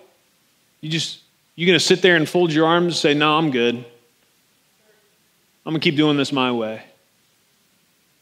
you 0.83 0.89
just, 0.89 1.19
you're 1.57 1.67
going 1.67 1.77
to 1.77 1.85
sit 1.85 2.01
there 2.01 2.15
and 2.15 2.29
fold 2.29 2.53
your 2.53 2.69
arms 2.69 2.87
and 2.87 2.95
say, 2.95 3.13
No, 3.13 3.37
I'm 3.37 3.51
good. 3.51 3.75
I'm 3.75 5.73
going 5.73 5.81
to 5.81 5.85
keep 5.85 5.97
doing 5.97 6.17
this 6.17 6.31
my 6.31 6.53
way. 6.53 6.85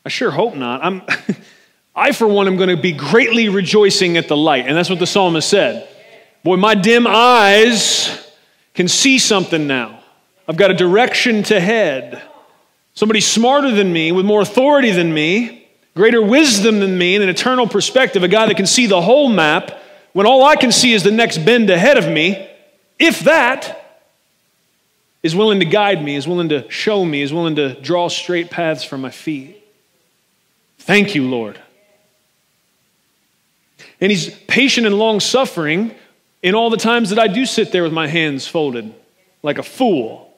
I 0.05 0.09
sure 0.09 0.31
hope 0.31 0.55
not. 0.55 0.85
I'm, 0.85 1.03
I, 1.95 2.13
for 2.13 2.27
one, 2.27 2.47
am 2.47 2.57
going 2.57 2.69
to 2.69 2.77
be 2.77 2.93
greatly 2.93 3.49
rejoicing 3.49 4.17
at 4.17 4.29
the 4.29 4.37
light. 4.37 4.67
And 4.67 4.77
that's 4.77 4.91
what 4.91 4.99
the 4.99 5.07
psalmist 5.07 5.49
said. 5.49 5.89
Boy, 6.43 6.57
my 6.57 6.75
dim 6.75 7.07
eyes 7.07 8.33
can 8.75 8.89
see 8.89 9.19
something 9.19 9.67
now. 9.67 10.03
I've 10.49 10.57
got 10.57 10.71
a 10.71 10.75
direction 10.75 11.43
to 11.45 11.61
head. 11.61 12.21
Somebody 12.95 13.21
smarter 13.21 13.71
than 13.71 13.93
me, 13.93 14.13
with 14.13 14.27
more 14.27 14.43
authority 14.43 14.91
than 14.91 15.15
me, 15.15 15.69
greater 15.95 16.23
wisdom 16.23 16.81
than 16.81 16.99
me, 16.99 17.15
and 17.15 17.23
an 17.23 17.31
eternal 17.31 17.67
perspective, 17.69 18.23
a 18.23 18.29
guy 18.29 18.47
that 18.47 18.57
can 18.57 18.67
see 18.67 18.87
the 18.87 19.01
whole 19.01 19.29
map 19.29 19.79
when 20.13 20.27
all 20.27 20.45
I 20.45 20.57
can 20.57 20.73
see 20.73 20.93
is 20.93 21.03
the 21.03 21.11
next 21.11 21.39
bend 21.39 21.71
ahead 21.71 21.97
of 21.97 22.09
me, 22.09 22.49
if 22.99 23.21
that, 23.21 23.79
is 25.23 25.35
willing 25.35 25.61
to 25.61 25.65
guide 25.65 26.03
me, 26.03 26.17
is 26.17 26.27
willing 26.27 26.49
to 26.51 26.69
show 26.71 27.05
me, 27.05 27.23
is 27.23 27.33
willing 27.33 27.57
to 27.57 27.81
draw 27.81 28.09
straight 28.09 28.51
paths 28.51 28.85
for 28.85 28.99
my 28.99 29.11
feet. 29.11 29.62
Thank 30.83 31.15
you, 31.15 31.29
Lord. 31.29 31.61
And 34.01 34.11
He's 34.11 34.31
patient 34.49 34.87
and 34.87 34.99
long 34.99 35.21
suffering 35.21 35.95
in 36.43 36.57
all 36.57 36.71
the 36.71 36.77
times 36.77 37.11
that 37.11 37.21
I 37.21 37.29
do 37.29 37.47
sit 37.47 37.71
there 37.71 37.85
with 37.85 37.93
my 37.93 38.09
hands 38.09 38.49
folded 38.49 38.93
like 39.45 39.59
a 39.59 39.63
fool. 39.63 40.29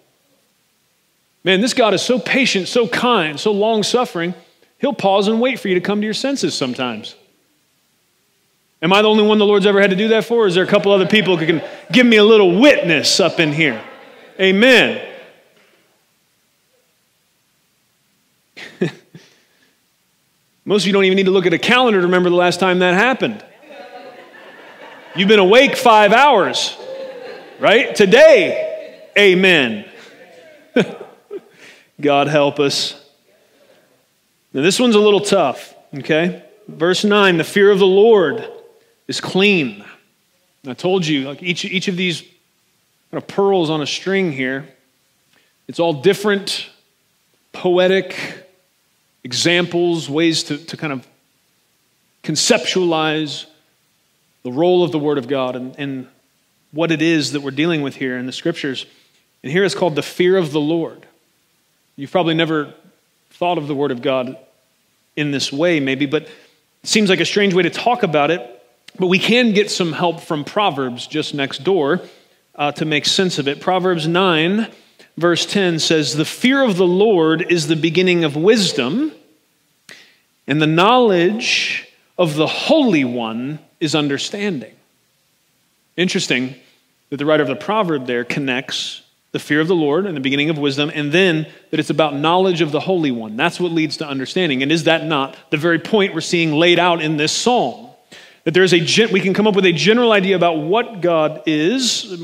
Man, 1.44 1.62
this 1.62 1.72
God 1.72 1.94
is 1.94 2.02
so 2.02 2.18
patient, 2.18 2.68
so 2.68 2.86
kind, 2.86 3.40
so 3.40 3.52
long 3.52 3.82
suffering, 3.82 4.34
He'll 4.78 4.92
pause 4.92 5.28
and 5.28 5.40
wait 5.40 5.58
for 5.60 5.68
you 5.68 5.74
to 5.76 5.80
come 5.80 6.02
to 6.02 6.04
your 6.04 6.12
senses 6.12 6.54
sometimes. 6.54 7.14
Am 8.82 8.92
I 8.92 9.00
the 9.00 9.08
only 9.08 9.26
one 9.26 9.38
the 9.38 9.46
Lord's 9.46 9.64
ever 9.64 9.80
had 9.80 9.90
to 9.90 9.96
do 9.96 10.08
that 10.08 10.26
for? 10.26 10.44
Or 10.44 10.46
is 10.46 10.54
there 10.54 10.64
a 10.64 10.66
couple 10.66 10.92
other 10.92 11.06
people 11.06 11.38
who 11.38 11.46
can 11.46 11.62
give 11.90 12.04
me 12.04 12.18
a 12.18 12.24
little 12.24 12.60
witness 12.60 13.18
up 13.18 13.40
in 13.40 13.50
here? 13.50 13.82
Amen. 14.38 15.00
Most 20.66 20.84
of 20.84 20.86
you 20.86 20.92
don't 20.94 21.04
even 21.04 21.16
need 21.16 21.26
to 21.26 21.30
look 21.30 21.44
at 21.44 21.52
a 21.52 21.58
calendar 21.58 22.00
to 22.00 22.06
remember 22.06 22.30
the 22.30 22.36
last 22.36 22.58
time 22.58 22.78
that 22.78 22.94
happened. 22.94 23.44
You've 25.14 25.28
been 25.28 25.38
awake 25.38 25.76
five 25.76 26.12
hours, 26.12 26.74
right? 27.60 27.94
Today, 27.94 29.02
amen. 29.16 29.84
God 32.00 32.28
help 32.28 32.58
us. 32.58 32.98
Now, 34.54 34.62
this 34.62 34.80
one's 34.80 34.94
a 34.94 35.00
little 35.00 35.20
tough, 35.20 35.74
okay? 35.96 36.42
Verse 36.66 37.04
9 37.04 37.36
the 37.36 37.44
fear 37.44 37.70
of 37.70 37.78
the 37.78 37.86
Lord 37.86 38.48
is 39.06 39.20
clean. 39.20 39.84
I 40.66 40.72
told 40.72 41.06
you, 41.06 41.28
like 41.28 41.42
each, 41.42 41.66
each 41.66 41.88
of 41.88 41.96
these 41.98 42.22
kind 42.22 43.22
of 43.22 43.26
pearls 43.26 43.68
on 43.68 43.82
a 43.82 43.86
string 43.86 44.32
here, 44.32 44.66
it's 45.68 45.78
all 45.78 45.92
different 45.92 46.70
poetic 47.52 48.43
examples, 49.24 50.08
ways 50.08 50.44
to, 50.44 50.58
to 50.58 50.76
kind 50.76 50.92
of 50.92 51.06
conceptualize 52.22 53.46
the 54.42 54.52
role 54.52 54.84
of 54.84 54.92
the 54.92 54.98
Word 54.98 55.18
of 55.18 55.26
God 55.26 55.56
and, 55.56 55.74
and 55.78 56.06
what 56.70 56.90
it 56.90 57.02
is 57.02 57.32
that 57.32 57.40
we're 57.40 57.50
dealing 57.50 57.82
with 57.82 57.96
here 57.96 58.18
in 58.18 58.26
the 58.26 58.32
Scriptures. 58.32 58.86
And 59.42 59.50
here 59.50 59.64
it's 59.64 59.74
called 59.74 59.94
the 59.94 60.02
fear 60.02 60.36
of 60.36 60.52
the 60.52 60.60
Lord. 60.60 61.06
You've 61.96 62.12
probably 62.12 62.34
never 62.34 62.74
thought 63.30 63.58
of 63.58 63.66
the 63.66 63.74
Word 63.74 63.90
of 63.90 64.02
God 64.02 64.36
in 65.16 65.30
this 65.30 65.52
way, 65.52 65.80
maybe, 65.80 66.06
but 66.06 66.24
it 66.24 66.30
seems 66.82 67.08
like 67.08 67.20
a 67.20 67.24
strange 67.24 67.54
way 67.54 67.62
to 67.62 67.70
talk 67.70 68.02
about 68.02 68.30
it. 68.30 68.50
But 68.98 69.06
we 69.08 69.18
can 69.18 69.52
get 69.52 69.70
some 69.70 69.92
help 69.92 70.20
from 70.20 70.44
Proverbs 70.44 71.06
just 71.06 71.34
next 71.34 71.64
door 71.64 72.02
uh, 72.54 72.72
to 72.72 72.84
make 72.84 73.06
sense 73.06 73.38
of 73.38 73.48
it. 73.48 73.60
Proverbs 73.60 74.06
9, 74.06 74.70
verse 75.16 75.46
10 75.46 75.78
says, 75.78 76.14
The 76.14 76.24
fear 76.24 76.62
of 76.62 76.76
the 76.76 76.86
Lord 76.86 77.50
is 77.50 77.66
the 77.66 77.76
beginning 77.76 78.24
of 78.24 78.36
wisdom, 78.36 79.12
and 80.46 80.60
the 80.60 80.66
knowledge 80.66 81.88
of 82.18 82.34
the 82.34 82.46
Holy 82.46 83.04
One 83.04 83.58
is 83.80 83.94
understanding. 83.94 84.74
Interesting 85.96 86.54
that 87.10 87.16
the 87.16 87.26
writer 87.26 87.42
of 87.42 87.48
the 87.48 87.56
proverb 87.56 88.06
there 88.06 88.24
connects 88.24 89.02
the 89.32 89.38
fear 89.40 89.60
of 89.60 89.66
the 89.66 89.74
Lord 89.74 90.06
and 90.06 90.16
the 90.16 90.20
beginning 90.20 90.48
of 90.48 90.58
wisdom, 90.58 90.92
and 90.94 91.10
then 91.10 91.48
that 91.70 91.80
it's 91.80 91.90
about 91.90 92.14
knowledge 92.14 92.60
of 92.60 92.70
the 92.70 92.78
Holy 92.78 93.10
One. 93.10 93.36
That's 93.36 93.58
what 93.58 93.72
leads 93.72 93.96
to 93.96 94.06
understanding. 94.06 94.62
And 94.62 94.70
is 94.70 94.84
that 94.84 95.04
not 95.06 95.36
the 95.50 95.56
very 95.56 95.80
point 95.80 96.14
we're 96.14 96.20
seeing 96.20 96.52
laid 96.52 96.78
out 96.78 97.02
in 97.02 97.16
this 97.16 97.32
psalm? 97.32 97.88
That 98.44 98.54
there's 98.54 98.72
a 98.72 98.78
we 99.12 99.20
can 99.20 99.34
come 99.34 99.48
up 99.48 99.56
with 99.56 99.64
a 99.64 99.72
general 99.72 100.12
idea 100.12 100.36
about 100.36 100.58
what 100.58 101.00
God 101.00 101.42
is, 101.46 102.16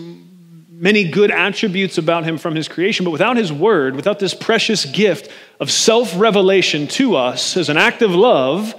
many 0.81 1.11
good 1.11 1.31
attributes 1.31 1.99
about 1.99 2.25
him 2.25 2.39
from 2.39 2.55
his 2.55 2.67
creation, 2.67 3.05
but 3.05 3.11
without 3.11 3.37
his 3.37 3.53
word, 3.53 3.95
without 3.95 4.19
this 4.19 4.33
precious 4.33 4.87
gift 4.87 5.31
of 5.61 5.71
self-revelation 5.71 6.87
to 6.87 7.17
us 7.17 7.59
as 7.59 7.69
an 7.69 7.77
act 7.77 8.01
of 8.01 8.13
love, 8.13 8.75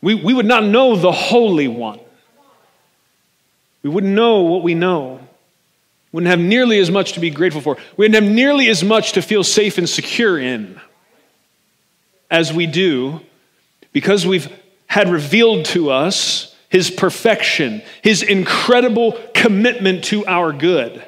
we, 0.00 0.14
we 0.14 0.32
would 0.32 0.46
not 0.46 0.62
know 0.62 0.94
the 0.94 1.10
Holy 1.10 1.66
One. 1.66 1.98
We 3.82 3.90
wouldn't 3.90 4.14
know 4.14 4.42
what 4.42 4.62
we 4.62 4.74
know. 4.74 5.18
Wouldn't 6.12 6.30
have 6.30 6.38
nearly 6.38 6.78
as 6.78 6.92
much 6.92 7.14
to 7.14 7.20
be 7.20 7.30
grateful 7.30 7.60
for. 7.60 7.74
We 7.96 8.04
wouldn't 8.04 8.22
have 8.22 8.32
nearly 8.32 8.68
as 8.68 8.84
much 8.84 9.12
to 9.12 9.22
feel 9.22 9.42
safe 9.42 9.78
and 9.78 9.88
secure 9.88 10.38
in 10.38 10.80
as 12.30 12.52
we 12.52 12.66
do 12.66 13.20
because 13.92 14.24
we've 14.24 14.48
had 14.86 15.08
revealed 15.08 15.64
to 15.66 15.90
us 15.90 16.54
his 16.68 16.88
perfection, 16.88 17.82
his 18.00 18.22
incredible 18.22 19.18
commitment 19.34 20.04
to 20.04 20.24
our 20.26 20.52
good. 20.52 21.04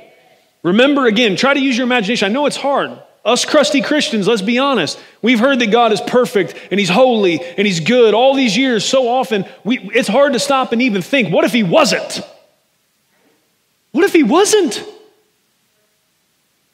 Remember 0.64 1.06
again, 1.06 1.36
try 1.36 1.54
to 1.54 1.60
use 1.60 1.76
your 1.76 1.86
imagination. 1.86 2.28
I 2.28 2.32
know 2.32 2.46
it's 2.46 2.56
hard. 2.56 2.98
Us 3.24 3.44
crusty 3.44 3.80
Christians, 3.80 4.26
let's 4.26 4.42
be 4.42 4.58
honest. 4.58 4.98
We've 5.22 5.38
heard 5.38 5.58
that 5.60 5.70
God 5.70 5.92
is 5.92 6.00
perfect 6.00 6.54
and 6.70 6.80
He's 6.80 6.88
holy 6.88 7.40
and 7.40 7.66
He's 7.66 7.80
good 7.80 8.12
all 8.12 8.34
these 8.34 8.56
years. 8.56 8.84
So 8.84 9.08
often, 9.08 9.46
we, 9.62 9.78
it's 9.94 10.08
hard 10.08 10.32
to 10.32 10.38
stop 10.38 10.72
and 10.72 10.82
even 10.82 11.00
think, 11.00 11.32
what 11.32 11.44
if 11.44 11.52
He 11.52 11.62
wasn't? 11.62 12.20
What 13.92 14.04
if 14.04 14.12
He 14.12 14.22
wasn't? 14.22 14.84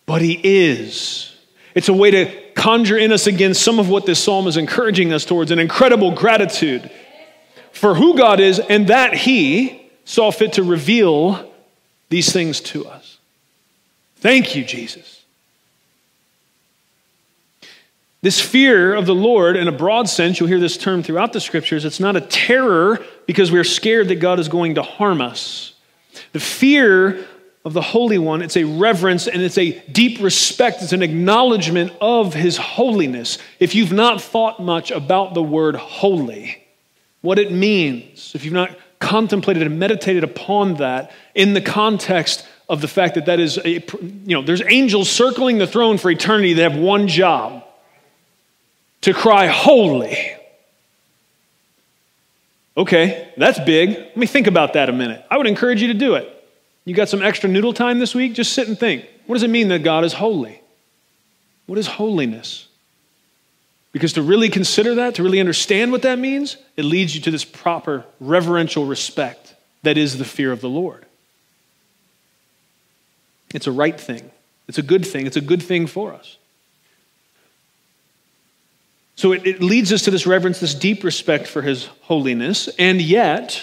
But 0.07 0.23
He 0.23 0.41
is. 0.43 1.37
It's 1.75 1.89
a 1.89 1.95
way 1.95 2.11
to 2.11 2.53
conjure 2.55 2.99
in 2.99 3.13
us 3.13 3.27
again 3.27 3.55
some 3.55 3.79
of 3.79 3.89
what 3.89 4.07
this 4.07 4.23
psalm 4.23 4.49
is 4.49 4.57
encouraging 4.57 5.13
us 5.13 5.25
towards 5.25 5.51
an 5.51 5.59
incredible 5.59 6.13
gratitude 6.13 6.91
for 7.73 7.95
who 7.95 8.17
God 8.17 8.41
is 8.41 8.59
and 8.59 8.89
that 8.89 9.15
He 9.15 9.89
saw 10.05 10.33
fit 10.33 10.55
to 10.55 10.65
reveal 10.65 11.49
these 12.09 12.33
things 12.33 12.61
to 12.61 12.87
us. 12.87 13.00
Thank 14.21 14.55
you, 14.55 14.65
Jesus. 14.65 15.21
This 18.23 18.39
fear 18.39 18.95
of 18.95 19.07
the 19.07 19.15
Lord, 19.15 19.57
in 19.57 19.67
a 19.67 19.73
broad 19.73 20.09
sense, 20.09 20.39
you'll 20.39 20.49
hear 20.49 20.61
this 20.61 20.77
term 20.77 21.03
throughout 21.03 21.33
the 21.33 21.41
scriptures, 21.41 21.87
it's 21.87 22.01
not 22.01 22.17
a 22.17 22.21
terror 22.21 23.03
because 23.27 23.51
we're 23.51 23.65
scared 23.65 24.09
that 24.09 24.17
God 24.17 24.39
is 24.39 24.49
going 24.49 24.75
to 24.75 24.83
harm 24.83 25.23
us. 25.23 25.73
The 26.33 26.41
fear 26.41 27.27
of 27.65 27.73
the 27.73 27.81
Holy 27.81 28.19
One, 28.19 28.43
it's 28.43 28.59
a 28.59 28.65
reverence 28.65 29.27
and 29.27 29.41
it's 29.41 29.57
a 29.57 29.79
deep 29.89 30.21
respect, 30.21 30.83
it's 30.83 30.93
an 30.93 31.03
acknowledgement 31.03 31.93
of 32.01 32.35
His 32.35 32.59
holiness. 32.59 33.39
If 33.59 33.75
you've 33.75 33.93
not 33.93 34.21
thought 34.21 34.61
much 34.61 34.91
about 34.91 35.33
the 35.33 35.43
word 35.43 35.77
holy, 35.77 36.63
what 37.23 37.39
it 37.39 37.53
means, 37.53 38.33
if 38.35 38.45
you've 38.45 38.55
not 38.55 38.77
contemplated 38.99 39.63
and 39.63 39.79
meditated 39.79 40.25
upon 40.25 40.75
that 40.75 41.11
in 41.35 41.55
the 41.55 41.61
context 41.61 42.47
of 42.71 42.81
the 42.81 42.89
fact 42.89 43.17
that 43.17 43.27
that 43.27 43.41
is 43.41 43.59
a, 43.59 43.69
you 43.69 44.37
know, 44.37 44.43
there's 44.43 44.63
angels 44.63 45.11
circling 45.11 45.59
the 45.59 45.67
throne 45.67 45.99
for 45.99 46.09
eternity 46.09 46.55
that 46.55 46.71
have 46.71 46.81
one 46.81 47.09
job 47.09 47.65
to 49.01 49.13
cry, 49.13 49.49
Holy. 49.49 50.17
Okay, 52.77 53.33
that's 53.37 53.59
big. 53.59 53.91
Let 53.91 54.17
me 54.17 54.27
think 54.27 54.47
about 54.47 54.75
that 54.75 54.89
a 54.89 54.93
minute. 54.93 55.25
I 55.29 55.37
would 55.37 55.49
encourage 55.49 55.83
you 55.83 55.89
to 55.89 55.99
do 55.99 56.15
it. 56.15 56.29
You 56.85 56.95
got 56.95 57.09
some 57.09 57.23
extra 57.23 57.51
noodle 57.51 57.73
time 57.73 57.99
this 57.99 58.15
week? 58.15 58.35
Just 58.35 58.53
sit 58.53 58.69
and 58.69 58.79
think. 58.79 59.05
What 59.27 59.35
does 59.35 59.43
it 59.43 59.51
mean 59.51 59.67
that 59.69 59.83
God 59.83 60.05
is 60.05 60.13
holy? 60.13 60.63
What 61.67 61.77
is 61.77 61.89
holiness? 61.89 62.69
Because 63.91 64.13
to 64.13 64.23
really 64.23 64.49
consider 64.49 64.95
that, 64.95 65.17
to 65.17 65.25
really 65.25 65.41
understand 65.41 65.91
what 65.91 66.03
that 66.03 66.21
means, 66.21 66.57
it 66.77 66.85
leads 66.85 67.17
you 67.17 67.21
to 67.23 67.33
this 67.33 67.45
proper 67.45 68.05
reverential 68.21 68.87
respect 68.87 69.57
that 69.83 69.99
is 69.99 70.19
the 70.19 70.25
fear 70.25 70.53
of 70.53 70.61
the 70.61 70.69
Lord. 70.69 71.05
It's 73.55 73.67
a 73.67 73.73
right 73.73 73.99
thing, 74.01 74.31
it's 74.69 74.79
a 74.79 74.83
good 74.83 75.07
thing, 75.07 75.27
it's 75.27 75.37
a 75.37 75.41
good 75.41 75.63
thing 75.63 75.87
for 75.87 76.13
us. 76.15 76.37
So 79.17 79.33
it, 79.33 79.47
it 79.47 79.63
leads 79.63 79.93
us 79.93 80.03
to 80.03 80.11
this 80.11 80.27
reverence, 80.27 80.61
this 80.61 80.75
deep 80.75 81.05
respect 81.05 81.47
for 81.47 81.63
his 81.63 81.87
holiness, 82.03 82.69
and 82.79 83.01
yet, 83.01 83.61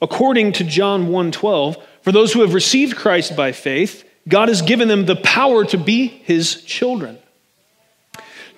according 0.00 0.52
to 0.52 0.64
John 0.64 1.08
1:12, 1.08 1.76
for 2.02 2.12
those 2.12 2.32
who 2.32 2.42
have 2.42 2.54
received 2.54 2.96
Christ 2.96 3.34
by 3.34 3.52
faith, 3.52 4.04
God 4.28 4.48
has 4.48 4.62
given 4.62 4.88
them 4.88 5.06
the 5.06 5.16
power 5.16 5.64
to 5.66 5.78
be 5.78 6.06
his 6.06 6.62
children 6.62 7.18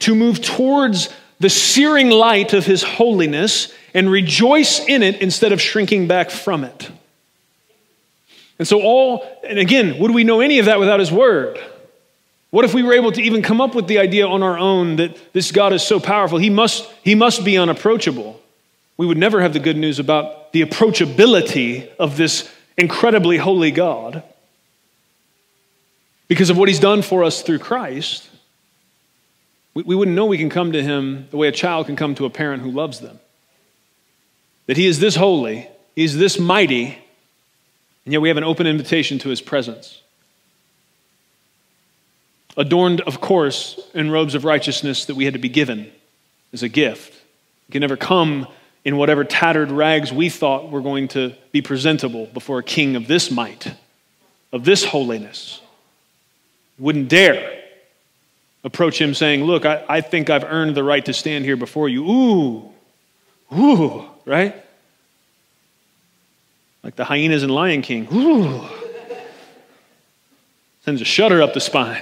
to 0.01 0.15
move 0.15 0.43
towards 0.43 1.09
the 1.41 1.51
searing 1.51 2.11
light 2.11 2.53
of 2.53 2.67
his 2.67 2.83
holiness 2.83 3.73
and 3.95 4.11
rejoice 4.11 4.85
in 4.87 5.03
it 5.03 5.21
instead 5.21 5.53
of 5.53 5.61
shrinking 5.61 6.07
back 6.07 6.31
from 6.31 6.65
it. 6.65 6.91
And 8.59 8.67
so, 8.67 8.81
all, 8.81 9.41
and 9.45 9.59
again, 9.59 9.99
would 9.99 10.13
we 10.13 10.25
know 10.25 10.41
any 10.41 10.59
of 10.59 10.67
that 10.67 10.79
without 10.79 11.01
His 11.01 11.13
Word? 11.13 11.59
What 12.51 12.65
if 12.65 12.73
we 12.73 12.83
were 12.83 12.95
able 12.95 13.13
to 13.13 13.23
even 13.23 13.43
come 13.43 13.61
up 13.61 13.75
with 13.75 13.87
the 13.87 13.99
idea 13.99 14.27
on 14.27 14.43
our 14.43 14.57
own 14.57 14.97
that 14.97 15.33
this 15.33 15.53
God 15.53 15.73
is 15.73 15.83
so 15.83 16.01
powerful, 16.01 16.39
He 16.39 16.51
must, 16.51 16.91
he 17.03 17.15
must 17.15 17.45
be 17.45 17.59
unapproachable? 17.59 18.41
We 18.97 19.07
would 19.07 19.19
never 19.19 19.43
have 19.43 19.53
the 19.53 19.61
good 19.61 19.77
news 19.77 19.99
about 19.99 20.53
the 20.53 20.63
approachability 20.63 21.89
of 21.99 22.17
this 22.17 22.51
incredibly 22.79 23.37
holy 23.37 23.71
God 23.71 24.23
because 26.29 26.51
of 26.51 26.57
what 26.57 26.69
He's 26.69 26.81
done 26.81 27.03
for 27.03 27.25
us 27.25 27.43
through 27.43 27.59
Christ. 27.59 28.29
We, 29.75 29.83
we 29.83 29.95
wouldn't 29.95 30.17
know 30.17 30.25
we 30.25 30.39
can 30.39 30.49
come 30.49 30.73
to 30.73 30.83
Him 30.83 31.29
the 31.31 31.37
way 31.37 31.49
a 31.49 31.53
child 31.53 31.87
can 31.87 31.97
come 31.97 32.15
to 32.15 32.25
a 32.25 32.31
parent 32.31 32.63
who 32.63 32.71
loves 32.71 33.01
them. 33.01 33.21
That 34.67 34.79
He 34.79 34.87
is 34.87 34.99
this 34.99 35.17
holy, 35.17 35.69
He's 35.95 36.17
this 36.17 36.39
mighty, 36.39 36.99
and 38.07 38.13
yet 38.15 38.23
we 38.23 38.29
have 38.29 38.39
an 38.39 38.45
open 38.45 38.67
invitation 38.67 39.19
to 39.19 39.29
His 39.29 39.43
presence 39.43 40.01
adorned, 42.57 43.03
of 43.03 43.21
course, 43.21 43.79
in 43.95 44.11
robes 44.11 44.35
of 44.35 44.45
righteousness 44.45 45.05
that 45.07 45.15
we 45.15 45.25
had 45.25 45.35
to 45.35 45.39
be 45.39 45.49
given 45.49 45.91
as 46.53 46.63
a 46.63 46.69
gift. 46.69 47.13
We 47.69 47.73
can 47.73 47.81
never 47.81 47.97
come 47.97 48.47
in 48.85 48.97
whatever 48.97 49.25
tattered 49.25 49.71
rags 49.71 50.13
we 50.13 50.29
thought 50.29 50.71
were 50.71 50.81
going 50.81 51.09
to 51.09 51.35
be 51.53 51.61
presentable 51.61 52.27
before 52.27 52.61
a 52.61 52.63
king 52.63 52.97
of 52.97 53.07
this 53.07 53.31
might, 53.31 53.75
of 54.53 54.65
this 54.65 54.85
holiness. 54.85 55.61
Wouldn't 56.79 57.09
dare 57.09 57.63
approach 58.65 59.01
him 59.01 59.15
saying, 59.15 59.45
Look, 59.45 59.65
I, 59.65 59.85
I 59.89 60.01
think 60.01 60.31
I've 60.31 60.45
earned 60.45 60.77
the 60.77 60.85
right 60.85 61.05
to 61.05 61.13
stand 61.13 61.45
here 61.45 61.57
before 61.57 61.89
you. 61.89 62.09
Ooh, 62.09 62.71
ooh, 63.53 64.05
right? 64.25 64.63
Like 66.87 66.95
the 66.95 67.05
hyenas 67.05 67.43
in 67.43 67.51
Lion 67.51 67.83
King. 67.83 68.07
Ooh. 68.15 68.65
Sends 70.85 71.01
a 71.01 71.05
shudder 71.05 71.43
up 71.43 71.53
the 71.53 71.61
spine. 71.61 72.01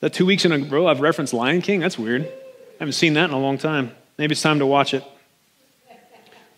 That 0.00 0.12
two 0.12 0.26
weeks 0.26 0.44
in 0.44 0.52
a 0.52 0.58
row 0.58 0.86
I've 0.86 1.00
referenced 1.00 1.32
Lion 1.32 1.62
King? 1.62 1.80
That's 1.80 1.98
weird. 1.98 2.26
I 2.26 2.80
haven't 2.80 2.92
seen 2.92 3.14
that 3.14 3.30
in 3.30 3.34
a 3.34 3.38
long 3.38 3.56
time. 3.56 3.92
Maybe 4.18 4.32
it's 4.32 4.42
time 4.42 4.58
to 4.58 4.66
watch 4.66 4.92
it. 4.92 5.02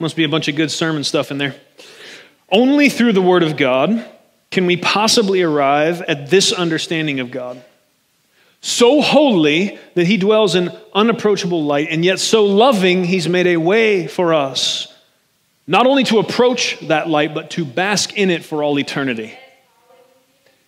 Must 0.00 0.16
be 0.16 0.24
a 0.24 0.28
bunch 0.28 0.48
of 0.48 0.56
good 0.56 0.72
sermon 0.72 1.04
stuff 1.04 1.30
in 1.30 1.38
there. 1.38 1.54
Only 2.50 2.88
through 2.88 3.12
the 3.12 3.22
Word 3.22 3.44
of 3.44 3.56
God 3.56 4.04
can 4.50 4.66
we 4.66 4.76
possibly 4.76 5.40
arrive 5.42 6.02
at 6.02 6.30
this 6.30 6.50
understanding 6.52 7.20
of 7.20 7.30
God. 7.30 7.62
So 8.60 9.00
holy 9.00 9.78
that 9.94 10.08
He 10.08 10.16
dwells 10.16 10.56
in 10.56 10.76
unapproachable 10.92 11.62
light, 11.62 11.86
and 11.90 12.04
yet 12.04 12.18
so 12.18 12.44
loving, 12.44 13.04
He's 13.04 13.28
made 13.28 13.46
a 13.46 13.58
way 13.58 14.08
for 14.08 14.34
us, 14.34 14.91
not 15.66 15.86
only 15.86 16.04
to 16.04 16.18
approach 16.18 16.78
that 16.88 17.08
light, 17.08 17.34
but 17.34 17.50
to 17.50 17.64
bask 17.64 18.16
in 18.16 18.30
it 18.30 18.44
for 18.44 18.62
all 18.62 18.78
eternity. 18.78 19.32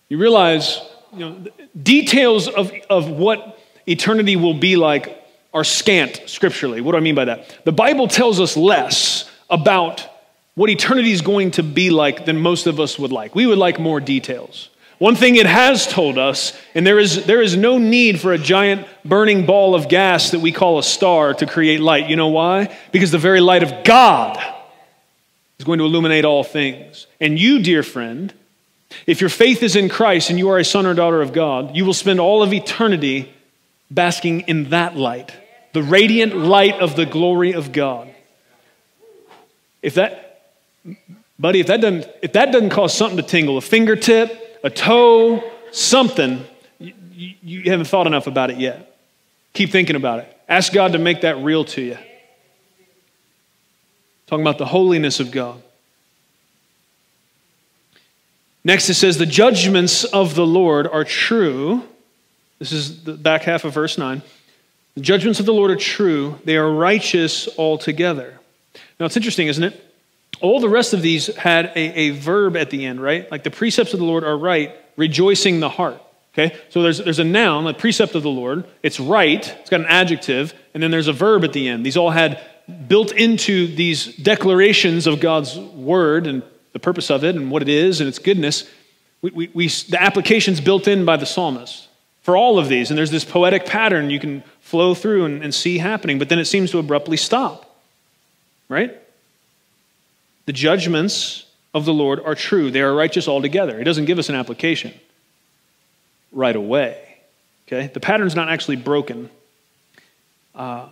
You 0.09 0.17
realize 0.17 0.81
you 1.13 1.19
know, 1.19 1.45
details 1.81 2.47
of, 2.47 2.71
of 2.89 3.09
what 3.09 3.59
eternity 3.87 4.35
will 4.35 4.53
be 4.53 4.75
like 4.75 5.21
are 5.53 5.63
scant 5.63 6.21
scripturally. 6.27 6.81
What 6.81 6.91
do 6.91 6.97
I 6.97 7.01
mean 7.01 7.15
by 7.15 7.25
that? 7.25 7.57
The 7.63 7.71
Bible 7.71 8.07
tells 8.07 8.39
us 8.39 8.57
less 8.57 9.29
about 9.49 10.07
what 10.55 10.69
eternity 10.69 11.11
is 11.11 11.21
going 11.21 11.51
to 11.51 11.63
be 11.63 11.89
like 11.89 12.25
than 12.25 12.39
most 12.39 12.67
of 12.67 12.79
us 12.79 12.97
would 12.97 13.11
like. 13.11 13.35
We 13.35 13.45
would 13.45 13.57
like 13.57 13.79
more 13.79 13.99
details. 13.99 14.69
One 14.97 15.15
thing 15.15 15.35
it 15.35 15.45
has 15.45 15.87
told 15.87 16.17
us, 16.17 16.57
and 16.73 16.87
there 16.87 16.99
is, 16.99 17.25
there 17.25 17.41
is 17.41 17.57
no 17.57 17.77
need 17.77 18.21
for 18.21 18.31
a 18.31 18.37
giant 18.37 18.87
burning 19.03 19.45
ball 19.45 19.75
of 19.75 19.89
gas 19.89 20.31
that 20.31 20.39
we 20.39 20.53
call 20.53 20.79
a 20.79 20.83
star 20.83 21.33
to 21.33 21.45
create 21.45 21.81
light. 21.81 22.09
You 22.09 22.15
know 22.15 22.29
why? 22.29 22.73
Because 22.93 23.11
the 23.11 23.17
very 23.17 23.41
light 23.41 23.63
of 23.63 23.83
God 23.83 24.54
is 25.59 25.65
going 25.65 25.79
to 25.79 25.85
illuminate 25.85 26.25
all 26.25 26.43
things. 26.43 27.07
And 27.19 27.39
you, 27.39 27.61
dear 27.61 27.83
friend, 27.83 28.33
if 29.07 29.21
your 29.21 29.29
faith 29.29 29.63
is 29.63 29.75
in 29.75 29.89
Christ 29.89 30.29
and 30.29 30.39
you 30.39 30.49
are 30.49 30.57
a 30.57 30.65
son 30.65 30.85
or 30.85 30.93
daughter 30.93 31.21
of 31.21 31.33
God, 31.33 31.75
you 31.75 31.85
will 31.85 31.93
spend 31.93 32.19
all 32.19 32.43
of 32.43 32.53
eternity 32.53 33.33
basking 33.89 34.41
in 34.41 34.69
that 34.69 34.95
light, 34.95 35.33
the 35.73 35.83
radiant 35.83 36.35
light 36.35 36.79
of 36.79 36.95
the 36.95 37.05
glory 37.05 37.53
of 37.53 37.71
God. 37.71 38.09
If 39.81 39.95
that, 39.95 40.51
buddy, 41.37 41.59
if 41.59 41.67
that 41.67 41.81
doesn't, 41.81 42.07
if 42.21 42.33
that 42.33 42.51
doesn't 42.51 42.71
cause 42.71 42.95
something 42.95 43.17
to 43.17 43.23
tingle, 43.23 43.57
a 43.57 43.61
fingertip, 43.61 44.59
a 44.63 44.69
toe, 44.69 45.43
something, 45.71 46.43
you, 46.79 47.35
you 47.43 47.71
haven't 47.71 47.85
thought 47.85 48.07
enough 48.07 48.27
about 48.27 48.49
it 48.49 48.57
yet. 48.57 48.97
Keep 49.53 49.71
thinking 49.71 49.95
about 49.95 50.19
it. 50.19 50.37
Ask 50.49 50.73
God 50.73 50.93
to 50.93 50.99
make 50.99 51.21
that 51.21 51.37
real 51.37 51.63
to 51.65 51.81
you. 51.81 51.97
Talking 54.27 54.43
about 54.43 54.57
the 54.57 54.65
holiness 54.65 55.19
of 55.19 55.31
God. 55.31 55.61
Next, 58.63 58.89
it 58.89 58.95
says, 58.95 59.17
The 59.17 59.25
judgments 59.25 60.03
of 60.03 60.35
the 60.35 60.45
Lord 60.45 60.87
are 60.87 61.03
true. 61.03 61.83
This 62.59 62.71
is 62.71 63.03
the 63.03 63.13
back 63.13 63.43
half 63.43 63.63
of 63.63 63.73
verse 63.73 63.97
9. 63.97 64.21
The 64.95 65.01
judgments 65.01 65.39
of 65.39 65.45
the 65.45 65.53
Lord 65.53 65.71
are 65.71 65.75
true, 65.75 66.39
they 66.45 66.57
are 66.57 66.71
righteous 66.71 67.49
altogether. 67.57 68.39
Now, 68.99 69.05
it's 69.05 69.17
interesting, 69.17 69.47
isn't 69.47 69.63
it? 69.63 69.81
All 70.41 70.59
the 70.59 70.69
rest 70.69 70.93
of 70.93 71.01
these 71.01 71.27
had 71.35 71.65
a, 71.75 71.79
a 71.79 72.09
verb 72.11 72.57
at 72.57 72.69
the 72.69 72.85
end, 72.85 73.01
right? 73.01 73.29
Like 73.29 73.43
the 73.43 73.51
precepts 73.51 73.93
of 73.93 73.99
the 73.99 74.05
Lord 74.05 74.23
are 74.23 74.37
right, 74.37 74.73
rejoicing 74.95 75.59
the 75.59 75.69
heart. 75.69 76.01
Okay? 76.33 76.55
So 76.69 76.81
there's, 76.81 76.97
there's 76.97 77.19
a 77.19 77.25
noun, 77.25 77.67
a 77.67 77.73
precept 77.73 78.15
of 78.15 78.23
the 78.23 78.29
Lord. 78.29 78.65
It's 78.83 78.99
right, 78.99 79.47
it's 79.59 79.69
got 79.69 79.81
an 79.81 79.85
adjective, 79.87 80.53
and 80.73 80.81
then 80.81 80.91
there's 80.91 81.07
a 81.07 81.13
verb 81.13 81.43
at 81.43 81.53
the 81.53 81.67
end. 81.67 81.85
These 81.85 81.97
all 81.97 82.11
had 82.11 82.41
built 82.87 83.11
into 83.11 83.67
these 83.67 84.15
declarations 84.15 85.07
of 85.07 85.19
God's 85.19 85.57
word 85.57 86.27
and 86.27 86.43
the 86.73 86.79
purpose 86.79 87.09
of 87.09 87.23
it 87.23 87.35
and 87.35 87.51
what 87.51 87.61
it 87.61 87.69
is 87.69 88.01
and 88.01 88.07
its 88.07 88.19
goodness, 88.19 88.69
we, 89.21 89.31
we, 89.31 89.51
we, 89.53 89.67
the 89.67 90.01
application's 90.01 90.59
built 90.59 90.87
in 90.87 91.05
by 91.05 91.17
the 91.17 91.25
psalmist 91.25 91.87
for 92.21 92.35
all 92.35 92.57
of 92.57 92.67
these. 92.67 92.89
And 92.89 92.97
there's 92.97 93.11
this 93.11 93.23
poetic 93.23 93.65
pattern 93.65 94.09
you 94.09 94.19
can 94.19 94.43
flow 94.61 94.95
through 94.95 95.25
and, 95.25 95.43
and 95.43 95.53
see 95.53 95.77
happening, 95.77 96.17
but 96.17 96.29
then 96.29 96.39
it 96.39 96.45
seems 96.45 96.71
to 96.71 96.79
abruptly 96.79 97.17
stop, 97.17 97.77
right? 98.67 98.99
The 100.45 100.53
judgments 100.53 101.45
of 101.73 101.85
the 101.85 101.93
Lord 101.93 102.19
are 102.19 102.35
true, 102.35 102.71
they 102.71 102.81
are 102.81 102.93
righteous 102.93 103.27
altogether. 103.27 103.79
It 103.79 103.83
doesn't 103.83 104.05
give 104.05 104.17
us 104.17 104.29
an 104.29 104.35
application 104.35 104.93
right 106.31 106.55
away. 106.55 107.17
Okay? 107.67 107.87
The 107.93 107.99
pattern's 107.99 108.35
not 108.35 108.49
actually 108.49 108.77
broken. 108.77 109.29
Uh, 110.53 110.87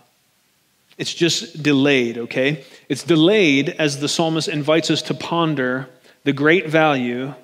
it's 0.96 1.12
just 1.12 1.62
delayed, 1.62 2.18
okay? 2.18 2.64
It's 2.88 3.02
delayed 3.02 3.70
as 3.70 4.00
the 4.00 4.08
psalmist 4.08 4.48
invites 4.48 4.90
us 4.90 5.02
to 5.02 5.14
ponder 5.14 5.88
the 6.24 6.32
great 6.32 6.68
value 6.68 7.34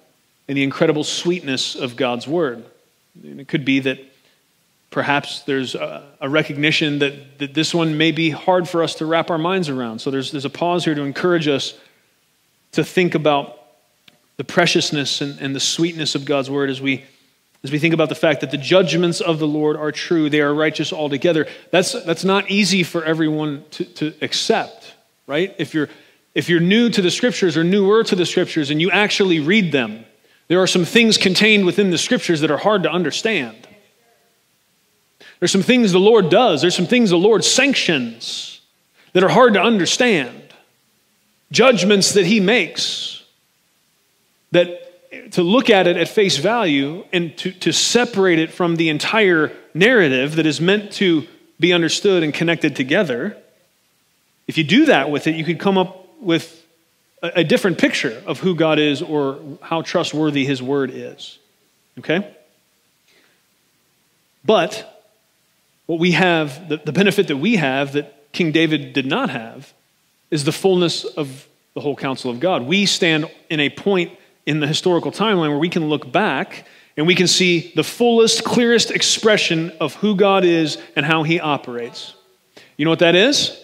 and 0.49 0.57
the 0.57 0.63
incredible 0.63 1.05
sweetness 1.05 1.75
of 1.75 1.97
God's 1.97 2.27
word. 2.27 2.65
And 3.23 3.41
it 3.41 3.49
could 3.49 3.65
be 3.65 3.81
that 3.81 3.99
perhaps 4.91 5.41
there's 5.43 5.75
a, 5.75 6.05
a, 6.21 6.29
recognition 6.29 6.99
that, 7.01 7.39
that 7.39 7.55
this 7.55 7.75
one 7.75 7.97
may 7.97 8.13
be 8.13 8.31
hard 8.31 8.69
for 8.69 8.83
us 8.83 8.97
to 8.97 9.07
wrap 9.07 9.31
our 9.31 9.39
minds 9.39 9.69
around. 9.69 10.01
So 10.01 10.11
there's, 10.11 10.33
there's 10.33 10.45
a 10.45 10.51
pause 10.51 10.85
here 10.85 10.95
to 10.95 11.03
encourage 11.03 11.47
us 11.47 11.75
to 12.73 12.85
think 12.85 13.15
about 13.15 13.57
the 14.37 14.45
preciousness 14.45 15.21
and, 15.21 15.39
and 15.41 15.55
the 15.55 15.61
sweetness 15.61 16.15
of 16.15 16.25
God's 16.25 16.51
word 16.51 16.71
as 16.71 16.81
we 16.81 17.05
as 17.63 17.71
we 17.71 17.79
think 17.79 17.93
about 17.93 18.09
the 18.09 18.15
fact 18.15 18.41
that 18.41 18.51
the 18.51 18.57
judgments 18.57 19.21
of 19.21 19.39
the 19.39 19.47
Lord 19.47 19.77
are 19.77 19.93
true, 19.93 20.31
they 20.31 20.41
are 20.41 20.55
righteous 20.55 20.93
altogether. 20.93 21.47
That's, 21.71 21.93
that's 22.05 22.25
not 22.25 22.51
easy 22.51 22.83
for 22.83 23.05
everyone 23.05 23.65
to, 23.73 23.85
to 23.85 24.15
accept, 24.23 24.95
right? 25.27 25.55
If 25.59 25.75
you're, 25.75 25.91
if 26.35 26.49
you're 26.49 26.61
new 26.61 26.89
to 26.89 27.03
the 27.03 27.11
scriptures 27.11 27.57
or 27.57 27.65
newer 27.65 28.03
to 28.05 28.17
the 28.17 28.25
scriptures 28.25 28.71
and 28.71 28.81
you 28.81 28.91
actually 28.91 29.41
read 29.41 29.73
them, 29.73 30.07
there 30.49 30.61
are 30.61 30.67
some 30.67 30.85
things 30.85 31.19
contained 31.19 31.67
within 31.67 31.91
the 31.91 31.99
scriptures 31.99 32.41
that 32.41 32.51
are 32.51 32.57
hard 32.57 32.83
to 32.85 32.91
understand. 32.91 33.69
There's 35.39 35.53
some 35.53 35.63
things 35.63 35.93
the 35.93 36.01
Lord 36.01 36.31
does, 36.31 36.63
there's 36.63 36.75
some 36.75 36.87
things 36.87 37.11
the 37.11 37.19
Lord 37.19 37.45
sanctions 37.45 38.61
that 39.13 39.23
are 39.23 39.29
hard 39.29 39.55
to 39.55 39.61
understand, 39.61 40.55
judgments 41.53 42.13
that 42.15 42.27
He 42.27 42.41
makes 42.41 43.23
that 44.53 44.90
to 45.33 45.43
look 45.43 45.71
at 45.71 45.87
it 45.87 45.97
at 45.97 46.09
face 46.09 46.37
value 46.37 47.05
and 47.13 47.37
to, 47.39 47.51
to 47.53 47.73
separate 47.73 48.39
it 48.39 48.53
from 48.53 48.77
the 48.77 48.89
entire 48.89 49.53
narrative 49.75 50.37
that 50.37 50.47
is 50.47 50.61
meant 50.61 50.93
to 50.93 51.27
be 51.59 51.73
understood 51.73 52.23
and 52.23 52.33
connected 52.33 52.77
together, 52.77 53.37
if 54.47 54.57
you 54.57 54.65
do 54.65 54.87
that 54.87 55.11
with 55.11 55.27
it, 55.27 55.35
you 55.35 55.45
could 55.45 55.59
come 55.59 55.77
up 55.77 56.21
with 56.21 56.65
a, 57.23 57.41
a 57.41 57.45
different 57.45 57.79
picture 57.79 58.23
of 58.27 58.41
who 58.41 58.55
God 58.55 58.79
is 58.79 59.03
or 59.03 59.41
how 59.63 59.83
trustworthy 59.83 60.45
His 60.45 60.63
word 60.63 60.91
is. 60.93 61.39
Okay? 61.99 62.35
But 64.45 65.05
what 65.87 65.99
we 65.99 66.13
have, 66.13 66.69
the, 66.69 66.77
the 66.79 66.93
benefit 66.93 67.29
that 67.29 67.37
we 67.37 67.57
have 67.57 67.93
that 67.93 68.33
King 68.33 68.53
David 68.53 68.93
did 68.93 69.07
not 69.07 69.31
have, 69.31 69.73
is 70.31 70.45
the 70.45 70.53
fullness 70.53 71.05
of 71.05 71.49
the 71.75 71.81
whole 71.81 71.97
counsel 71.97 72.31
of 72.31 72.41
God. 72.41 72.63
We 72.63 72.87
stand 72.87 73.29
in 73.49 73.61
a 73.61 73.71
point 73.71 74.13
in 74.51 74.59
the 74.59 74.67
historical 74.67 75.13
timeline 75.13 75.49
where 75.49 75.59
we 75.59 75.69
can 75.69 75.89
look 75.89 76.11
back 76.11 76.67
and 76.97 77.07
we 77.07 77.15
can 77.15 77.29
see 77.29 77.73
the 77.77 77.85
fullest, 77.85 78.43
clearest 78.43 78.91
expression 78.91 79.71
of 79.79 79.95
who 79.95 80.17
God 80.17 80.45
is 80.45 80.77
and 80.97 81.07
how 81.07 81.23
he 81.23 81.39
operates. 81.39 82.15
You 82.77 82.85
know 82.85 82.91
what 82.91 82.99
that 82.99 83.15
is? 83.15 83.57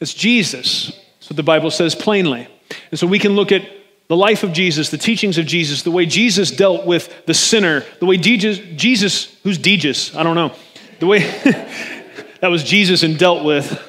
It's 0.00 0.12
Jesus. 0.12 0.88
That's 1.14 1.30
what 1.30 1.36
the 1.36 1.42
Bible 1.42 1.70
says 1.70 1.94
plainly. 1.94 2.46
And 2.90 3.00
so 3.00 3.06
we 3.06 3.18
can 3.18 3.34
look 3.34 3.52
at 3.52 3.62
the 4.08 4.16
life 4.18 4.42
of 4.42 4.52
Jesus, 4.52 4.90
the 4.90 4.98
teachings 4.98 5.38
of 5.38 5.46
Jesus, 5.46 5.80
the 5.80 5.90
way 5.90 6.04
Jesus 6.04 6.50
dealt 6.50 6.84
with 6.84 7.24
the 7.24 7.32
sinner, 7.32 7.82
the 8.00 8.06
way 8.06 8.18
Jesus, 8.18 8.58
Jesus 8.76 9.34
who's 9.44 9.56
Jesus? 9.56 10.14
I 10.14 10.22
don't 10.22 10.36
know. 10.36 10.52
The 10.98 11.06
way 11.06 11.20
that 12.40 12.50
was 12.50 12.62
Jesus 12.62 13.02
and 13.02 13.18
dealt 13.18 13.46
with. 13.46 13.80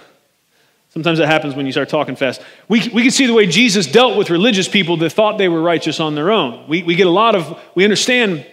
Sometimes 0.95 1.19
that 1.19 1.27
happens 1.27 1.55
when 1.55 1.65
you 1.65 1.73
start 1.73 1.89
talking 1.89 2.15
fast. 2.15 2.41
We, 2.69 2.87
we 2.87 3.01
can 3.01 3.11
see 3.11 3.25
the 3.25 3.33
way 3.33 3.47
Jesus 3.47 3.85
dealt 3.85 4.17
with 4.17 4.29
religious 4.29 4.69
people 4.69 4.95
that 4.97 5.09
thought 5.09 5.37
they 5.37 5.49
were 5.49 5.61
righteous 5.61 5.99
on 5.99 6.15
their 6.15 6.31
own. 6.31 6.69
We, 6.69 6.83
we 6.83 6.95
get 6.95 7.05
a 7.05 7.09
lot 7.11 7.35
of, 7.35 7.59
we 7.75 7.83
understand 7.83 8.47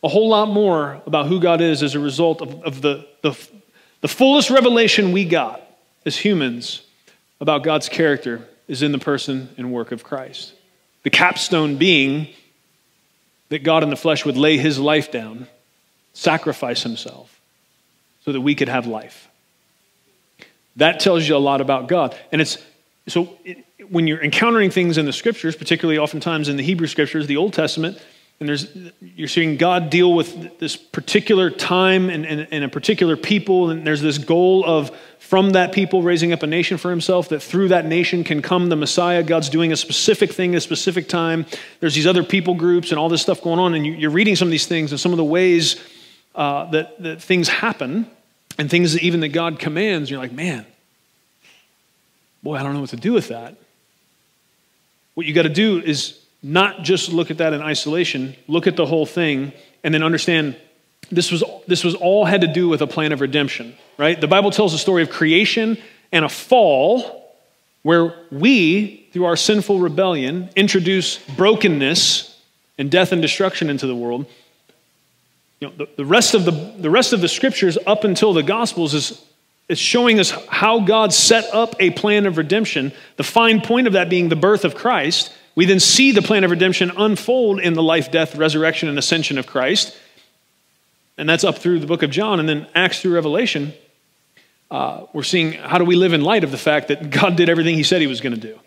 a 0.00 0.06
whole 0.06 0.28
lot 0.28 0.48
more 0.48 1.02
about 1.06 1.26
who 1.26 1.40
God 1.40 1.60
is 1.60 1.82
as 1.82 1.96
a 1.96 1.98
result 1.98 2.40
of, 2.40 2.62
of 2.62 2.82
the, 2.82 3.04
the, 3.22 3.36
the 4.00 4.06
fullest 4.06 4.48
revelation 4.48 5.10
we 5.10 5.24
got 5.24 5.60
as 6.06 6.16
humans 6.16 6.82
about 7.40 7.64
God's 7.64 7.88
character 7.88 8.48
is 8.68 8.82
in 8.82 8.92
the 8.92 8.98
person 8.98 9.48
and 9.56 9.72
work 9.72 9.90
of 9.90 10.04
Christ. 10.04 10.52
The 11.02 11.10
capstone 11.10 11.78
being 11.78 12.28
that 13.48 13.64
God 13.64 13.82
in 13.82 13.90
the 13.90 13.96
flesh 13.96 14.24
would 14.24 14.36
lay 14.36 14.56
his 14.56 14.78
life 14.78 15.10
down, 15.10 15.48
sacrifice 16.12 16.84
himself, 16.84 17.40
so 18.24 18.30
that 18.30 18.40
we 18.40 18.54
could 18.54 18.68
have 18.68 18.86
life. 18.86 19.28
That 20.76 21.00
tells 21.00 21.28
you 21.28 21.36
a 21.36 21.38
lot 21.38 21.60
about 21.60 21.88
God. 21.88 22.18
And 22.30 22.40
it's 22.40 22.58
so 23.08 23.36
it, 23.44 23.64
when 23.90 24.06
you're 24.06 24.22
encountering 24.22 24.70
things 24.70 24.96
in 24.98 25.06
the 25.06 25.12
scriptures, 25.12 25.56
particularly 25.56 25.98
oftentimes 25.98 26.48
in 26.48 26.56
the 26.56 26.62
Hebrew 26.62 26.86
scriptures, 26.86 27.26
the 27.26 27.36
Old 27.36 27.52
Testament, 27.52 28.00
and 28.40 28.48
there's 28.48 28.74
you're 29.00 29.28
seeing 29.28 29.56
God 29.56 29.88
deal 29.88 30.14
with 30.14 30.58
this 30.58 30.76
particular 30.76 31.48
time 31.48 32.10
and, 32.10 32.26
and, 32.26 32.48
and, 32.50 32.64
a 32.64 32.68
particular 32.68 33.16
people, 33.16 33.70
and 33.70 33.86
there's 33.86 34.00
this 34.00 34.18
goal 34.18 34.64
of 34.64 34.90
from 35.20 35.50
that 35.50 35.72
people 35.72 36.02
raising 36.02 36.32
up 36.32 36.42
a 36.42 36.46
nation 36.46 36.76
for 36.76 36.90
himself, 36.90 37.28
that 37.28 37.40
through 37.40 37.68
that 37.68 37.86
nation 37.86 38.24
can 38.24 38.42
come 38.42 38.68
the 38.68 38.74
Messiah. 38.74 39.22
God's 39.22 39.48
doing 39.48 39.70
a 39.70 39.76
specific 39.76 40.32
thing 40.32 40.54
at 40.54 40.58
a 40.58 40.60
specific 40.60 41.08
time. 41.08 41.46
There's 41.78 41.94
these 41.94 42.06
other 42.06 42.24
people 42.24 42.54
groups 42.54 42.90
and 42.90 42.98
all 42.98 43.08
this 43.08 43.22
stuff 43.22 43.42
going 43.42 43.60
on, 43.60 43.74
and 43.74 43.86
you, 43.86 44.08
are 44.08 44.10
reading 44.10 44.34
some 44.34 44.48
of 44.48 44.52
these 44.52 44.66
things 44.66 44.90
and 44.90 44.98
some 44.98 45.12
of 45.12 45.18
the 45.18 45.24
ways 45.24 45.80
uh, 46.34 46.68
that, 46.72 47.00
that 47.00 47.22
things 47.22 47.48
happen 47.48 48.10
and 48.58 48.70
things 48.70 48.92
that 48.92 49.02
even 49.02 49.20
that 49.20 49.28
God 49.28 49.58
commands, 49.58 50.10
you're 50.10 50.18
like, 50.18 50.32
man, 50.32 50.66
boy, 52.42 52.56
I 52.56 52.62
don't 52.62 52.74
know 52.74 52.80
what 52.80 52.90
to 52.90 52.96
do 52.96 53.12
with 53.12 53.28
that. 53.28 53.56
What 55.14 55.26
you 55.26 55.34
got 55.34 55.42
to 55.42 55.48
do 55.48 55.78
is 55.78 56.18
not 56.42 56.82
just 56.82 57.12
look 57.12 57.30
at 57.30 57.38
that 57.38 57.52
in 57.52 57.62
isolation, 57.62 58.34
look 58.48 58.66
at 58.66 58.76
the 58.76 58.86
whole 58.86 59.06
thing, 59.06 59.52
and 59.84 59.94
then 59.94 60.02
understand 60.02 60.56
this 61.10 61.30
was, 61.30 61.44
this 61.66 61.84
was 61.84 61.94
all 61.94 62.24
had 62.24 62.40
to 62.40 62.46
do 62.46 62.68
with 62.68 62.80
a 62.80 62.86
plan 62.86 63.12
of 63.12 63.20
redemption, 63.20 63.74
right? 63.98 64.20
The 64.20 64.26
Bible 64.26 64.50
tells 64.50 64.74
a 64.74 64.78
story 64.78 65.02
of 65.02 65.10
creation 65.10 65.78
and 66.10 66.24
a 66.24 66.28
fall 66.28 67.34
where 67.82 68.14
we, 68.30 69.08
through 69.12 69.24
our 69.24 69.36
sinful 69.36 69.80
rebellion, 69.80 70.48
introduce 70.56 71.18
brokenness 71.36 72.40
and 72.78 72.90
death 72.90 73.12
and 73.12 73.20
destruction 73.20 73.68
into 73.68 73.86
the 73.86 73.94
world. 73.94 74.26
You 75.62 75.68
know, 75.68 75.74
the, 75.76 75.88
the, 75.98 76.04
rest 76.04 76.34
of 76.34 76.44
the, 76.44 76.50
the 76.50 76.90
rest 76.90 77.12
of 77.12 77.20
the 77.20 77.28
scriptures 77.28 77.78
up 77.86 78.02
until 78.02 78.32
the 78.32 78.42
Gospels 78.42 78.94
is, 78.94 79.24
is 79.68 79.78
showing 79.78 80.18
us 80.18 80.32
how 80.48 80.80
God 80.80 81.12
set 81.12 81.44
up 81.54 81.76
a 81.78 81.90
plan 81.90 82.26
of 82.26 82.36
redemption, 82.36 82.90
the 83.16 83.22
fine 83.22 83.60
point 83.60 83.86
of 83.86 83.92
that 83.92 84.10
being 84.10 84.28
the 84.28 84.34
birth 84.34 84.64
of 84.64 84.74
Christ. 84.74 85.32
We 85.54 85.66
then 85.66 85.78
see 85.78 86.10
the 86.10 86.20
plan 86.20 86.42
of 86.42 86.50
redemption 86.50 86.90
unfold 86.96 87.60
in 87.60 87.74
the 87.74 87.82
life, 87.82 88.10
death, 88.10 88.34
resurrection, 88.34 88.88
and 88.88 88.98
ascension 88.98 89.38
of 89.38 89.46
Christ. 89.46 89.96
And 91.16 91.28
that's 91.28 91.44
up 91.44 91.58
through 91.58 91.78
the 91.78 91.86
book 91.86 92.02
of 92.02 92.10
John. 92.10 92.40
And 92.40 92.48
then 92.48 92.66
Acts 92.74 93.00
through 93.00 93.14
Revelation, 93.14 93.72
uh, 94.68 95.06
we're 95.12 95.22
seeing 95.22 95.52
how 95.52 95.78
do 95.78 95.84
we 95.84 95.94
live 95.94 96.12
in 96.12 96.22
light 96.22 96.42
of 96.42 96.50
the 96.50 96.58
fact 96.58 96.88
that 96.88 97.08
God 97.10 97.36
did 97.36 97.48
everything 97.48 97.76
he 97.76 97.84
said 97.84 98.00
he 98.00 98.08
was 98.08 98.20
going 98.20 98.34
to 98.34 98.40
do. 98.40 98.58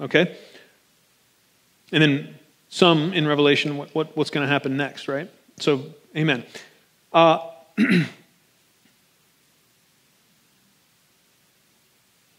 Okay? 0.00 0.34
And 1.92 2.02
then 2.02 2.38
some 2.70 3.12
in 3.12 3.28
Revelation, 3.28 3.76
what, 3.76 3.94
what 3.94 4.16
what's 4.16 4.30
going 4.30 4.46
to 4.46 4.50
happen 4.50 4.78
next, 4.78 5.08
right? 5.08 5.28
So, 5.62 5.84
amen. 6.16 6.44
Uh, 7.12 7.38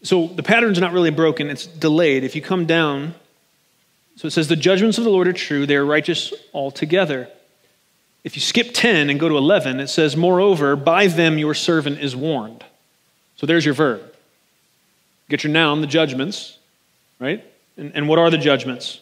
so 0.02 0.26
the 0.26 0.42
pattern's 0.42 0.78
not 0.78 0.92
really 0.92 1.10
broken, 1.10 1.48
it's 1.48 1.66
delayed. 1.66 2.22
If 2.22 2.36
you 2.36 2.42
come 2.42 2.66
down, 2.66 3.14
so 4.16 4.28
it 4.28 4.32
says, 4.32 4.48
The 4.48 4.56
judgments 4.56 4.98
of 4.98 5.04
the 5.04 5.10
Lord 5.10 5.26
are 5.26 5.32
true, 5.32 5.64
they 5.64 5.76
are 5.76 5.86
righteous 5.86 6.34
altogether. 6.52 7.30
If 8.24 8.36
you 8.36 8.42
skip 8.42 8.74
10 8.74 9.08
and 9.08 9.18
go 9.18 9.30
to 9.30 9.38
11, 9.38 9.80
it 9.80 9.88
says, 9.88 10.18
Moreover, 10.18 10.76
by 10.76 11.06
them 11.06 11.38
your 11.38 11.54
servant 11.54 12.00
is 12.00 12.14
warned. 12.14 12.62
So 13.36 13.46
there's 13.46 13.64
your 13.64 13.72
verb. 13.72 14.02
Get 15.30 15.44
your 15.44 15.52
noun, 15.52 15.80
the 15.80 15.86
judgments, 15.86 16.58
right? 17.18 17.42
And, 17.78 17.92
and 17.94 18.06
what 18.06 18.18
are 18.18 18.28
the 18.28 18.36
judgments? 18.36 19.00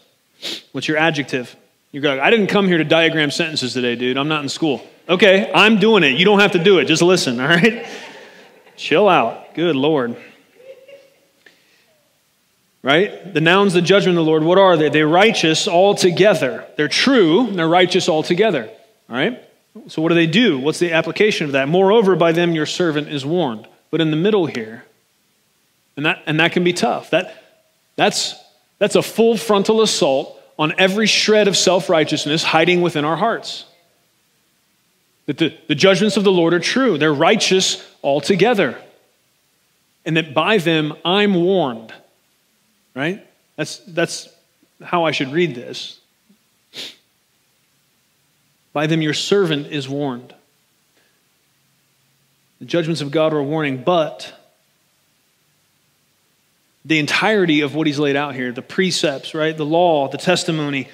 What's 0.71 0.87
your 0.87 0.97
adjective? 0.97 1.57
You're 1.93 2.03
like, 2.03 2.21
I 2.21 2.31
didn't 2.31 2.47
come 2.47 2.67
here 2.67 2.79
to 2.79 2.85
diagram 2.85 3.31
sentences 3.31 3.75
today, 3.75 3.97
dude. 3.97 4.17
I'm 4.17 4.29
not 4.29 4.43
in 4.43 4.49
school. 4.49 4.83
Okay, 5.11 5.51
I'm 5.55 5.79
doing 5.79 6.03
it. 6.05 6.19
You 6.19 6.25
don't 6.25 6.41
have 6.41 6.53
to 6.53 6.63
do 6.63 6.79
it. 6.79 6.87
Just 6.87 7.03
listen, 7.03 7.39
all 7.41 7.49
right? 7.49 7.87
Chill 8.77 9.09
out. 9.09 9.55
Good 9.55 9.77
Lord. 9.77 10.17
Right? 12.83 13.33
The 13.33 13.43
nouns, 13.43 13.75
the 13.75 13.83
judgment 13.83 14.19
of 14.19 14.25
the 14.25 14.29
Lord, 14.29 14.43
what 14.43 14.59
are 14.59 14.77
they? 14.77 14.89
They're 14.89 15.07
righteous 15.07 15.69
altogether. 15.69 16.67
They're 16.77 16.89
true, 16.89 17.49
they're 17.53 17.69
righteous 17.69 18.09
altogether. 18.09 18.71
All 19.09 19.17
right? 19.17 19.41
So 19.89 20.03
what 20.03 20.09
do 20.09 20.15
they 20.15 20.27
do? 20.27 20.59
What's 20.59 20.79
the 20.79 20.93
application 20.93 21.47
of 21.47 21.53
that? 21.53 21.69
Moreover, 21.69 22.17
by 22.17 22.33
them 22.33 22.53
your 22.53 22.67
servant 22.67 23.09
is 23.09 23.25
warned. 23.25 23.69
But 23.91 24.01
in 24.01 24.11
the 24.11 24.17
middle 24.17 24.47
here, 24.47 24.85
and 25.97 26.07
that, 26.07 26.23
and 26.27 26.41
that 26.41 26.53
can 26.53 26.65
be 26.65 26.73
tough. 26.73 27.11
That, 27.11 27.35
that's, 27.97 28.35
that's 28.79 28.97
a 28.97 29.03
full 29.03 29.37
frontal 29.37 29.83
assault 29.83 30.42
on 30.59 30.75
every 30.79 31.07
shred 31.07 31.49
of 31.49 31.57
self 31.57 31.89
righteousness 31.89 32.43
hiding 32.43 32.83
within 32.83 33.05
our 33.05 33.17
hearts. 33.17 33.65
That 35.27 35.39
the, 35.39 35.57
the 35.69 35.75
judgments 35.75 36.17
of 36.17 36.25
the 36.25 36.33
Lord 36.33 36.55
are 36.55 36.61
true, 36.61 36.99
they're 36.99 37.15
righteous 37.15 37.87
altogether. 38.03 38.81
And 40.05 40.17
that 40.17 40.35
by 40.35 40.59
them 40.59 40.95
I'm 41.05 41.35
warned. 41.35 41.93
Right? 42.95 43.27
That's, 43.57 43.79
that's 43.79 44.29
how 44.83 45.05
I 45.05 45.13
should 45.13 45.33
read 45.33 45.55
this. 45.55 46.01
By 48.73 48.87
them 48.87 49.03
your 49.03 49.15
servant 49.15 49.69
is 49.69 49.89
warned. 49.89 50.35
The 52.59 52.65
judgments 52.65 53.01
of 53.01 53.11
God 53.11 53.33
are 53.33 53.39
a 53.39 53.45
warning, 53.45 53.83
but 53.83 54.33
the 56.85 56.99
entirety 56.99 57.61
of 57.61 57.75
what 57.75 57.87
he's 57.87 57.99
laid 57.99 58.17
out 58.17 58.35
here 58.35 58.53
the 58.53 58.63
precepts, 58.63 59.35
right? 59.35 59.57
The 59.57 59.67
law, 59.67 60.09
the 60.09 60.19
testimony, 60.19 60.89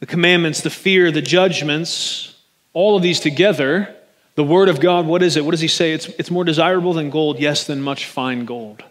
the 0.00 0.06
commandments, 0.06 0.60
the 0.60 0.70
fear, 0.70 1.10
the 1.10 1.22
judgments, 1.22 2.34
all 2.72 2.96
of 2.96 3.02
these 3.02 3.20
together, 3.20 3.94
the 4.34 4.44
word 4.44 4.68
of 4.68 4.80
God, 4.80 5.06
what 5.06 5.22
is 5.22 5.36
it? 5.36 5.44
What 5.44 5.50
does 5.52 5.60
he 5.60 5.68
say? 5.68 5.92
It's, 5.92 6.06
it's 6.10 6.30
more 6.30 6.44
desirable 6.44 6.92
than 6.92 7.10
gold, 7.10 7.40
yes, 7.40 7.64
than 7.64 7.82
much 7.82 8.06
fine 8.06 8.44
gold. 8.44 8.84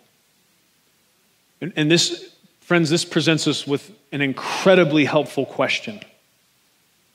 And, 1.61 1.71
and 1.75 1.89
this, 1.89 2.33
friends, 2.59 2.89
this 2.89 3.05
presents 3.05 3.47
us 3.47 3.65
with 3.65 3.89
an 4.11 4.21
incredibly 4.21 5.05
helpful 5.05 5.45
question 5.45 6.01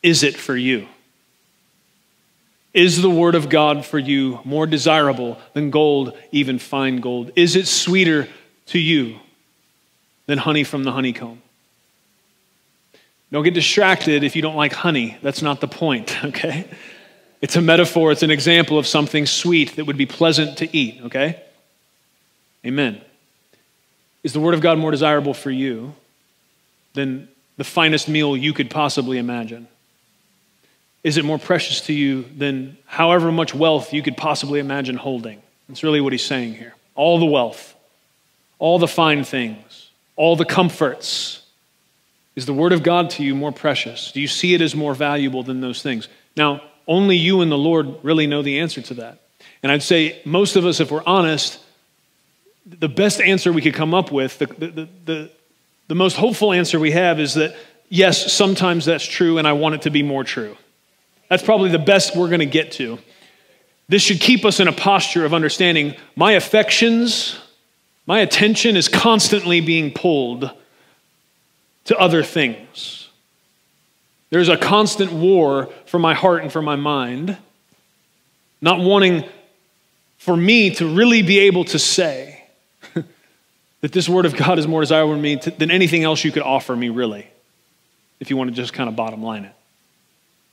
Is 0.02 0.22
it 0.22 0.36
for 0.36 0.56
you? 0.56 0.88
Is 2.72 3.02
the 3.02 3.10
word 3.10 3.34
of 3.34 3.50
God 3.50 3.84
for 3.84 3.98
you 3.98 4.40
more 4.44 4.66
desirable 4.66 5.38
than 5.52 5.70
gold, 5.70 6.16
even 6.30 6.58
fine 6.58 7.00
gold? 7.00 7.30
Is 7.36 7.54
it 7.54 7.66
sweeter 7.66 8.28
to 8.66 8.78
you 8.78 9.18
than 10.26 10.38
honey 10.38 10.64
from 10.64 10.84
the 10.84 10.92
honeycomb. 10.92 11.42
Don't 13.30 13.44
get 13.44 13.54
distracted 13.54 14.22
if 14.24 14.36
you 14.36 14.42
don't 14.42 14.56
like 14.56 14.72
honey. 14.72 15.16
That's 15.22 15.42
not 15.42 15.60
the 15.60 15.68
point, 15.68 16.24
okay? 16.24 16.66
It's 17.40 17.56
a 17.56 17.62
metaphor, 17.62 18.12
it's 18.12 18.22
an 18.22 18.30
example 18.30 18.78
of 18.78 18.86
something 18.86 19.26
sweet 19.26 19.76
that 19.76 19.86
would 19.86 19.96
be 19.96 20.06
pleasant 20.06 20.58
to 20.58 20.76
eat, 20.76 21.00
okay? 21.04 21.42
Amen. 22.64 23.00
Is 24.22 24.32
the 24.32 24.40
Word 24.40 24.54
of 24.54 24.60
God 24.60 24.78
more 24.78 24.92
desirable 24.92 25.34
for 25.34 25.50
you 25.50 25.94
than 26.92 27.28
the 27.56 27.64
finest 27.64 28.08
meal 28.08 28.36
you 28.36 28.52
could 28.52 28.70
possibly 28.70 29.18
imagine? 29.18 29.66
Is 31.02 31.16
it 31.16 31.24
more 31.24 31.38
precious 31.38 31.80
to 31.82 31.92
you 31.92 32.24
than 32.36 32.76
however 32.86 33.32
much 33.32 33.54
wealth 33.54 33.92
you 33.92 34.02
could 34.02 34.16
possibly 34.16 34.60
imagine 34.60 34.96
holding? 34.96 35.42
That's 35.68 35.82
really 35.82 36.00
what 36.00 36.12
he's 36.12 36.24
saying 36.24 36.54
here. 36.54 36.74
All 36.94 37.18
the 37.18 37.26
wealth 37.26 37.71
all 38.62 38.78
the 38.78 38.86
fine 38.86 39.24
things, 39.24 39.90
all 40.14 40.36
the 40.36 40.44
comforts? 40.44 41.42
Is 42.36 42.46
the 42.46 42.54
Word 42.54 42.72
of 42.72 42.84
God 42.84 43.10
to 43.10 43.24
you 43.24 43.34
more 43.34 43.50
precious? 43.50 44.12
Do 44.12 44.20
you 44.20 44.28
see 44.28 44.54
it 44.54 44.60
as 44.60 44.76
more 44.76 44.94
valuable 44.94 45.42
than 45.42 45.60
those 45.60 45.82
things? 45.82 46.08
Now, 46.36 46.62
only 46.86 47.16
you 47.16 47.40
and 47.40 47.50
the 47.50 47.58
Lord 47.58 47.96
really 48.04 48.28
know 48.28 48.40
the 48.40 48.60
answer 48.60 48.80
to 48.80 48.94
that. 48.94 49.18
And 49.64 49.72
I'd 49.72 49.82
say 49.82 50.22
most 50.24 50.54
of 50.54 50.64
us, 50.64 50.78
if 50.78 50.92
we're 50.92 51.02
honest, 51.04 51.58
the 52.64 52.88
best 52.88 53.20
answer 53.20 53.52
we 53.52 53.62
could 53.62 53.74
come 53.74 53.94
up 53.94 54.12
with, 54.12 54.38
the, 54.38 54.46
the, 54.46 54.88
the, 55.06 55.30
the 55.88 55.94
most 55.96 56.16
hopeful 56.16 56.52
answer 56.52 56.78
we 56.78 56.92
have 56.92 57.18
is 57.18 57.34
that 57.34 57.56
yes, 57.88 58.32
sometimes 58.32 58.84
that's 58.84 59.04
true, 59.04 59.38
and 59.38 59.48
I 59.48 59.54
want 59.54 59.74
it 59.74 59.82
to 59.82 59.90
be 59.90 60.04
more 60.04 60.22
true. 60.22 60.56
That's 61.28 61.42
probably 61.42 61.70
the 61.70 61.80
best 61.80 62.14
we're 62.14 62.28
going 62.28 62.38
to 62.38 62.46
get 62.46 62.70
to. 62.72 63.00
this 63.88 64.02
should 64.02 64.20
keep 64.20 64.44
us 64.44 64.60
in 64.60 64.68
a 64.68 64.72
posture 64.72 65.24
of 65.24 65.34
understanding 65.34 65.96
my 66.14 66.32
affections, 66.32 67.40
my 68.07 68.20
attention 68.20 68.76
is 68.76 68.88
constantly 68.88 69.61
being 69.61 69.92
pulled 69.92 70.50
to 71.84 71.96
other 71.98 72.22
things. 72.22 73.09
There's 74.30 74.48
a 74.48 74.57
constant 74.57 75.12
war 75.12 75.68
for 75.86 75.98
my 75.98 76.14
heart 76.14 76.42
and 76.42 76.50
for 76.50 76.62
my 76.62 76.76
mind, 76.76 77.36
not 78.61 78.80
wanting 78.80 79.28
for 80.18 80.36
me 80.36 80.70
to 80.70 80.86
really 80.86 81.22
be 81.22 81.40
able 81.40 81.64
to 81.66 81.78
say 81.78 82.44
that 83.80 83.92
this 83.92 84.09
word 84.09 84.24
of 84.24 84.34
God 84.36 84.59
is 84.59 84.66
more 84.66 84.80
desirable 84.80 85.14
to 85.14 85.20
me 85.20 85.36
than 85.36 85.70
anything 85.70 86.05
else 86.05 86.24
you 86.24 86.32
could 86.32 86.42
offer 86.42 86.74
me, 86.74 86.88
really, 86.88 87.26
if 88.20 88.30
you 88.30 88.36
want 88.36 88.50
to 88.50 88.57
just 88.57 88.72
kind 88.72 88.88
of 88.88 88.96
bottom 88.96 89.22
line 89.22 89.44
it. 89.44 89.55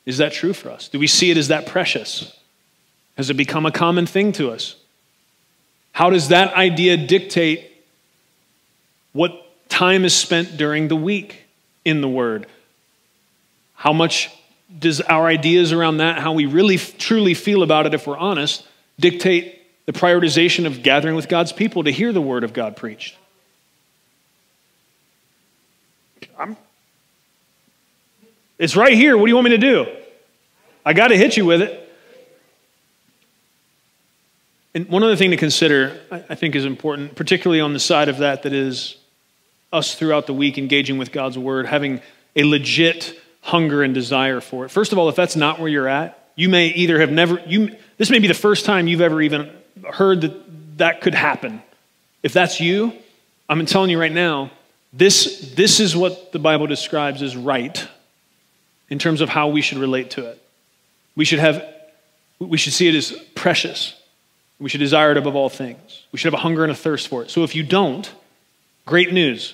Is 0.05 0.17
that 0.17 0.33
true 0.33 0.53
for 0.53 0.71
us? 0.71 0.89
Do 0.89 0.97
we 0.99 1.07
see 1.07 1.29
it 1.29 1.37
as 1.37 1.49
that 1.49 1.67
precious? 1.67 2.35
Has 3.15 3.29
it 3.29 3.35
become 3.35 3.65
a 3.65 3.71
common 3.71 4.05
thing 4.05 4.31
to 4.33 4.49
us? 4.49 4.75
How 5.91 6.09
does 6.09 6.29
that 6.29 6.53
idea 6.53 6.97
dictate 6.97 7.71
what 9.11 9.33
time 9.69 10.05
is 10.05 10.15
spent 10.15 10.57
during 10.57 10.87
the 10.87 10.95
week 10.95 11.43
in 11.83 12.01
the 12.01 12.09
Word? 12.09 12.47
How 13.75 13.93
much 13.93 14.29
does 14.77 15.01
our 15.01 15.25
ideas 15.25 15.71
around 15.71 15.97
that, 15.97 16.19
how 16.19 16.33
we 16.33 16.45
really 16.45 16.77
truly 16.77 17.33
feel 17.33 17.63
about 17.63 17.85
it, 17.85 17.93
if 17.93 18.05
we're 18.05 18.17
honest, 18.17 18.65
dictate 18.99 19.55
the 19.85 19.93
prioritization 19.93 20.65
of 20.65 20.83
gathering 20.83 21.15
with 21.15 21.27
God's 21.27 21.51
people 21.51 21.83
to 21.83 21.91
hear 21.91 22.13
the 22.13 22.21
Word 22.21 22.43
of 22.43 22.53
God 22.53 22.75
preached? 22.75 23.15
I'm, 26.37 26.55
it's 28.57 28.75
right 28.75 28.93
here. 28.93 29.17
What 29.17 29.25
do 29.25 29.29
you 29.29 29.35
want 29.35 29.45
me 29.45 29.51
to 29.51 29.57
do? 29.57 29.87
I 30.85 30.93
got 30.93 31.09
to 31.09 31.17
hit 31.17 31.35
you 31.35 31.45
with 31.45 31.61
it. 31.61 31.88
And 34.73 34.87
one 34.87 35.03
other 35.03 35.15
thing 35.15 35.31
to 35.31 35.37
consider, 35.37 35.99
I 36.11 36.35
think, 36.35 36.55
is 36.55 36.65
important, 36.65 37.15
particularly 37.15 37.59
on 37.59 37.73
the 37.73 37.79
side 37.79 38.07
of 38.07 38.19
that 38.19 38.43
that 38.43 38.53
is 38.53 38.97
us 39.73 39.95
throughout 39.95 40.27
the 40.27 40.33
week 40.33 40.57
engaging 40.57 40.97
with 40.97 41.11
God's 41.11 41.37
word, 41.37 41.65
having 41.65 42.01
a 42.35 42.43
legit 42.43 43.19
hunger 43.41 43.83
and 43.83 43.93
desire 43.93 44.41
for 44.41 44.65
it. 44.65 44.69
First 44.69 44.91
of 44.91 44.97
all, 44.97 45.09
if 45.09 45.15
that's 45.15 45.35
not 45.35 45.59
where 45.59 45.69
you're 45.69 45.87
at, 45.87 46.31
you 46.35 46.49
may 46.49 46.67
either 46.67 46.99
have 46.99 47.11
never, 47.11 47.39
you, 47.45 47.75
this 47.97 48.09
may 48.09 48.19
be 48.19 48.27
the 48.27 48.33
first 48.33 48.65
time 48.65 48.87
you've 48.87 49.01
ever 49.01 49.21
even 49.21 49.51
heard 49.91 50.21
that 50.21 50.77
that 50.77 51.01
could 51.01 51.15
happen. 51.15 51.61
If 52.23 52.33
that's 52.33 52.59
you, 52.59 52.93
I'm 53.49 53.65
telling 53.65 53.89
you 53.89 53.99
right 53.99 54.11
now, 54.11 54.51
this, 54.93 55.53
this 55.55 55.79
is 55.79 55.95
what 55.95 56.31
the 56.31 56.39
Bible 56.39 56.67
describes 56.67 57.21
as 57.21 57.35
right 57.35 57.87
in 58.89 58.99
terms 58.99 59.21
of 59.21 59.29
how 59.29 59.49
we 59.49 59.61
should 59.61 59.77
relate 59.77 60.11
to 60.11 60.25
it. 60.27 60.41
We 61.15 61.25
should 61.25 61.39
have, 61.39 61.63
we 62.39 62.57
should 62.57 62.73
see 62.73 62.87
it 62.87 62.95
as 62.95 63.11
precious. 63.35 63.98
We 64.59 64.69
should 64.69 64.79
desire 64.79 65.11
it 65.11 65.17
above 65.17 65.35
all 65.35 65.49
things. 65.49 66.03
We 66.11 66.19
should 66.19 66.31
have 66.33 66.39
a 66.39 66.43
hunger 66.43 66.63
and 66.63 66.71
a 66.71 66.75
thirst 66.75 67.07
for 67.07 67.23
it. 67.23 67.31
So 67.31 67.43
if 67.43 67.55
you 67.55 67.63
don't, 67.63 68.11
great 68.85 69.13
news. 69.13 69.53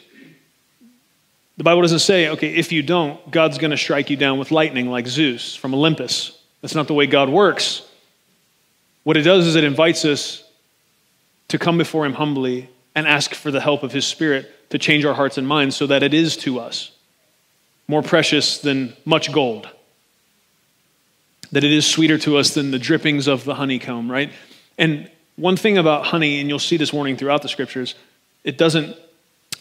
The 1.58 1.64
Bible 1.64 1.82
doesn't 1.82 2.00
say, 2.00 2.30
okay, 2.30 2.54
if 2.54 2.72
you 2.72 2.82
don't, 2.82 3.32
God's 3.32 3.58
going 3.58 3.72
to 3.72 3.78
strike 3.78 4.10
you 4.10 4.18
down 4.18 4.40
with 4.40 4.52
lightning 4.52 4.90
like 4.90 5.08
Zeus 5.08 5.56
from 5.56 5.74
Olympus. 5.74 6.38
That's 6.62 6.76
not 6.76 6.88
the 6.88 6.94
way 6.94 7.06
God 7.06 7.30
works. 7.30 7.84
What 9.04 9.16
it 9.16 9.22
does 9.22 9.46
is 9.46 9.56
it 9.56 9.64
invites 9.64 10.04
us 10.04 10.44
to 11.50 11.60
come 11.60 11.78
before 11.78 12.06
Him 12.06 12.14
humbly 12.14 12.70
and 12.96 13.08
ask 13.08 13.34
for 13.36 13.52
the 13.52 13.62
help 13.62 13.84
of 13.84 13.92
His 13.92 14.06
Spirit 14.06 14.52
to 14.72 14.80
change 14.80 15.06
our 15.06 15.14
hearts 15.14 15.38
and 15.38 15.48
minds 15.48 15.76
so 15.76 15.88
that 15.88 16.02
it 16.02 16.14
is 16.14 16.36
to 16.38 16.60
us 16.60 16.92
more 17.88 18.02
precious 18.02 18.58
than 18.58 18.94
much 19.06 19.32
gold, 19.32 19.70
that 21.52 21.64
it 21.64 21.72
is 21.72 21.86
sweeter 21.86 22.18
to 22.18 22.38
us 22.38 22.56
than 22.56 22.72
the 22.72 22.80
drippings 22.80 23.28
of 23.28 23.44
the 23.44 23.56
honeycomb, 23.56 24.12
right? 24.12 24.32
And 24.78 25.10
one 25.36 25.58
thing 25.58 25.78
about 25.78 26.06
honey, 26.06 26.40
and 26.40 26.50
you'll 26.50 26.60
see 26.60 26.78
this 26.78 26.94
warning 26.94 27.18
throughout 27.18 27.42
the 27.42 27.50
scriptures, 27.50 27.96
it 28.44 28.58
doesn't, 28.58 28.96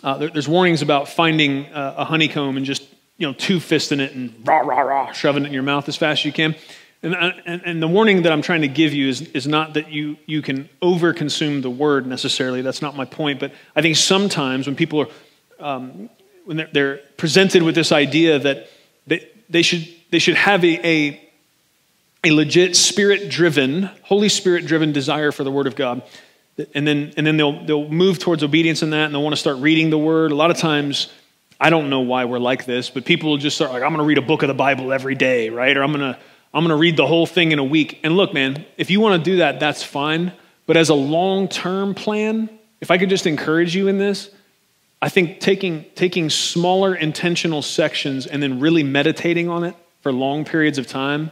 uh, 0.02 0.18
there, 0.18 0.30
there's 0.30 0.48
warnings 0.48 0.82
about 0.82 1.08
finding 1.08 1.66
uh, 1.66 1.94
a 1.98 2.04
honeycomb 2.04 2.56
and 2.56 2.66
just, 2.66 2.86
you 3.18 3.26
know, 3.26 3.32
two 3.32 3.60
fists 3.60 3.92
in 3.92 4.00
it 4.00 4.12
and 4.12 4.34
rah, 4.46 4.58
rah, 4.58 4.80
rah, 4.80 5.12
shoving 5.12 5.44
it 5.44 5.48
in 5.48 5.52
your 5.52 5.62
mouth 5.62 5.88
as 5.88 5.96
fast 5.96 6.20
as 6.20 6.24
you 6.24 6.32
can. 6.32 6.54
And, 7.02 7.14
uh, 7.14 7.32
and, 7.44 7.62
and, 7.66 7.82
the 7.82 7.88
warning 7.88 8.22
that 8.22 8.32
I'm 8.32 8.40
trying 8.40 8.62
to 8.62 8.68
give 8.68 8.94
you 8.94 9.08
is, 9.08 9.20
is 9.20 9.46
not 9.46 9.74
that 9.74 9.90
you, 9.90 10.16
you 10.24 10.40
can 10.40 10.70
overconsume 10.80 11.60
the 11.60 11.68
word 11.68 12.06
necessarily. 12.06 12.62
That's 12.62 12.80
not 12.80 12.96
my 12.96 13.04
point. 13.04 13.40
But 13.40 13.52
I 13.76 13.82
think 13.82 13.96
sometimes 13.96 14.66
when 14.66 14.74
people 14.74 15.00
are, 15.00 15.08
um, 15.60 16.08
when 16.46 16.56
they're, 16.56 16.70
they're, 16.72 16.96
presented 17.18 17.62
with 17.62 17.74
this 17.74 17.92
idea 17.92 18.38
that 18.38 18.68
they, 19.06 19.28
they, 19.50 19.60
should, 19.60 19.86
they 20.10 20.18
should 20.18 20.34
have 20.34 20.64
a, 20.64 20.86
a 20.86 21.23
a 22.24 22.30
legit 22.30 22.74
spirit 22.74 23.28
driven, 23.28 23.90
Holy 24.02 24.28
Spirit 24.28 24.66
driven 24.66 24.92
desire 24.92 25.30
for 25.30 25.44
the 25.44 25.50
Word 25.50 25.66
of 25.66 25.76
God. 25.76 26.02
And 26.74 26.86
then, 26.86 27.12
and 27.16 27.26
then 27.26 27.36
they'll, 27.36 27.64
they'll 27.64 27.88
move 27.88 28.18
towards 28.18 28.42
obedience 28.42 28.82
in 28.82 28.90
that 28.90 29.06
and 29.06 29.14
they'll 29.14 29.22
want 29.22 29.34
to 29.34 29.40
start 29.40 29.58
reading 29.58 29.90
the 29.90 29.98
Word. 29.98 30.32
A 30.32 30.34
lot 30.34 30.50
of 30.50 30.56
times, 30.56 31.12
I 31.60 31.70
don't 31.70 31.90
know 31.90 32.00
why 32.00 32.24
we're 32.24 32.38
like 32.38 32.64
this, 32.64 32.90
but 32.90 33.04
people 33.04 33.30
will 33.30 33.38
just 33.38 33.56
start 33.56 33.72
like, 33.72 33.82
I'm 33.82 33.90
going 33.90 33.98
to 33.98 34.04
read 34.04 34.18
a 34.18 34.22
book 34.22 34.42
of 34.42 34.48
the 34.48 34.54
Bible 34.54 34.92
every 34.92 35.14
day, 35.14 35.50
right? 35.50 35.76
Or 35.76 35.82
I'm 35.82 35.92
going 35.92 36.12
to, 36.12 36.18
I'm 36.52 36.62
going 36.62 36.76
to 36.76 36.80
read 36.80 36.96
the 36.96 37.06
whole 37.06 37.26
thing 37.26 37.52
in 37.52 37.58
a 37.58 37.64
week. 37.64 38.00
And 38.02 38.16
look, 38.16 38.32
man, 38.32 38.64
if 38.76 38.90
you 38.90 39.00
want 39.00 39.22
to 39.22 39.30
do 39.30 39.36
that, 39.38 39.60
that's 39.60 39.82
fine. 39.82 40.32
But 40.66 40.76
as 40.76 40.88
a 40.88 40.94
long 40.94 41.48
term 41.48 41.94
plan, 41.94 42.48
if 42.80 42.90
I 42.90 42.98
could 42.98 43.10
just 43.10 43.26
encourage 43.26 43.74
you 43.74 43.88
in 43.88 43.98
this, 43.98 44.30
I 45.02 45.08
think 45.08 45.40
taking, 45.40 45.84
taking 45.96 46.30
smaller 46.30 46.94
intentional 46.94 47.60
sections 47.62 48.26
and 48.26 48.42
then 48.42 48.60
really 48.60 48.82
meditating 48.82 49.48
on 49.48 49.64
it 49.64 49.74
for 50.00 50.12
long 50.12 50.44
periods 50.44 50.78
of 50.78 50.86
time 50.86 51.30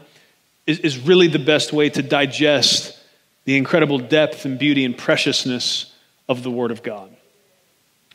is, 0.66 0.78
is 0.80 0.98
really 0.98 1.26
the 1.26 1.38
best 1.38 1.72
way 1.72 1.90
to 1.90 2.02
digest 2.02 2.98
the 3.44 3.56
incredible 3.56 3.98
depth 3.98 4.44
and 4.44 4.58
beauty 4.58 4.84
and 4.84 4.96
preciousness 4.96 5.92
of 6.28 6.42
the 6.42 6.50
Word 6.50 6.70
of 6.70 6.82
God. 6.82 7.14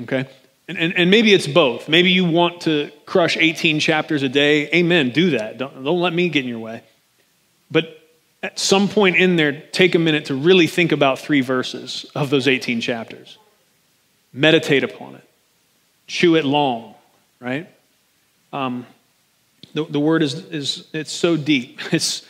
Okay? 0.02 0.28
And, 0.68 0.78
and, 0.78 0.94
and, 0.96 1.10
maybe 1.10 1.34
it's 1.34 1.48
both. 1.48 1.88
Maybe 1.88 2.12
you 2.12 2.26
want 2.26 2.62
to 2.62 2.92
crush 3.06 3.38
18 3.38 3.80
chapters 3.80 4.22
a 4.24 4.30
day. 4.30 4.70
Amen. 4.72 5.12
Do 5.12 5.32
that. 5.32 5.58
Don't, 5.58 5.84
don't 5.84 6.00
let 6.00 6.14
me 6.14 6.30
get 6.30 6.44
in 6.44 6.50
your 6.50 6.60
way. 6.60 6.84
But 7.72 7.98
at 8.44 8.60
some 8.60 8.88
point 8.88 9.16
in 9.16 9.38
there, 9.38 9.62
take 9.72 9.96
a 9.96 10.00
minute 10.00 10.26
to 10.26 10.36
really 10.36 10.68
think 10.68 10.92
about 10.92 11.20
three 11.20 11.42
verses 11.42 12.06
of 12.16 12.30
those 12.30 12.48
18 12.48 12.82
chapters. 12.82 13.38
Meditate 14.34 14.84
upon 14.84 15.16
it. 15.16 15.24
Chew 16.06 16.36
it 16.36 16.46
long, 16.46 16.96
right? 17.40 17.70
Um, 18.52 18.86
the, 19.74 19.86
the 19.86 20.00
word 20.00 20.22
is, 20.22 20.34
is 20.34 20.88
it's 20.94 21.12
so 21.12 21.38
deep. 21.38 21.80
It's, 21.94 22.27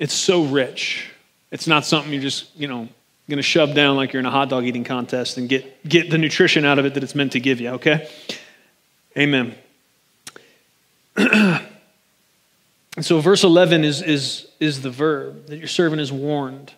it's 0.00 0.14
so 0.14 0.44
rich. 0.44 1.08
It's 1.52 1.68
not 1.68 1.84
something 1.84 2.12
you're 2.12 2.22
just, 2.22 2.56
you 2.56 2.66
know, 2.66 2.88
going 3.28 3.36
to 3.36 3.42
shove 3.42 3.74
down 3.74 3.96
like 3.96 4.12
you're 4.12 4.20
in 4.20 4.26
a 4.26 4.30
hot 4.30 4.48
dog 4.48 4.64
eating 4.64 4.82
contest 4.82 5.36
and 5.36 5.48
get, 5.48 5.88
get 5.88 6.10
the 6.10 6.18
nutrition 6.18 6.64
out 6.64 6.80
of 6.80 6.86
it 6.86 6.94
that 6.94 7.04
it's 7.04 7.14
meant 7.14 7.32
to 7.32 7.40
give 7.40 7.60
you, 7.60 7.68
okay? 7.70 8.08
Amen. 9.16 9.54
and 11.16 11.62
so 13.00 13.20
verse 13.20 13.44
11 13.44 13.84
is, 13.84 14.02
is, 14.02 14.48
is 14.58 14.82
the 14.82 14.90
verb 14.90 15.46
that 15.46 15.58
your 15.58 15.68
servant 15.68 16.00
is 16.00 16.10
warned. 16.10 16.72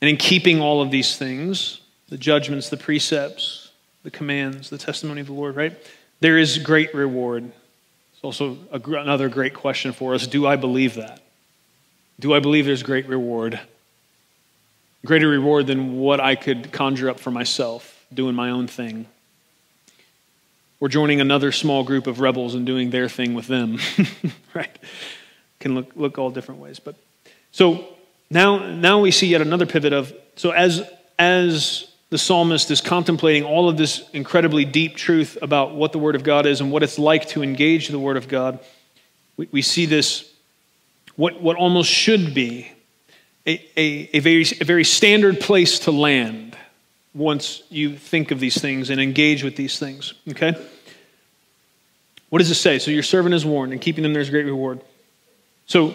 And 0.00 0.08
in 0.08 0.16
keeping 0.16 0.60
all 0.60 0.80
of 0.82 0.90
these 0.90 1.16
things, 1.16 1.80
the 2.08 2.18
judgments, 2.18 2.70
the 2.70 2.76
precepts, 2.76 3.70
the 4.02 4.10
commands, 4.10 4.70
the 4.70 4.78
testimony 4.78 5.20
of 5.20 5.28
the 5.28 5.32
Lord, 5.32 5.54
right? 5.54 5.76
There 6.20 6.38
is 6.38 6.58
great 6.58 6.94
reward. 6.94 7.44
It's 7.44 8.22
also 8.24 8.56
a, 8.72 8.80
another 8.80 9.28
great 9.28 9.54
question 9.54 9.92
for 9.92 10.14
us. 10.14 10.26
Do 10.26 10.46
I 10.46 10.56
believe 10.56 10.94
that? 10.94 11.21
Do 12.18 12.34
I 12.34 12.40
believe 12.40 12.66
there's 12.66 12.82
great 12.82 13.06
reward? 13.08 13.60
Greater 15.04 15.28
reward 15.28 15.66
than 15.66 15.98
what 15.98 16.20
I 16.20 16.34
could 16.34 16.72
conjure 16.72 17.10
up 17.10 17.18
for 17.18 17.30
myself, 17.30 18.04
doing 18.12 18.34
my 18.34 18.50
own 18.50 18.66
thing. 18.66 19.06
Or 20.80 20.88
joining 20.88 21.20
another 21.20 21.52
small 21.52 21.84
group 21.84 22.06
of 22.06 22.20
rebels 22.20 22.54
and 22.54 22.66
doing 22.66 22.90
their 22.90 23.08
thing 23.08 23.34
with 23.34 23.46
them. 23.46 23.78
right? 24.54 24.76
Can 25.60 25.74
look, 25.74 25.90
look 25.94 26.18
all 26.18 26.30
different 26.30 26.60
ways. 26.60 26.78
But 26.78 26.96
so 27.50 27.86
now, 28.30 28.58
now 28.70 29.00
we 29.00 29.10
see 29.10 29.28
yet 29.28 29.40
another 29.40 29.66
pivot 29.66 29.92
of 29.92 30.12
so 30.36 30.50
as 30.50 30.88
as 31.18 31.92
the 32.10 32.18
psalmist 32.18 32.70
is 32.70 32.80
contemplating 32.80 33.44
all 33.44 33.68
of 33.68 33.76
this 33.76 34.08
incredibly 34.12 34.64
deep 34.64 34.96
truth 34.96 35.38
about 35.40 35.74
what 35.74 35.92
the 35.92 35.98
Word 35.98 36.14
of 36.14 36.22
God 36.22 36.46
is 36.46 36.60
and 36.60 36.70
what 36.70 36.82
it's 36.82 36.98
like 36.98 37.28
to 37.28 37.42
engage 37.42 37.88
the 37.88 37.98
Word 37.98 38.16
of 38.16 38.28
God, 38.28 38.58
we, 39.36 39.48
we 39.50 39.62
see 39.62 39.86
this 39.86 40.31
what, 41.16 41.42
what 41.42 41.56
almost 41.56 41.90
should 41.90 42.34
be 42.34 42.70
a, 43.46 43.62
a, 43.76 44.10
a, 44.14 44.20
very, 44.20 44.44
a 44.60 44.64
very 44.64 44.84
standard 44.84 45.40
place 45.40 45.80
to 45.80 45.90
land 45.90 46.56
once 47.14 47.62
you 47.68 47.96
think 47.96 48.30
of 48.30 48.40
these 48.40 48.60
things 48.60 48.90
and 48.90 49.00
engage 49.00 49.42
with 49.42 49.56
these 49.56 49.78
things. 49.78 50.14
Okay? 50.28 50.54
What 52.30 52.38
does 52.38 52.50
it 52.50 52.54
say? 52.54 52.78
So 52.78 52.90
your 52.90 53.02
servant 53.02 53.34
is 53.34 53.44
warned, 53.44 53.72
and 53.72 53.80
keeping 53.80 54.02
them 54.02 54.12
there 54.12 54.22
is 54.22 54.30
great 54.30 54.46
reward. 54.46 54.80
So 55.66 55.94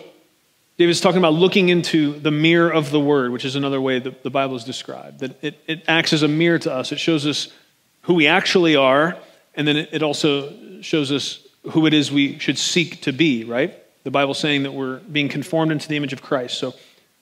David's 0.78 1.02
talking 1.02 1.18
about 1.18 1.34
looking 1.34 1.70
into 1.70 2.20
the 2.20 2.30
mirror 2.30 2.72
of 2.72 2.92
the 2.92 3.00
word, 3.00 3.32
which 3.32 3.46
is 3.46 3.56
another 3.56 3.82
way 3.82 3.98
that 4.00 4.22
the 4.22 4.30
Bible 4.30 4.56
is 4.56 4.64
described. 4.64 5.22
That 5.22 5.44
it, 5.44 5.60
it 5.66 5.84
acts 5.88 6.14
as 6.14 6.22
a 6.22 6.28
mirror 6.28 6.60
to 6.60 6.72
us. 6.72 6.92
It 6.92 7.00
shows 7.00 7.26
us 7.26 7.48
who 8.02 8.14
we 8.14 8.28
actually 8.28 8.76
are, 8.76 9.18
and 9.56 9.68
then 9.68 9.78
it, 9.78 9.90
it 9.94 10.04
also 10.04 10.82
shows 10.82 11.12
us 11.12 11.40
who 11.72 11.88
it 11.88 11.94
is 11.94 12.12
we 12.12 12.38
should 12.38 12.60
seek 12.60 13.02
to 13.02 13.12
be, 13.12 13.44
right? 13.44 13.74
The 14.08 14.12
Bible 14.12 14.36
saying 14.36 14.64
that 14.64 14.72
we're 14.72 15.00
being 15.00 15.28
conformed 15.28 15.74
into 15.74 15.90
the 15.90 15.98
image 15.98 16.14
of 16.14 16.22
Christ. 16.22 16.58
So 16.60 16.74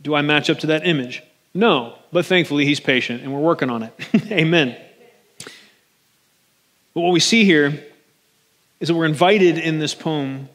Do 0.03 0.13
I 0.13 0.21
match 0.21 0.51
up 0.51 0.59
to 0.59 0.67
that 0.67 0.86
image? 0.86 1.23
No, 1.51 1.97
but 2.11 2.27
thankfully 2.27 2.63
he's 2.63 2.79
patient 2.79 3.23
and 3.23 3.33
we're 3.33 3.39
working 3.39 3.71
on 3.71 3.81
it. 3.81 3.93
Amen. 4.31 4.77
But 6.93 7.01
what 7.01 7.11
we 7.11 7.19
see 7.19 7.43
here 7.43 7.83
is 8.79 8.89
that 8.89 8.93
we're 8.93 9.07
invited 9.07 9.57
in 9.57 9.79
this 9.79 9.95
poem 9.95 10.47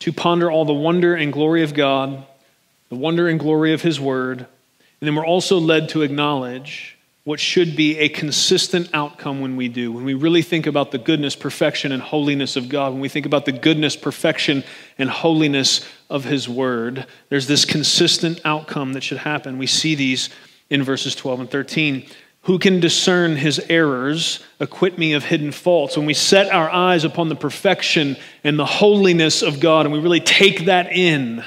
to 0.00 0.12
ponder 0.12 0.50
all 0.50 0.64
the 0.64 0.74
wonder 0.74 1.14
and 1.14 1.32
glory 1.32 1.62
of 1.62 1.72
God, 1.72 2.26
the 2.88 2.96
wonder 2.96 3.28
and 3.28 3.38
glory 3.38 3.72
of 3.72 3.80
his 3.80 4.00
word, 4.00 4.40
and 4.40 4.48
then 5.06 5.14
we're 5.14 5.24
also 5.24 5.60
led 5.60 5.88
to 5.90 6.02
acknowledge 6.02 6.98
what 7.24 7.38
should 7.38 7.76
be 7.76 7.98
a 7.98 8.08
consistent 8.08 8.88
outcome 8.94 9.40
when 9.40 9.56
we 9.56 9.68
do. 9.68 9.92
When 9.92 10.04
we 10.04 10.14
really 10.14 10.42
think 10.42 10.66
about 10.66 10.90
the 10.90 10.98
goodness, 10.98 11.36
perfection, 11.36 11.92
and 11.92 12.02
holiness 12.02 12.56
of 12.56 12.68
God, 12.68 12.92
when 12.92 13.00
we 13.00 13.10
think 13.10 13.26
about 13.26 13.44
the 13.44 13.52
goodness, 13.52 13.94
perfection, 13.94 14.64
and 14.96 15.10
holiness 15.10 15.86
of 16.08 16.24
His 16.24 16.48
Word, 16.48 17.06
there's 17.28 17.46
this 17.46 17.64
consistent 17.64 18.40
outcome 18.44 18.94
that 18.94 19.02
should 19.02 19.18
happen. 19.18 19.58
We 19.58 19.66
see 19.66 19.94
these 19.94 20.30
in 20.70 20.82
verses 20.82 21.14
12 21.14 21.40
and 21.40 21.50
13. 21.50 22.06
Who 22.44 22.58
can 22.58 22.80
discern 22.80 23.36
his 23.36 23.58
errors? 23.68 24.42
Acquit 24.60 24.96
me 24.96 25.12
of 25.12 25.24
hidden 25.24 25.52
faults. 25.52 25.96
When 25.96 26.06
we 26.06 26.14
set 26.14 26.50
our 26.50 26.70
eyes 26.70 27.04
upon 27.04 27.28
the 27.28 27.36
perfection 27.36 28.16
and 28.42 28.58
the 28.58 28.64
holiness 28.64 29.42
of 29.42 29.60
God, 29.60 29.84
and 29.84 29.92
we 29.92 30.00
really 30.00 30.20
take 30.20 30.64
that 30.64 30.90
in, 30.90 31.44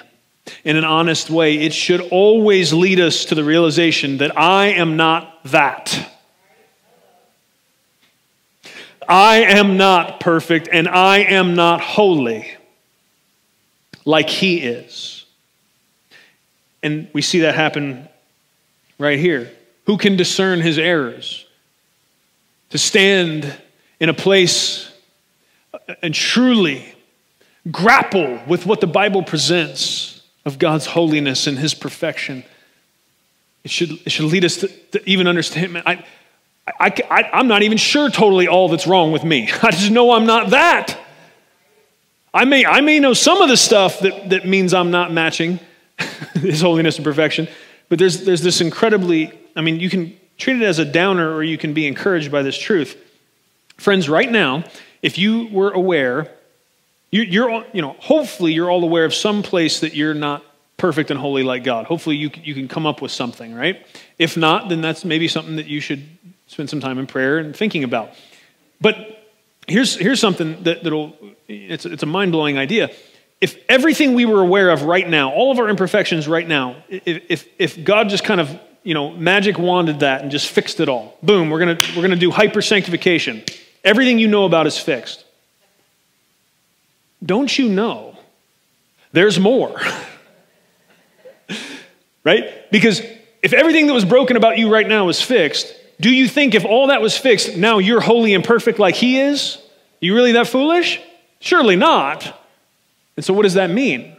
in 0.64 0.76
an 0.76 0.84
honest 0.84 1.30
way, 1.30 1.58
it 1.60 1.74
should 1.74 2.02
always 2.02 2.74
lead 2.74 3.00
us 3.00 3.26
to 3.26 3.36
the 3.36 3.44
realization 3.44 4.18
that 4.18 4.38
I 4.38 4.68
am 4.68 4.98
not 4.98 5.44
that. 5.46 6.10
I 9.08 9.44
am 9.44 9.78
not 9.78 10.20
perfect 10.20 10.70
and 10.72 10.88
I 10.88 11.20
am 11.20 11.56
not 11.56 11.82
holy 11.82 12.50
like 14.06 14.30
He 14.30 14.60
is. 14.60 15.26
And 16.82 17.10
we 17.14 17.22
see 17.22 17.42
that 17.42 17.56
happen 17.56 18.08
right 18.98 19.20
here. 19.20 19.52
Who 19.86 19.98
can 19.98 20.16
discern 20.16 20.62
His 20.62 20.78
errors? 20.78 21.46
To 22.70 22.78
stand 22.78 23.54
in 24.00 24.10
a 24.10 24.14
place 24.14 24.90
and 26.02 26.14
truly 26.14 26.96
grapple 27.72 28.40
with 28.48 28.66
what 28.66 28.82
the 28.82 28.88
Bible 28.88 29.24
presents 29.24 30.13
of 30.46 30.60
God's 30.60 30.88
holiness 30.88 31.48
and 31.48 31.58
His 31.58 31.74
perfection. 31.74 32.44
It 33.64 33.72
should, 33.72 33.92
it 34.06 34.12
should 34.12 34.26
lead 34.26 34.44
us 34.44 34.58
to, 34.58 34.68
to 34.68 35.10
even 35.10 35.28
understand. 35.28 35.78
I, 35.86 36.06
I, 36.68 36.94
I, 37.10 37.30
I'm 37.34 37.48
not 37.48 37.64
even 37.64 37.78
sure 37.78 38.10
totally 38.10 38.48
all 38.48 38.70
that's 38.70 38.88
wrong 38.88 39.12
with 39.12 39.24
me. 39.24 39.50
I 39.64 39.72
just 39.72 39.92
know 39.92 40.12
I'm 40.12 40.26
not 40.26 40.50
that. 40.52 41.00
I 42.34 42.46
may, 42.46 42.66
I 42.66 42.82
may 42.82 43.00
know 43.00 43.14
some 43.14 43.42
of 43.42 43.50
the 43.50 43.58
stuff 43.58 44.00
that, 44.00 44.32
that 44.32 44.48
means 44.48 44.74
I'm 44.74 44.92
not 44.92 45.12
matching 45.14 45.60
His 46.34 46.62
holiness 46.62 46.98
and 46.98 47.06
perfection, 47.06 47.48
but 47.90 48.00
there's, 48.00 48.26
there's 48.26 48.42
this 48.42 48.60
incredibly, 48.60 49.32
I 49.56 49.62
mean, 49.62 49.80
you 49.80 49.90
can 49.90 50.18
treat 50.38 50.62
it 50.62 50.66
as 50.66 50.80
a 50.80 50.86
downer 50.86 51.32
or 51.32 51.44
you 51.44 51.58
can 51.58 51.74
be 51.74 51.86
encouraged 51.86 52.32
by 52.32 52.42
this 52.42 52.58
truth. 52.58 52.98
Friends, 53.78 54.10
right 54.10 54.32
now, 54.32 54.64
if 55.02 55.18
you 55.18 55.48
were 55.52 55.72
aware 55.72 56.32
you, 57.22 57.48
are 57.48 57.64
you 57.74 57.82
know, 57.84 57.96
hopefully 58.00 58.54
you're 58.54 58.72
all 58.72 58.84
aware 58.84 59.06
of 59.06 59.14
some 59.14 59.44
place 59.44 59.82
that 59.82 59.94
you're 59.94 60.16
not 60.16 60.44
perfect 60.78 61.12
and 61.12 61.20
holy 61.20 61.44
like 61.44 61.64
God. 61.64 61.86
Hopefully 61.86 62.16
you, 62.16 62.32
you 62.44 62.56
can 62.56 62.68
come 62.68 62.88
up 62.88 63.04
with 63.04 63.12
something, 63.12 63.54
right? 63.54 63.86
If 64.18 64.36
not, 64.36 64.68
then 64.68 64.82
that's 64.82 65.06
maybe 65.06 65.28
something 65.28 65.58
that 65.58 65.68
you 65.68 65.80
should 65.80 66.04
spend 66.48 66.72
some 66.72 66.80
time 66.80 66.98
in 66.98 67.06
prayer 67.06 67.38
and 67.38 67.56
thinking 67.56 67.84
about. 67.84 68.14
But 68.82 69.30
here's, 69.68 69.96
here's 69.96 70.20
something 70.20 70.64
that, 70.64 70.84
that'll, 70.84 71.16
it's, 71.48 71.86
it's 71.86 72.02
a 72.02 72.08
mind 72.08 72.32
blowing 72.32 72.58
idea. 72.58 72.90
If 73.40 73.58
everything 73.70 74.16
we 74.16 74.26
were 74.26 74.42
aware 74.42 74.72
of 74.72 74.82
right 74.82 75.08
now, 75.08 75.32
all 75.32 75.52
of 75.52 75.60
our 75.60 75.70
imperfections 75.70 76.28
right 76.28 76.48
now, 76.48 76.84
if, 76.90 77.24
if, 77.30 77.48
if 77.60 77.84
God 77.84 78.10
just 78.10 78.24
kind 78.24 78.42
of, 78.42 78.60
you 78.82 78.96
know, 78.96 79.12
magic 79.12 79.60
wanded 79.60 80.00
that 80.00 80.24
and 80.24 80.32
just 80.32 80.50
fixed 80.50 80.80
it 80.80 80.90
all, 80.90 81.16
boom, 81.22 81.52
we're 81.52 81.60
going 81.60 81.78
to 81.78 81.96
we're 81.96 82.02
gonna 82.02 82.16
do 82.16 82.32
hyper 82.32 82.64
sanctification. 82.64 83.44
Everything 83.84 84.18
you 84.18 84.28
know 84.28 84.46
about 84.46 84.66
is 84.66 84.80
fixed 84.80 85.23
don't 87.24 87.58
you 87.58 87.70
know 87.70 88.18
there's 89.12 89.40
more? 89.40 89.80
right? 92.24 92.72
Because 92.72 93.02
if 93.42 93.54
everything 93.54 93.88
that 93.88 93.94
was 93.94 94.06
broken 94.06 94.36
about 94.36 94.58
you 94.58 94.72
right 94.72 94.88
now 94.88 95.10
is 95.10 95.22
fixed, 95.22 95.74
do 96.00 96.10
you 96.10 96.28
think 96.28 96.56
if 96.56 96.66
all 96.66 96.88
that 96.88 97.02
was 97.02 97.18
fixed, 97.18 97.56
now 97.56 97.78
you're 97.78 98.02
holy 98.02 98.34
and 98.34 98.44
perfect 98.44 98.80
like 98.80 98.96
He 98.96 99.20
is? 99.20 99.58
You 100.00 100.16
really 100.16 100.34
that 100.34 100.48
foolish? 100.48 101.00
Surely 101.40 101.76
not. 101.76 102.40
And 103.16 103.24
so, 103.24 103.34
what 103.34 103.44
does 103.44 103.54
that 103.54 103.70
mean? 103.70 104.18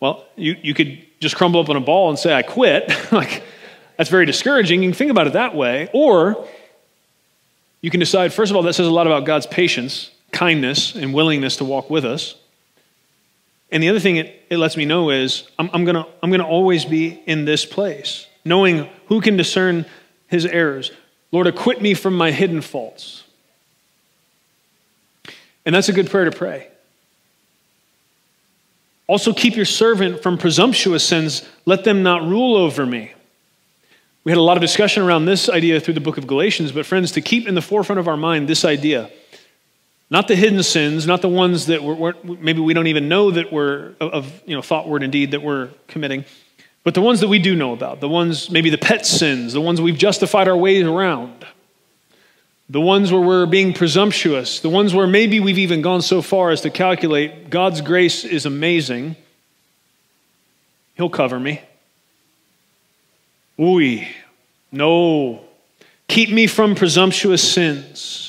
Well, 0.00 0.24
you, 0.36 0.56
you 0.62 0.74
could 0.74 1.04
just 1.20 1.36
crumble 1.36 1.60
up 1.60 1.68
on 1.68 1.76
a 1.76 1.80
ball 1.80 2.08
and 2.08 2.18
say, 2.18 2.34
I 2.34 2.42
quit. 2.42 2.90
like, 3.12 3.42
that's 3.96 4.10
very 4.10 4.26
discouraging. 4.26 4.82
You 4.82 4.90
can 4.90 4.96
think 4.96 5.10
about 5.10 5.26
it 5.26 5.32
that 5.34 5.54
way. 5.54 5.88
Or 5.92 6.46
you 7.80 7.90
can 7.90 8.00
decide, 8.00 8.32
first 8.32 8.50
of 8.50 8.56
all, 8.56 8.62
that 8.62 8.74
says 8.74 8.86
a 8.86 8.90
lot 8.90 9.06
about 9.06 9.24
God's 9.24 9.46
patience 9.46 10.10
kindness 10.32 10.94
and 10.94 11.14
willingness 11.14 11.56
to 11.56 11.64
walk 11.64 11.90
with 11.90 12.04
us. 12.04 12.34
And 13.70 13.82
the 13.82 13.88
other 13.88 14.00
thing 14.00 14.16
it, 14.16 14.46
it 14.48 14.56
lets 14.58 14.76
me 14.76 14.84
know 14.84 15.10
is 15.10 15.48
I'm, 15.58 15.70
I'm 15.72 15.84
going 15.84 15.96
I'm 16.22 16.30
going 16.30 16.40
to 16.40 16.46
always 16.46 16.84
be 16.84 17.22
in 17.26 17.44
this 17.44 17.64
place, 17.64 18.26
knowing 18.44 18.88
who 19.06 19.20
can 19.20 19.36
discern 19.36 19.84
his 20.26 20.46
errors. 20.46 20.90
Lord, 21.32 21.46
acquit 21.46 21.82
me 21.82 21.94
from 21.94 22.16
my 22.16 22.30
hidden 22.30 22.62
faults. 22.62 23.24
And 25.66 25.74
that's 25.74 25.90
a 25.90 25.92
good 25.92 26.08
prayer 26.08 26.24
to 26.24 26.30
pray. 26.30 26.68
Also, 29.06 29.32
keep 29.32 29.56
your 29.56 29.66
servant 29.66 30.22
from 30.22 30.38
presumptuous 30.38 31.04
sins. 31.04 31.46
Let 31.66 31.84
them 31.84 32.02
not 32.02 32.22
rule 32.22 32.56
over 32.56 32.86
me. 32.86 33.12
We 34.24 34.32
had 34.32 34.38
a 34.38 34.42
lot 34.42 34.56
of 34.56 34.60
discussion 34.60 35.02
around 35.02 35.24
this 35.24 35.48
idea 35.48 35.80
through 35.80 35.94
the 35.94 36.00
book 36.00 36.18
of 36.18 36.26
Galatians, 36.26 36.72
but 36.72 36.84
friends, 36.84 37.12
to 37.12 37.22
keep 37.22 37.48
in 37.48 37.54
the 37.54 37.62
forefront 37.62 37.98
of 37.98 38.08
our 38.08 38.16
mind 38.16 38.48
this 38.48 38.64
idea 38.64 39.10
not 40.10 40.28
the 40.28 40.36
hidden 40.36 40.62
sins, 40.62 41.06
not 41.06 41.20
the 41.20 41.28
ones 41.28 41.66
that 41.66 41.82
we're, 41.82 42.14
maybe 42.22 42.60
we 42.60 42.74
don't 42.74 42.86
even 42.86 43.08
know 43.08 43.30
that 43.30 43.52
we're 43.52 43.94
of 44.00 44.42
you 44.46 44.56
know 44.56 44.62
thought, 44.62 44.88
word, 44.88 45.02
and 45.02 45.12
deed 45.12 45.32
that 45.32 45.42
we're 45.42 45.68
committing, 45.86 46.24
but 46.84 46.94
the 46.94 47.02
ones 47.02 47.20
that 47.20 47.28
we 47.28 47.38
do 47.38 47.54
know 47.54 47.72
about, 47.72 48.00
the 48.00 48.08
ones 48.08 48.50
maybe 48.50 48.70
the 48.70 48.78
pet 48.78 49.04
sins, 49.04 49.52
the 49.52 49.60
ones 49.60 49.80
we've 49.80 49.98
justified 49.98 50.48
our 50.48 50.56
ways 50.56 50.84
around, 50.84 51.44
the 52.70 52.80
ones 52.80 53.12
where 53.12 53.20
we're 53.20 53.46
being 53.46 53.74
presumptuous, 53.74 54.60
the 54.60 54.68
ones 54.68 54.94
where 54.94 55.06
maybe 55.06 55.40
we've 55.40 55.58
even 55.58 55.82
gone 55.82 56.02
so 56.02 56.22
far 56.22 56.50
as 56.50 56.62
to 56.62 56.70
calculate 56.70 57.50
God's 57.50 57.80
grace 57.80 58.24
is 58.24 58.46
amazing. 58.46 59.16
He'll 60.94 61.10
cover 61.10 61.38
me. 61.38 61.60
Ooh, 63.60 64.04
no. 64.70 65.44
Keep 66.08 66.30
me 66.30 66.46
from 66.46 66.74
presumptuous 66.74 67.52
sins. 67.52 68.27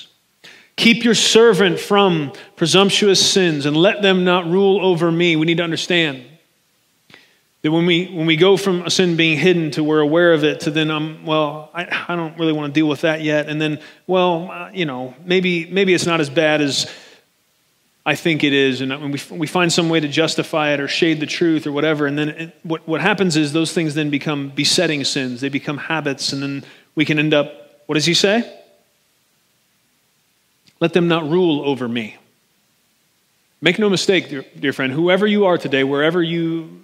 Keep 0.79 1.03
your 1.03 1.13
servant 1.13 1.77
from 1.77 2.31
presumptuous 2.55 3.33
sins 3.33 3.65
and 3.65 3.75
let 3.75 4.01
them 4.01 4.23
not 4.23 4.49
rule 4.49 4.79
over 4.79 5.11
me. 5.11 5.35
We 5.35 5.45
need 5.45 5.57
to 5.57 5.63
understand 5.63 6.23
that 7.63 7.71
when 7.73 7.85
we, 7.85 8.05
when 8.05 8.25
we 8.25 8.37
go 8.37 8.55
from 8.55 8.83
a 8.83 8.89
sin 8.89 9.17
being 9.17 9.37
hidden 9.37 9.71
to 9.71 9.83
we're 9.83 9.99
aware 9.99 10.31
of 10.31 10.45
it 10.45 10.61
to 10.61 10.71
then, 10.71 10.89
um, 10.89 11.25
well, 11.25 11.69
I, 11.73 12.05
I 12.07 12.15
don't 12.15 12.39
really 12.39 12.53
want 12.53 12.73
to 12.73 12.79
deal 12.79 12.87
with 12.87 13.01
that 13.01 13.21
yet. 13.21 13.49
And 13.49 13.61
then, 13.61 13.81
well, 14.07 14.49
uh, 14.49 14.69
you 14.73 14.85
know, 14.85 15.13
maybe, 15.25 15.65
maybe 15.65 15.93
it's 15.93 16.05
not 16.05 16.21
as 16.21 16.29
bad 16.29 16.61
as 16.61 16.89
I 18.05 18.15
think 18.15 18.45
it 18.45 18.53
is. 18.53 18.79
And 18.79 19.11
we, 19.11 19.19
we 19.31 19.47
find 19.47 19.73
some 19.73 19.89
way 19.89 19.99
to 19.99 20.07
justify 20.07 20.71
it 20.71 20.79
or 20.79 20.87
shade 20.87 21.19
the 21.19 21.25
truth 21.25 21.67
or 21.67 21.73
whatever. 21.73 22.07
And 22.07 22.17
then 22.17 22.29
it, 22.29 22.55
what, 22.63 22.87
what 22.87 23.01
happens 23.01 23.35
is 23.35 23.51
those 23.51 23.73
things 23.73 23.95
then 23.95 24.09
become 24.09 24.47
besetting 24.55 25.03
sins. 25.03 25.41
They 25.41 25.49
become 25.49 25.77
habits. 25.77 26.31
And 26.31 26.41
then 26.41 26.63
we 26.95 27.03
can 27.03 27.19
end 27.19 27.33
up, 27.33 27.83
what 27.87 27.95
does 27.95 28.05
he 28.05 28.13
say? 28.13 28.55
Let 30.79 30.93
them 30.93 31.07
not 31.07 31.29
rule 31.29 31.61
over 31.65 31.87
me. 31.87 32.17
Make 33.61 33.79
no 33.79 33.89
mistake, 33.89 34.29
dear, 34.29 34.45
dear, 34.57 34.73
friend, 34.73 34.93
whoever 34.93 35.27
you 35.27 35.45
are 35.45 35.57
today, 35.57 35.83
wherever 35.83 36.23
you 36.23 36.81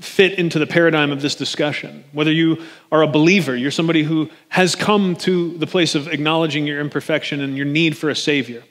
fit 0.00 0.38
into 0.38 0.58
the 0.58 0.66
paradigm 0.66 1.10
of 1.10 1.22
this 1.22 1.34
discussion, 1.34 2.04
whether 2.12 2.32
you 2.32 2.62
are 2.92 3.02
a 3.02 3.06
believer, 3.06 3.56
you're 3.56 3.70
somebody 3.70 4.02
who 4.02 4.28
has 4.48 4.74
come 4.74 5.16
to 5.16 5.56
the 5.56 5.66
place 5.66 5.94
of 5.94 6.08
acknowledging 6.08 6.66
your 6.66 6.80
imperfection 6.80 7.40
and 7.40 7.56
your 7.56 7.64
need 7.64 7.96
for 7.96 8.10
a 8.10 8.16
Savior, 8.16 8.62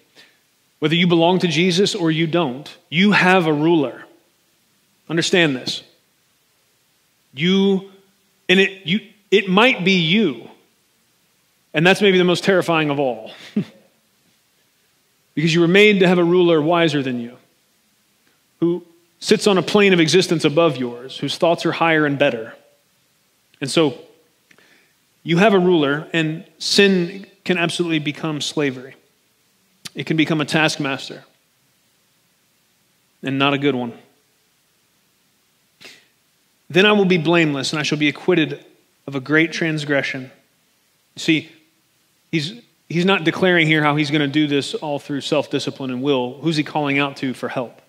whether 0.80 0.96
you 0.96 1.08
belong 1.08 1.40
to 1.40 1.48
Jesus 1.48 1.96
or 1.96 2.12
you 2.12 2.28
don't, 2.28 2.76
you 2.90 3.14
have 3.14 3.48
a 3.48 3.54
ruler. 3.54 4.04
Understand 5.10 5.56
this. 5.56 5.82
You, 7.34 7.90
and 8.50 8.60
it, 8.60 8.86
you, 8.86 9.00
it 9.32 9.50
might 9.50 9.84
be 9.84 10.00
you. 10.00 10.50
And 11.74 11.88
that's 11.88 12.02
maybe 12.02 12.18
the 12.18 12.24
most 12.24 12.44
terrifying 12.44 12.90
of 12.90 13.00
all. 13.00 13.32
because 15.36 15.54
you 15.54 15.62
were 15.62 15.68
made 15.68 16.00
to 16.00 16.08
have 16.08 16.18
a 16.18 16.24
ruler 16.24 16.62
wiser 16.62 17.04
than 17.04 17.20
you, 17.20 17.38
who 18.60 18.84
sits 19.20 19.48
on 19.48 19.58
a 19.58 19.62
plane 19.62 19.94
of 19.94 20.00
existence 20.00 20.46
above 20.46 20.78
yours, 20.78 21.18
whose 21.18 21.38
thoughts 21.38 21.66
are 21.66 21.74
higher 21.74 22.06
and 22.06 22.18
better. 22.18 22.56
And 23.62 23.70
so 23.70 23.98
you 25.24 25.38
have 25.38 25.54
a 25.54 25.60
ruler, 25.60 26.08
and 26.14 26.46
sin 26.58 27.28
can 27.44 27.58
absolutely 27.58 28.00
become 28.00 28.42
slavery. 28.42 28.96
It 29.94 30.06
can 30.06 30.18
become 30.18 30.42
a 30.42 30.46
taskmaster, 30.46 31.26
and 33.24 33.38
not 33.38 33.54
a 33.54 33.58
good 33.58 33.76
one. 33.76 33.94
then 36.70 36.86
I 36.86 36.92
will 36.94 37.06
be 37.06 37.18
blameless, 37.18 37.72
and 37.74 37.80
I 37.80 37.84
shall 37.84 37.98
be 37.98 38.10
acquitted 38.10 38.64
of 39.08 39.16
a 39.16 39.20
great 39.20 39.52
transgression. 39.52 40.32
See, 41.16 41.52
he's, 42.32 42.54
he's 42.90 43.06
not 43.06 43.24
declaring 43.24 43.68
here 43.68 43.84
how 43.84 43.96
he's 43.96 44.12
going 44.12 44.22
to 44.22 44.28
do 44.28 44.48
this 44.48 44.74
all 44.74 45.00
through 45.00 45.22
self 45.22 45.50
discipline 45.50 45.92
and 45.92 46.02
will. 46.02 46.40
Who's 46.42 46.56
he 46.56 46.64
calling 46.64 47.00
out 47.00 47.18
to 47.18 47.34
for 47.34 47.50
help? 47.50 47.82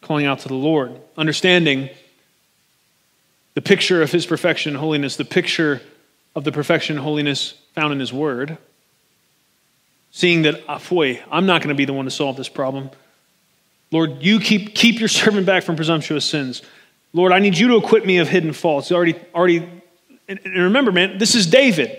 Calling 0.00 0.26
out 0.26 0.40
to 0.40 0.48
the 0.48 0.54
Lord, 0.54 0.92
understanding 1.16 1.90
the 3.54 3.62
picture 3.62 4.02
of 4.02 4.12
his 4.12 4.26
perfection 4.26 4.74
and 4.74 4.78
holiness, 4.78 5.16
the 5.16 5.24
picture 5.24 5.80
of 6.34 6.44
the 6.44 6.52
perfection 6.52 6.96
and 6.96 7.04
holiness 7.04 7.54
found 7.74 7.92
in 7.92 8.00
his 8.00 8.12
word. 8.12 8.58
Seeing 10.10 10.42
that, 10.42 10.62
ah, 10.68 10.80
I'm 11.30 11.46
not 11.46 11.62
going 11.62 11.70
to 11.70 11.74
be 11.74 11.84
the 11.84 11.92
one 11.92 12.04
to 12.04 12.10
solve 12.10 12.36
this 12.36 12.48
problem. 12.48 12.90
Lord, 13.90 14.22
you 14.22 14.40
keep, 14.40 14.74
keep 14.74 14.98
your 14.98 15.08
servant 15.08 15.46
back 15.46 15.62
from 15.62 15.76
presumptuous 15.76 16.24
sins. 16.24 16.62
Lord, 17.12 17.32
I 17.32 17.38
need 17.38 17.56
you 17.56 17.68
to 17.68 17.76
acquit 17.76 18.04
me 18.04 18.18
of 18.18 18.28
hidden 18.28 18.52
faults. 18.52 18.92
Already, 18.92 19.14
already, 19.34 19.68
and 20.28 20.40
remember, 20.44 20.92
man, 20.92 21.18
this 21.18 21.34
is 21.34 21.46
David. 21.46 21.98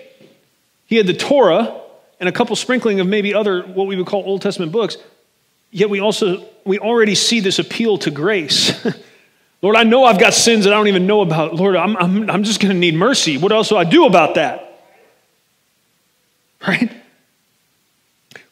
He 0.86 0.96
had 0.96 1.08
the 1.08 1.14
Torah 1.14 1.82
and 2.20 2.28
a 2.28 2.32
couple 2.32 2.56
sprinkling 2.56 3.00
of 3.00 3.08
maybe 3.08 3.34
other 3.34 3.62
what 3.64 3.88
we 3.88 3.96
would 3.96 4.08
call 4.08 4.24
Old 4.24 4.42
Testament 4.42 4.72
books. 4.72 4.98
Yet 5.72 5.90
we 5.90 6.00
also 6.00 6.46
we 6.66 6.80
already 6.80 7.16
see 7.16 7.40
this 7.40 7.60
appeal 7.60 7.98
to 8.00 8.12
grace. 8.12 8.86
Lord, 9.62 9.76
I 9.76 9.84
know 9.84 10.04
I've 10.04 10.20
got 10.20 10.34
sins 10.34 10.66
that 10.66 10.74
I 10.74 10.78
don't 10.78 10.88
even 10.88 11.08
know 11.08 11.22
about. 11.22 11.56
Lord, 11.56 11.76
I'm, 11.76 11.98
I'm, 11.98 12.30
I'm 12.30 12.44
just 12.44 12.60
going 12.60 12.74
to 12.74 12.80
need 12.80 12.94
mercy. 12.94 13.38
What 13.38 13.52
else 13.52 13.70
do 13.70 13.78
I 13.78 13.84
do 13.84 14.06
about 14.06 14.36
that? 14.36 14.64
Right? 16.68 16.92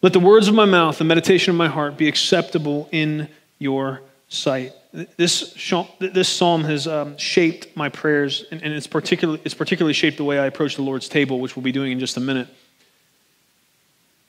Let 0.04 0.14
the 0.14 0.20
words 0.20 0.48
of 0.48 0.54
my 0.54 0.66
mouth, 0.66 1.00
the 1.00 1.04
meditation 1.04 1.50
of 1.50 1.58
my 1.58 1.68
heart 1.68 1.98
be 1.98 2.08
acceptable 2.08 2.88
in 2.92 3.28
your 3.58 4.02
sight. 4.30 4.74
This, 5.18 5.56
this 6.00 6.30
psalm 6.30 6.64
has 6.66 6.88
um, 6.88 7.18
shaped 7.18 7.76
my 7.76 7.90
prayers, 7.90 8.46
and, 8.52 8.62
and 8.62 8.72
it's, 8.72 8.86
particularly, 8.86 9.42
it's 9.44 9.56
particularly 9.56 9.94
shaped 9.94 10.18
the 10.18 10.24
way 10.24 10.38
I 10.38 10.46
approach 10.46 10.76
the 10.76 10.84
Lord's 10.84 11.10
table, 11.10 11.40
which 11.40 11.56
we'll 11.56 11.64
be 11.64 11.72
doing 11.72 11.92
in 11.92 12.00
just 12.00 12.16
a 12.16 12.20
minute. 12.20 12.48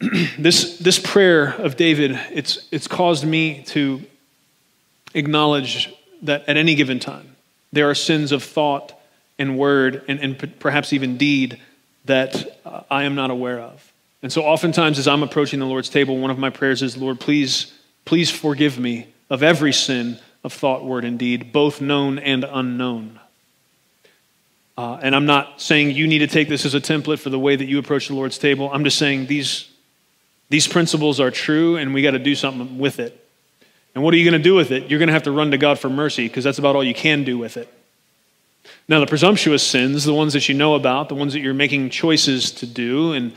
this, 0.38 0.78
this 0.78 0.98
prayer 0.98 1.54
of 1.54 1.76
David, 1.76 2.18
it's, 2.30 2.66
it's 2.70 2.88
caused 2.88 3.24
me 3.24 3.62
to 3.68 4.02
acknowledge 5.14 5.94
that 6.22 6.48
at 6.48 6.56
any 6.56 6.74
given 6.74 6.98
time, 6.98 7.36
there 7.72 7.88
are 7.88 7.94
sins 7.94 8.32
of 8.32 8.42
thought 8.42 8.92
and 9.38 9.58
word 9.58 10.02
and, 10.08 10.20
and 10.20 10.58
perhaps 10.58 10.92
even 10.92 11.16
deed 11.16 11.60
that 12.04 12.58
uh, 12.64 12.82
I 12.90 13.04
am 13.04 13.14
not 13.14 13.30
aware 13.30 13.60
of. 13.60 13.92
And 14.22 14.32
so 14.32 14.42
oftentimes 14.42 14.98
as 14.98 15.06
I'm 15.06 15.22
approaching 15.22 15.60
the 15.60 15.66
Lord's 15.66 15.88
table, 15.88 16.18
one 16.18 16.30
of 16.30 16.38
my 16.38 16.50
prayers 16.50 16.82
is, 16.82 16.96
Lord, 16.96 17.20
please, 17.20 17.72
please 18.04 18.30
forgive 18.30 18.78
me 18.78 19.08
of 19.30 19.42
every 19.42 19.72
sin 19.72 20.18
of 20.44 20.52
thought, 20.52 20.84
word, 20.84 21.04
and 21.04 21.18
deed, 21.18 21.52
both 21.52 21.80
known 21.80 22.18
and 22.18 22.44
unknown. 22.44 23.20
Uh, 24.78 24.98
and 25.02 25.14
I'm 25.14 25.26
not 25.26 25.60
saying 25.60 25.92
you 25.92 26.06
need 26.06 26.18
to 26.18 26.26
take 26.26 26.48
this 26.48 26.64
as 26.64 26.74
a 26.74 26.80
template 26.80 27.18
for 27.18 27.30
the 27.30 27.38
way 27.38 27.56
that 27.56 27.64
you 27.64 27.78
approach 27.78 28.08
the 28.08 28.14
Lord's 28.14 28.38
table. 28.38 28.70
I'm 28.72 28.84
just 28.84 28.98
saying 28.98 29.26
these, 29.26 29.68
these 30.48 30.68
principles 30.68 31.20
are 31.20 31.30
true 31.30 31.76
and 31.76 31.92
we 31.92 32.02
got 32.02 32.12
to 32.12 32.18
do 32.18 32.34
something 32.34 32.78
with 32.78 32.98
it. 32.98 33.22
And 33.94 34.04
what 34.04 34.12
are 34.12 34.18
you 34.18 34.30
going 34.30 34.40
to 34.40 34.44
do 34.44 34.54
with 34.54 34.70
it? 34.70 34.90
You're 34.90 34.98
going 34.98 35.08
to 35.08 35.14
have 35.14 35.22
to 35.24 35.30
run 35.30 35.50
to 35.52 35.58
God 35.58 35.78
for 35.78 35.88
mercy 35.88 36.28
because 36.28 36.44
that's 36.44 36.58
about 36.58 36.76
all 36.76 36.84
you 36.84 36.94
can 36.94 37.24
do 37.24 37.38
with 37.38 37.56
it. 37.56 37.72
Now, 38.88 39.00
the 39.00 39.06
presumptuous 39.06 39.66
sins, 39.66 40.04
the 40.04 40.14
ones 40.14 40.32
that 40.34 40.48
you 40.48 40.54
know 40.54 40.74
about, 40.74 41.08
the 41.08 41.14
ones 41.14 41.32
that 41.32 41.40
you're 41.40 41.54
making 41.54 41.90
choices 41.90 42.52
to 42.52 42.66
do, 42.66 43.12
and 43.12 43.32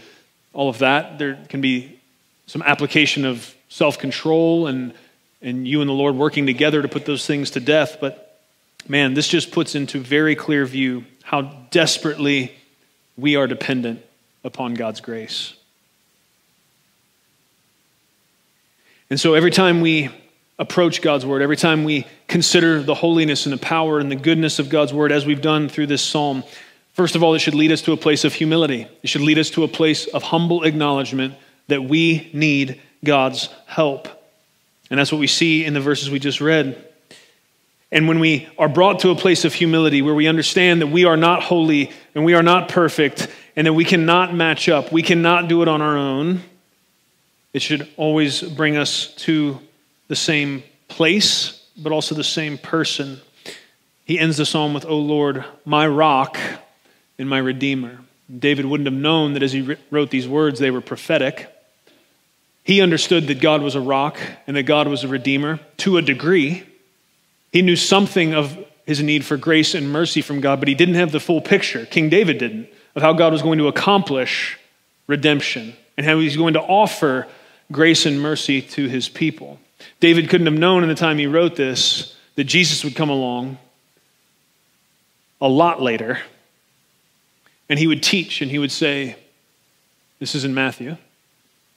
all 0.54 0.70
of 0.70 0.80
that, 0.80 1.18
there 1.18 1.40
can 1.50 1.62
be 1.62 2.00
some 2.46 2.62
application 2.62 3.26
of 3.26 3.56
self 3.70 3.98
control 3.98 4.68
and, 4.68 4.94
and 5.42 5.68
you 5.68 5.82
and 5.82 5.90
the 5.90 5.94
Lord 5.94 6.16
working 6.16 6.46
together 6.46 6.82
to 6.82 6.88
put 6.88 7.06
those 7.06 7.26
things 7.26 7.52
to 7.52 7.60
death. 7.60 7.98
But 8.02 8.40
man, 8.88 9.14
this 9.14 9.28
just 9.28 9.52
puts 9.52 9.76
into 9.76 10.00
very 10.00 10.36
clear 10.36 10.66
view 10.66 11.06
how 11.24 11.42
desperately 11.72 12.54
we 13.18 13.36
are 13.36 13.48
dependent 13.48 14.02
upon 14.44 14.74
God's 14.74 15.00
grace. 15.00 15.54
And 19.10 19.20
so 19.20 19.34
every 19.34 19.52
time 19.52 19.82
we 19.82 20.10
approach 20.60 21.02
God's 21.02 21.26
word, 21.26 21.42
every 21.42 21.56
time 21.56 21.84
we 21.84 22.06
consider 22.28 22.82
the 22.82 22.94
holiness 22.94 23.46
and 23.46 23.54
the 23.54 23.58
power 23.58 24.00
and 24.00 24.12
the 24.12 24.16
goodness 24.16 24.60
of 24.60 24.70
God's 24.70 24.94
word, 24.94 25.12
as 25.12 25.26
we've 25.26 25.42
done 25.42 25.70
through 25.70 25.88
this 25.88 26.02
psalm, 26.02 26.44
first 26.94 27.16
of 27.16 27.24
all, 27.24 27.34
it 27.34 27.40
should 27.40 27.56
lead 27.56 27.72
us 27.72 27.82
to 27.84 27.92
a 27.92 27.98
place 27.98 28.24
of 28.24 28.34
humility. 28.34 28.88
It 29.02 29.08
should 29.10 29.22
lead 29.22 29.40
us 29.40 29.50
to 29.52 29.64
a 29.64 29.68
place 29.68 30.06
of 30.08 30.22
humble 30.22 30.64
acknowledgement 30.64 31.34
that 31.68 31.84
we 31.84 32.30
need 32.34 32.82
God's 33.04 33.50
help. 33.66 34.08
And 34.92 35.00
that's 35.00 35.12
what 35.12 35.20
we 35.20 35.28
see 35.28 35.66
in 35.66 35.74
the 35.74 35.82
verses 35.82 36.10
we 36.10 36.20
just 36.20 36.42
read. 36.42 36.86
And 37.92 38.08
when 38.08 38.20
we 38.20 38.48
are 38.58 38.70
brought 38.70 39.00
to 39.00 39.10
a 39.10 39.16
place 39.16 39.46
of 39.46 39.54
humility 39.54 40.02
where 40.02 40.14
we 40.14 40.28
understand 40.28 40.82
that 40.82 40.88
we 40.88 41.06
are 41.06 41.18
not 41.18 41.42
holy 41.42 41.92
and 42.14 42.24
we 42.24 42.36
are 42.36 42.44
not 42.44 42.70
perfect 42.70 43.28
and 43.56 43.66
that 43.66 43.74
we 43.74 43.86
cannot 43.86 44.36
match 44.36 44.70
up, 44.70 44.92
we 44.92 45.02
cannot 45.02 45.48
do 45.48 45.64
it 45.64 45.68
on 45.68 45.82
our 45.82 45.98
own, 45.98 46.42
it 47.54 47.62
should 47.62 47.88
always 47.98 48.42
bring 48.42 48.78
us 48.78 49.14
to 49.16 49.60
the 50.08 50.16
same 50.16 50.64
place, 50.88 51.64
but 51.78 51.92
also 51.92 52.16
the 52.16 52.24
same 52.24 52.58
person. 52.58 53.20
He 54.06 54.20
ends 54.20 54.38
the 54.38 54.46
psalm 54.46 54.74
with, 54.74 54.86
O 54.86 54.98
Lord, 54.98 55.46
my 55.66 55.88
rock 55.88 56.38
and 57.18 57.30
my 57.30 57.38
redeemer. 57.38 58.00
David 58.38 58.66
wouldn't 58.66 58.88
have 58.88 58.94
known 58.94 59.34
that 59.34 59.44
as 59.44 59.52
he 59.52 59.78
wrote 59.90 60.12
these 60.12 60.28
words, 60.28 60.60
they 60.60 60.72
were 60.72 60.82
prophetic. 60.82 61.54
He 62.64 62.82
understood 62.82 63.28
that 63.28 63.42
God 63.42 63.62
was 63.62 63.76
a 63.76 63.82
rock 63.82 64.20
and 64.46 64.56
that 64.56 64.64
God 64.64 64.88
was 64.88 65.04
a 65.04 65.08
redeemer 65.08 65.60
to 65.78 65.98
a 65.98 66.02
degree. 66.02 66.64
He 67.52 67.64
knew 67.64 67.76
something 67.76 68.36
of 68.36 68.58
his 68.86 69.02
need 69.02 69.26
for 69.26 69.38
grace 69.38 69.74
and 69.74 69.92
mercy 69.92 70.22
from 70.22 70.42
God, 70.42 70.60
but 70.60 70.68
he 70.68 70.76
didn't 70.76 70.96
have 70.96 71.12
the 71.12 71.20
full 71.20 71.42
picture. 71.42 71.86
King 71.86 72.10
David 72.10 72.38
didn't, 72.38 72.70
of 72.96 73.02
how 73.02 73.14
God 73.14 73.34
was 73.34 73.42
going 73.42 73.58
to 73.60 73.68
accomplish 73.68 74.60
redemption 75.08 75.76
and 75.98 76.06
how 76.06 76.20
he's 76.20 76.38
going 76.38 76.54
to 76.54 76.62
offer 76.62 77.28
grace 77.72 78.06
and 78.06 78.22
mercy 78.22 78.62
to 78.62 78.88
his 78.88 79.10
people. 79.10 79.60
David 80.00 80.30
couldn't 80.30 80.48
have 80.48 80.58
known 80.58 80.84
in 80.84 80.90
the 80.90 80.96
time 80.96 81.18
he 81.18 81.28
wrote 81.28 81.56
this 81.56 82.16
that 82.36 82.46
Jesus 82.46 82.84
would 82.84 82.96
come 82.96 83.10
along 83.10 83.58
a 85.42 85.48
lot 85.48 85.82
later 85.82 86.20
and 87.70 87.78
he 87.78 87.88
would 87.88 88.02
teach 88.02 88.42
and 88.42 88.50
he 88.50 88.60
would 88.60 88.72
say, 88.72 89.16
This 90.20 90.36
is 90.36 90.44
in 90.44 90.54
Matthew, 90.54 90.98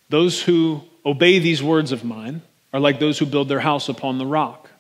those 0.08 0.42
who 0.42 0.82
obey 1.04 1.38
these 1.38 1.62
words 1.62 1.92
of 1.92 2.04
mine 2.04 2.42
are 2.72 2.80
like 2.80 2.98
those 2.98 3.18
who 3.18 3.26
build 3.26 3.48
their 3.48 3.60
house 3.60 3.88
upon 3.88 4.18
the 4.18 4.26
rock, 4.26 4.70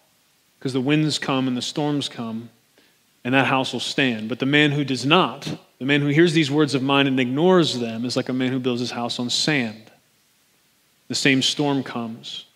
because 0.58 0.72
the 0.72 0.80
winds 0.80 1.18
come 1.18 1.46
and 1.46 1.56
the 1.56 1.62
storms 1.62 2.08
come, 2.08 2.48
and 3.24 3.34
that 3.34 3.46
house 3.46 3.72
will 3.72 3.80
stand. 3.80 4.28
But 4.28 4.38
the 4.38 4.46
man 4.46 4.72
who 4.72 4.84
does 4.84 5.04
not, 5.04 5.58
the 5.78 5.84
man 5.84 6.00
who 6.00 6.08
hears 6.08 6.32
these 6.32 6.50
words 6.50 6.74
of 6.74 6.82
mine 6.82 7.06
and 7.06 7.20
ignores 7.20 7.78
them, 7.78 8.04
is 8.04 8.16
like 8.16 8.30
a 8.30 8.32
man 8.32 8.50
who 8.50 8.58
builds 8.58 8.80
his 8.80 8.90
house 8.90 9.18
on 9.18 9.28
sand. 9.28 9.91
The 11.08 11.14
same 11.14 11.42
storm 11.42 11.82
comes 11.82 12.46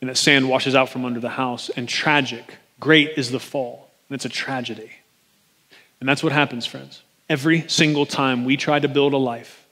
and 0.00 0.10
that 0.10 0.16
sand 0.16 0.48
washes 0.48 0.74
out 0.74 0.88
from 0.88 1.04
under 1.04 1.20
the 1.20 1.30
house. 1.30 1.70
And 1.70 1.88
tragic, 1.88 2.58
great 2.78 3.12
is 3.16 3.30
the 3.30 3.40
fall. 3.40 3.90
And 4.08 4.14
it's 4.14 4.24
a 4.24 4.28
tragedy. 4.28 4.90
And 6.00 6.08
that's 6.08 6.22
what 6.22 6.32
happens, 6.32 6.66
friends. 6.66 7.02
Every 7.28 7.68
single 7.68 8.06
time 8.06 8.44
we 8.44 8.56
try 8.56 8.78
to 8.78 8.88
build 8.88 9.14
a 9.14 9.18
life 9.18 9.66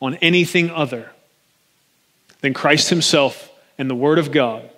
on 0.00 0.14
anything 0.16 0.70
other 0.70 1.10
than 2.40 2.54
Christ 2.54 2.88
Himself 2.88 3.50
and 3.76 3.90
the 3.90 3.94
Word 3.94 4.18
of 4.18 4.32
God, 4.32 4.70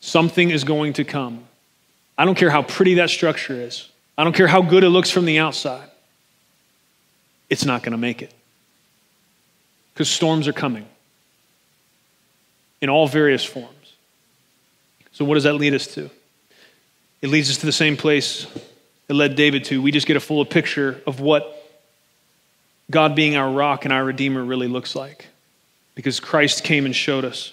something 0.00 0.50
is 0.50 0.64
going 0.64 0.94
to 0.94 1.04
come. 1.04 1.44
I 2.16 2.24
don't 2.24 2.34
care 2.34 2.50
how 2.50 2.62
pretty 2.62 2.94
that 2.94 3.10
structure 3.10 3.54
is, 3.54 3.88
I 4.16 4.24
don't 4.24 4.34
care 4.34 4.48
how 4.48 4.62
good 4.62 4.82
it 4.82 4.88
looks 4.88 5.10
from 5.10 5.26
the 5.26 5.38
outside. 5.38 5.88
It's 7.48 7.64
not 7.64 7.84
going 7.84 7.92
to 7.92 7.98
make 7.98 8.20
it. 8.20 8.34
Because 9.98 10.08
storms 10.08 10.46
are 10.46 10.52
coming 10.52 10.86
in 12.80 12.88
all 12.88 13.08
various 13.08 13.44
forms. 13.44 13.94
So, 15.10 15.24
what 15.24 15.34
does 15.34 15.42
that 15.42 15.54
lead 15.54 15.74
us 15.74 15.88
to? 15.94 16.08
It 17.20 17.30
leads 17.30 17.50
us 17.50 17.56
to 17.56 17.66
the 17.66 17.72
same 17.72 17.96
place 17.96 18.46
it 19.08 19.14
led 19.14 19.34
David 19.34 19.64
to. 19.64 19.82
We 19.82 19.90
just 19.90 20.06
get 20.06 20.16
a 20.16 20.20
fuller 20.20 20.44
picture 20.44 21.02
of 21.04 21.18
what 21.18 21.52
God 22.88 23.16
being 23.16 23.34
our 23.34 23.50
rock 23.50 23.86
and 23.86 23.92
our 23.92 24.04
Redeemer 24.04 24.44
really 24.44 24.68
looks 24.68 24.94
like. 24.94 25.26
Because 25.96 26.20
Christ 26.20 26.62
came 26.62 26.86
and 26.86 26.94
showed 26.94 27.24
us 27.24 27.52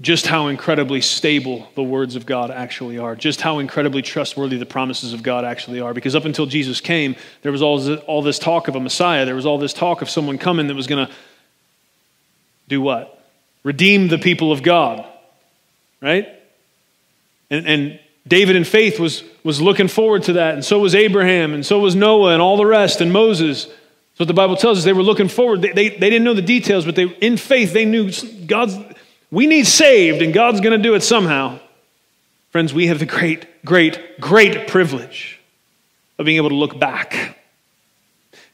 just 0.00 0.26
how 0.26 0.46
incredibly 0.46 1.00
stable 1.00 1.68
the 1.74 1.82
words 1.82 2.14
of 2.14 2.24
God 2.24 2.50
actually 2.50 2.98
are, 2.98 3.16
just 3.16 3.40
how 3.40 3.58
incredibly 3.58 4.00
trustworthy 4.00 4.56
the 4.56 4.66
promises 4.66 5.12
of 5.12 5.22
God 5.22 5.44
actually 5.44 5.80
are. 5.80 5.92
Because 5.92 6.14
up 6.14 6.24
until 6.24 6.46
Jesus 6.46 6.80
came, 6.80 7.16
there 7.42 7.50
was 7.50 7.62
all 7.62 7.78
this, 7.78 8.00
all 8.06 8.22
this 8.22 8.38
talk 8.38 8.68
of 8.68 8.76
a 8.76 8.80
Messiah, 8.80 9.24
there 9.24 9.34
was 9.34 9.46
all 9.46 9.58
this 9.58 9.72
talk 9.72 10.00
of 10.00 10.08
someone 10.08 10.38
coming 10.38 10.68
that 10.68 10.74
was 10.74 10.86
going 10.86 11.06
to 11.06 11.12
do 12.68 12.80
what? 12.80 13.22
Redeem 13.64 14.08
the 14.08 14.18
people 14.18 14.52
of 14.52 14.62
God 14.62 15.04
right? 16.00 16.28
And, 17.50 17.66
and 17.66 18.00
David 18.26 18.56
in 18.56 18.64
faith 18.64 19.00
was, 19.00 19.24
was 19.42 19.60
looking 19.60 19.88
forward 19.88 20.24
to 20.24 20.34
that, 20.34 20.54
and 20.54 20.64
so 20.64 20.78
was 20.78 20.94
Abraham, 20.94 21.54
and 21.54 21.64
so 21.64 21.78
was 21.80 21.94
Noah, 21.94 22.32
and 22.32 22.42
all 22.42 22.56
the 22.56 22.66
rest, 22.66 23.00
and 23.00 23.12
Moses. 23.12 23.64
So 23.64 23.72
what 24.18 24.28
the 24.28 24.34
Bible 24.34 24.56
tells 24.56 24.78
us, 24.78 24.84
they 24.84 24.92
were 24.92 25.02
looking 25.02 25.28
forward. 25.28 25.62
They, 25.62 25.72
they, 25.72 25.88
they 25.90 26.10
didn't 26.10 26.24
know 26.24 26.34
the 26.34 26.42
details, 26.42 26.84
but 26.84 26.96
they, 26.96 27.04
in 27.04 27.36
faith, 27.36 27.72
they 27.72 27.84
knew 27.84 28.10
God's, 28.46 28.76
we 29.30 29.46
need 29.46 29.66
saved, 29.66 30.22
and 30.22 30.32
God's 30.32 30.60
going 30.60 30.76
to 30.76 30.82
do 30.82 30.94
it 30.94 31.02
somehow. 31.02 31.58
Friends, 32.50 32.72
we 32.72 32.86
have 32.86 32.98
the 32.98 33.06
great, 33.06 33.64
great, 33.64 34.20
great 34.20 34.68
privilege 34.68 35.38
of 36.18 36.26
being 36.26 36.38
able 36.38 36.48
to 36.48 36.54
look 36.54 36.78
back 36.78 37.38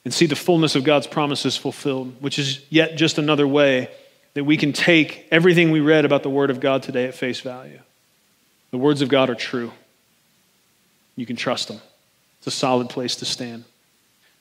and 0.04 0.12
see 0.12 0.26
the 0.26 0.36
fullness 0.36 0.74
of 0.74 0.84
God's 0.84 1.06
promises 1.06 1.56
fulfilled, 1.56 2.14
which 2.20 2.38
is 2.38 2.64
yet 2.68 2.96
just 2.96 3.18
another 3.18 3.46
way 3.46 3.88
that 4.34 4.44
we 4.44 4.56
can 4.56 4.72
take 4.72 5.26
everything 5.30 5.70
we 5.70 5.80
read 5.80 6.04
about 6.04 6.22
the 6.22 6.30
Word 6.30 6.50
of 6.50 6.60
God 6.60 6.82
today 6.82 7.06
at 7.06 7.14
face 7.14 7.40
value. 7.40 7.78
The 8.70 8.78
words 8.78 9.00
of 9.00 9.08
God 9.08 9.30
are 9.30 9.36
true. 9.36 9.72
You 11.16 11.24
can 11.24 11.36
trust 11.36 11.68
them. 11.68 11.80
It's 12.38 12.48
a 12.48 12.50
solid 12.50 12.88
place 12.90 13.16
to 13.16 13.24
stand. 13.24 13.64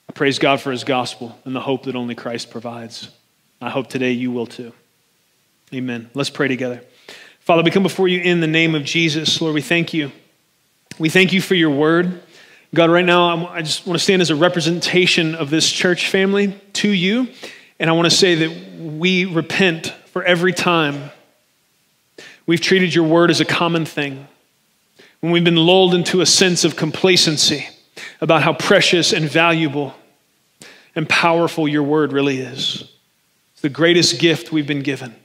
I 0.10 0.14
praise 0.14 0.40
God 0.40 0.60
for 0.60 0.72
His 0.72 0.84
gospel 0.84 1.38
and 1.46 1.56
the 1.56 1.62
hope 1.62 1.84
that 1.84 1.96
only 1.96 2.16
Christ 2.16 2.50
provides. 2.50 3.10
I 3.62 3.70
hope 3.70 3.88
today 3.88 4.12
you 4.12 4.32
will 4.32 4.48
too. 4.48 4.74
Amen. 5.74 6.10
Let's 6.14 6.30
pray 6.30 6.48
together. 6.48 6.84
Father, 7.40 7.64
we 7.64 7.72
come 7.72 7.82
before 7.82 8.08
you 8.08 8.22
in 8.22 8.42
the 8.42 8.48
name 8.48 8.76
of 8.76 8.84
Jesus. 8.84 9.42
Lord, 9.42 9.56
we 9.56 9.62
thank 9.62 9.92
you. 9.92 10.12
We 11.00 11.10
thank 11.10 11.34
you 11.34 11.42
for 11.42 11.56
your 11.56 11.72
word. 11.72 12.22
God, 12.76 12.92
right 12.92 13.06
now, 13.06 13.48
I 13.48 13.64
just 13.64 13.88
want 13.88 13.98
to 13.98 14.04
stand 14.04 14.22
as 14.22 14.30
a 14.30 14.36
representation 14.36 15.34
of 15.34 15.50
this 15.50 15.72
church 15.72 16.10
family 16.10 16.60
to 16.74 16.90
you. 16.90 17.28
And 17.80 17.90
I 17.90 17.94
want 17.94 18.06
to 18.06 18.16
say 18.16 18.36
that 18.36 18.80
we 18.80 19.26
repent 19.26 19.88
for 20.08 20.24
every 20.24 20.54
time 20.54 21.10
we've 22.46 22.62
treated 22.62 22.94
your 22.94 23.06
word 23.06 23.32
as 23.32 23.42
a 23.42 23.46
common 23.46 23.86
thing, 23.86 24.28
when 25.22 25.32
we've 25.32 25.44
been 25.44 25.56
lulled 25.56 25.96
into 25.96 26.22
a 26.22 26.26
sense 26.26 26.64
of 26.64 26.76
complacency 26.76 27.68
about 28.22 28.44
how 28.44 28.54
precious 28.54 29.12
and 29.12 29.28
valuable 29.28 29.96
and 30.96 31.10
powerful 31.10 31.68
your 31.68 31.84
word 31.84 32.14
really 32.14 32.38
is. 32.38 32.84
It's 33.54 33.62
the 33.62 33.70
greatest 33.70 34.20
gift 34.20 34.52
we've 34.52 34.68
been 34.68 34.84
given. 34.84 35.16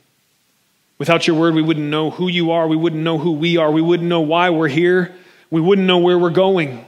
Without 0.99 1.27
your 1.27 1.37
word, 1.37 1.55
we 1.55 1.63
wouldn't 1.63 1.87
know 1.87 2.11
who 2.11 2.29
you 2.29 2.51
are. 2.51 2.67
We 2.67 2.77
wouldn't 2.77 3.03
know 3.03 3.19
who 3.19 3.33
we 3.33 3.57
are. 3.57 3.71
We 3.71 3.83
wouldn't 3.83 4.09
know 4.09 4.21
why 4.21 4.51
we're 4.51 4.69
here. 4.69 5.15
We 5.51 5.61
wouldn't 5.61 5.87
know 5.87 5.99
where 5.99 6.19
we're 6.19 6.31
going. 6.31 6.85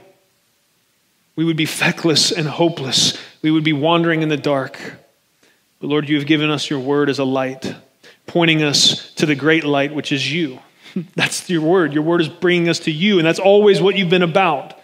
We 1.35 1.45
would 1.45 1.57
be 1.57 1.65
feckless 1.65 2.31
and 2.31 2.47
hopeless. 2.47 3.17
We 3.41 3.51
would 3.51 3.63
be 3.63 3.73
wandering 3.73 4.21
in 4.21 4.29
the 4.29 4.37
dark. 4.37 4.77
But 5.79 5.87
Lord, 5.87 6.09
you 6.09 6.17
have 6.17 6.27
given 6.27 6.49
us 6.49 6.69
your 6.69 6.79
word 6.79 7.09
as 7.09 7.19
a 7.19 7.23
light, 7.23 7.73
pointing 8.27 8.61
us 8.61 9.11
to 9.15 9.25
the 9.25 9.33
great 9.33 9.63
light, 9.63 9.95
which 9.95 10.11
is 10.11 10.31
you. 10.31 10.59
That's 11.15 11.49
your 11.49 11.61
word. 11.61 11.93
Your 11.93 12.03
word 12.03 12.21
is 12.21 12.29
bringing 12.29 12.69
us 12.69 12.79
to 12.79 12.91
you, 12.91 13.17
and 13.17 13.25
that's 13.25 13.39
always 13.39 13.81
what 13.81 13.95
you've 13.95 14.09
been 14.09 14.21
about. 14.21 14.77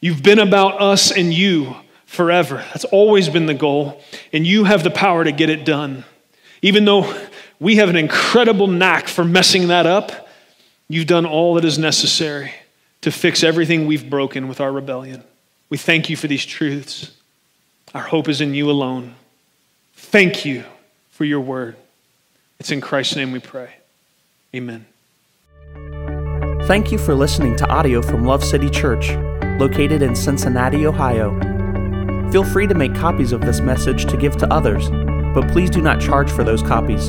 You've 0.00 0.22
been 0.22 0.38
about 0.38 0.82
us 0.82 1.10
and 1.10 1.32
you 1.32 1.74
forever. 2.04 2.56
That's 2.68 2.84
always 2.84 3.30
been 3.30 3.46
the 3.46 3.54
goal, 3.54 4.00
and 4.32 4.46
you 4.46 4.64
have 4.64 4.84
the 4.84 4.90
power 4.90 5.24
to 5.24 5.32
get 5.32 5.48
it 5.48 5.64
done. 5.64 6.04
Even 6.60 6.84
though 6.84 7.10
we 7.58 7.76
have 7.76 7.88
an 7.88 7.96
incredible 7.96 8.66
knack 8.66 9.08
for 9.08 9.24
messing 9.24 9.68
that 9.68 9.86
up, 9.86 10.28
you've 10.88 11.06
done 11.06 11.26
all 11.26 11.54
that 11.54 11.64
is 11.64 11.78
necessary 11.78 12.52
to 13.00 13.10
fix 13.10 13.42
everything 13.42 13.86
we've 13.86 14.08
broken 14.08 14.48
with 14.48 14.60
our 14.60 14.72
rebellion. 14.72 15.22
We 15.70 15.78
thank 15.78 16.10
you 16.10 16.16
for 16.16 16.26
these 16.26 16.44
truths. 16.44 17.12
Our 17.94 18.02
hope 18.02 18.28
is 18.28 18.40
in 18.40 18.54
you 18.54 18.70
alone. 18.70 19.14
Thank 19.94 20.44
you 20.44 20.64
for 21.10 21.24
your 21.24 21.40
word. 21.40 21.76
It's 22.58 22.70
in 22.70 22.80
Christ's 22.80 23.16
name 23.16 23.32
we 23.32 23.38
pray. 23.38 23.70
Amen. 24.54 24.86
Thank 26.66 26.90
you 26.90 26.98
for 26.98 27.14
listening 27.14 27.56
to 27.56 27.68
audio 27.68 28.02
from 28.02 28.24
Love 28.24 28.42
City 28.42 28.68
Church, 28.68 29.10
located 29.60 30.02
in 30.02 30.14
Cincinnati, 30.14 30.86
Ohio. 30.86 31.38
Feel 32.30 32.44
free 32.44 32.66
to 32.66 32.74
make 32.74 32.94
copies 32.94 33.32
of 33.32 33.40
this 33.40 33.60
message 33.60 34.06
to 34.06 34.16
give 34.16 34.36
to 34.38 34.52
others, 34.52 34.90
but 35.32 35.48
please 35.52 35.70
do 35.70 35.80
not 35.80 36.00
charge 36.00 36.30
for 36.30 36.42
those 36.42 36.62
copies 36.62 37.08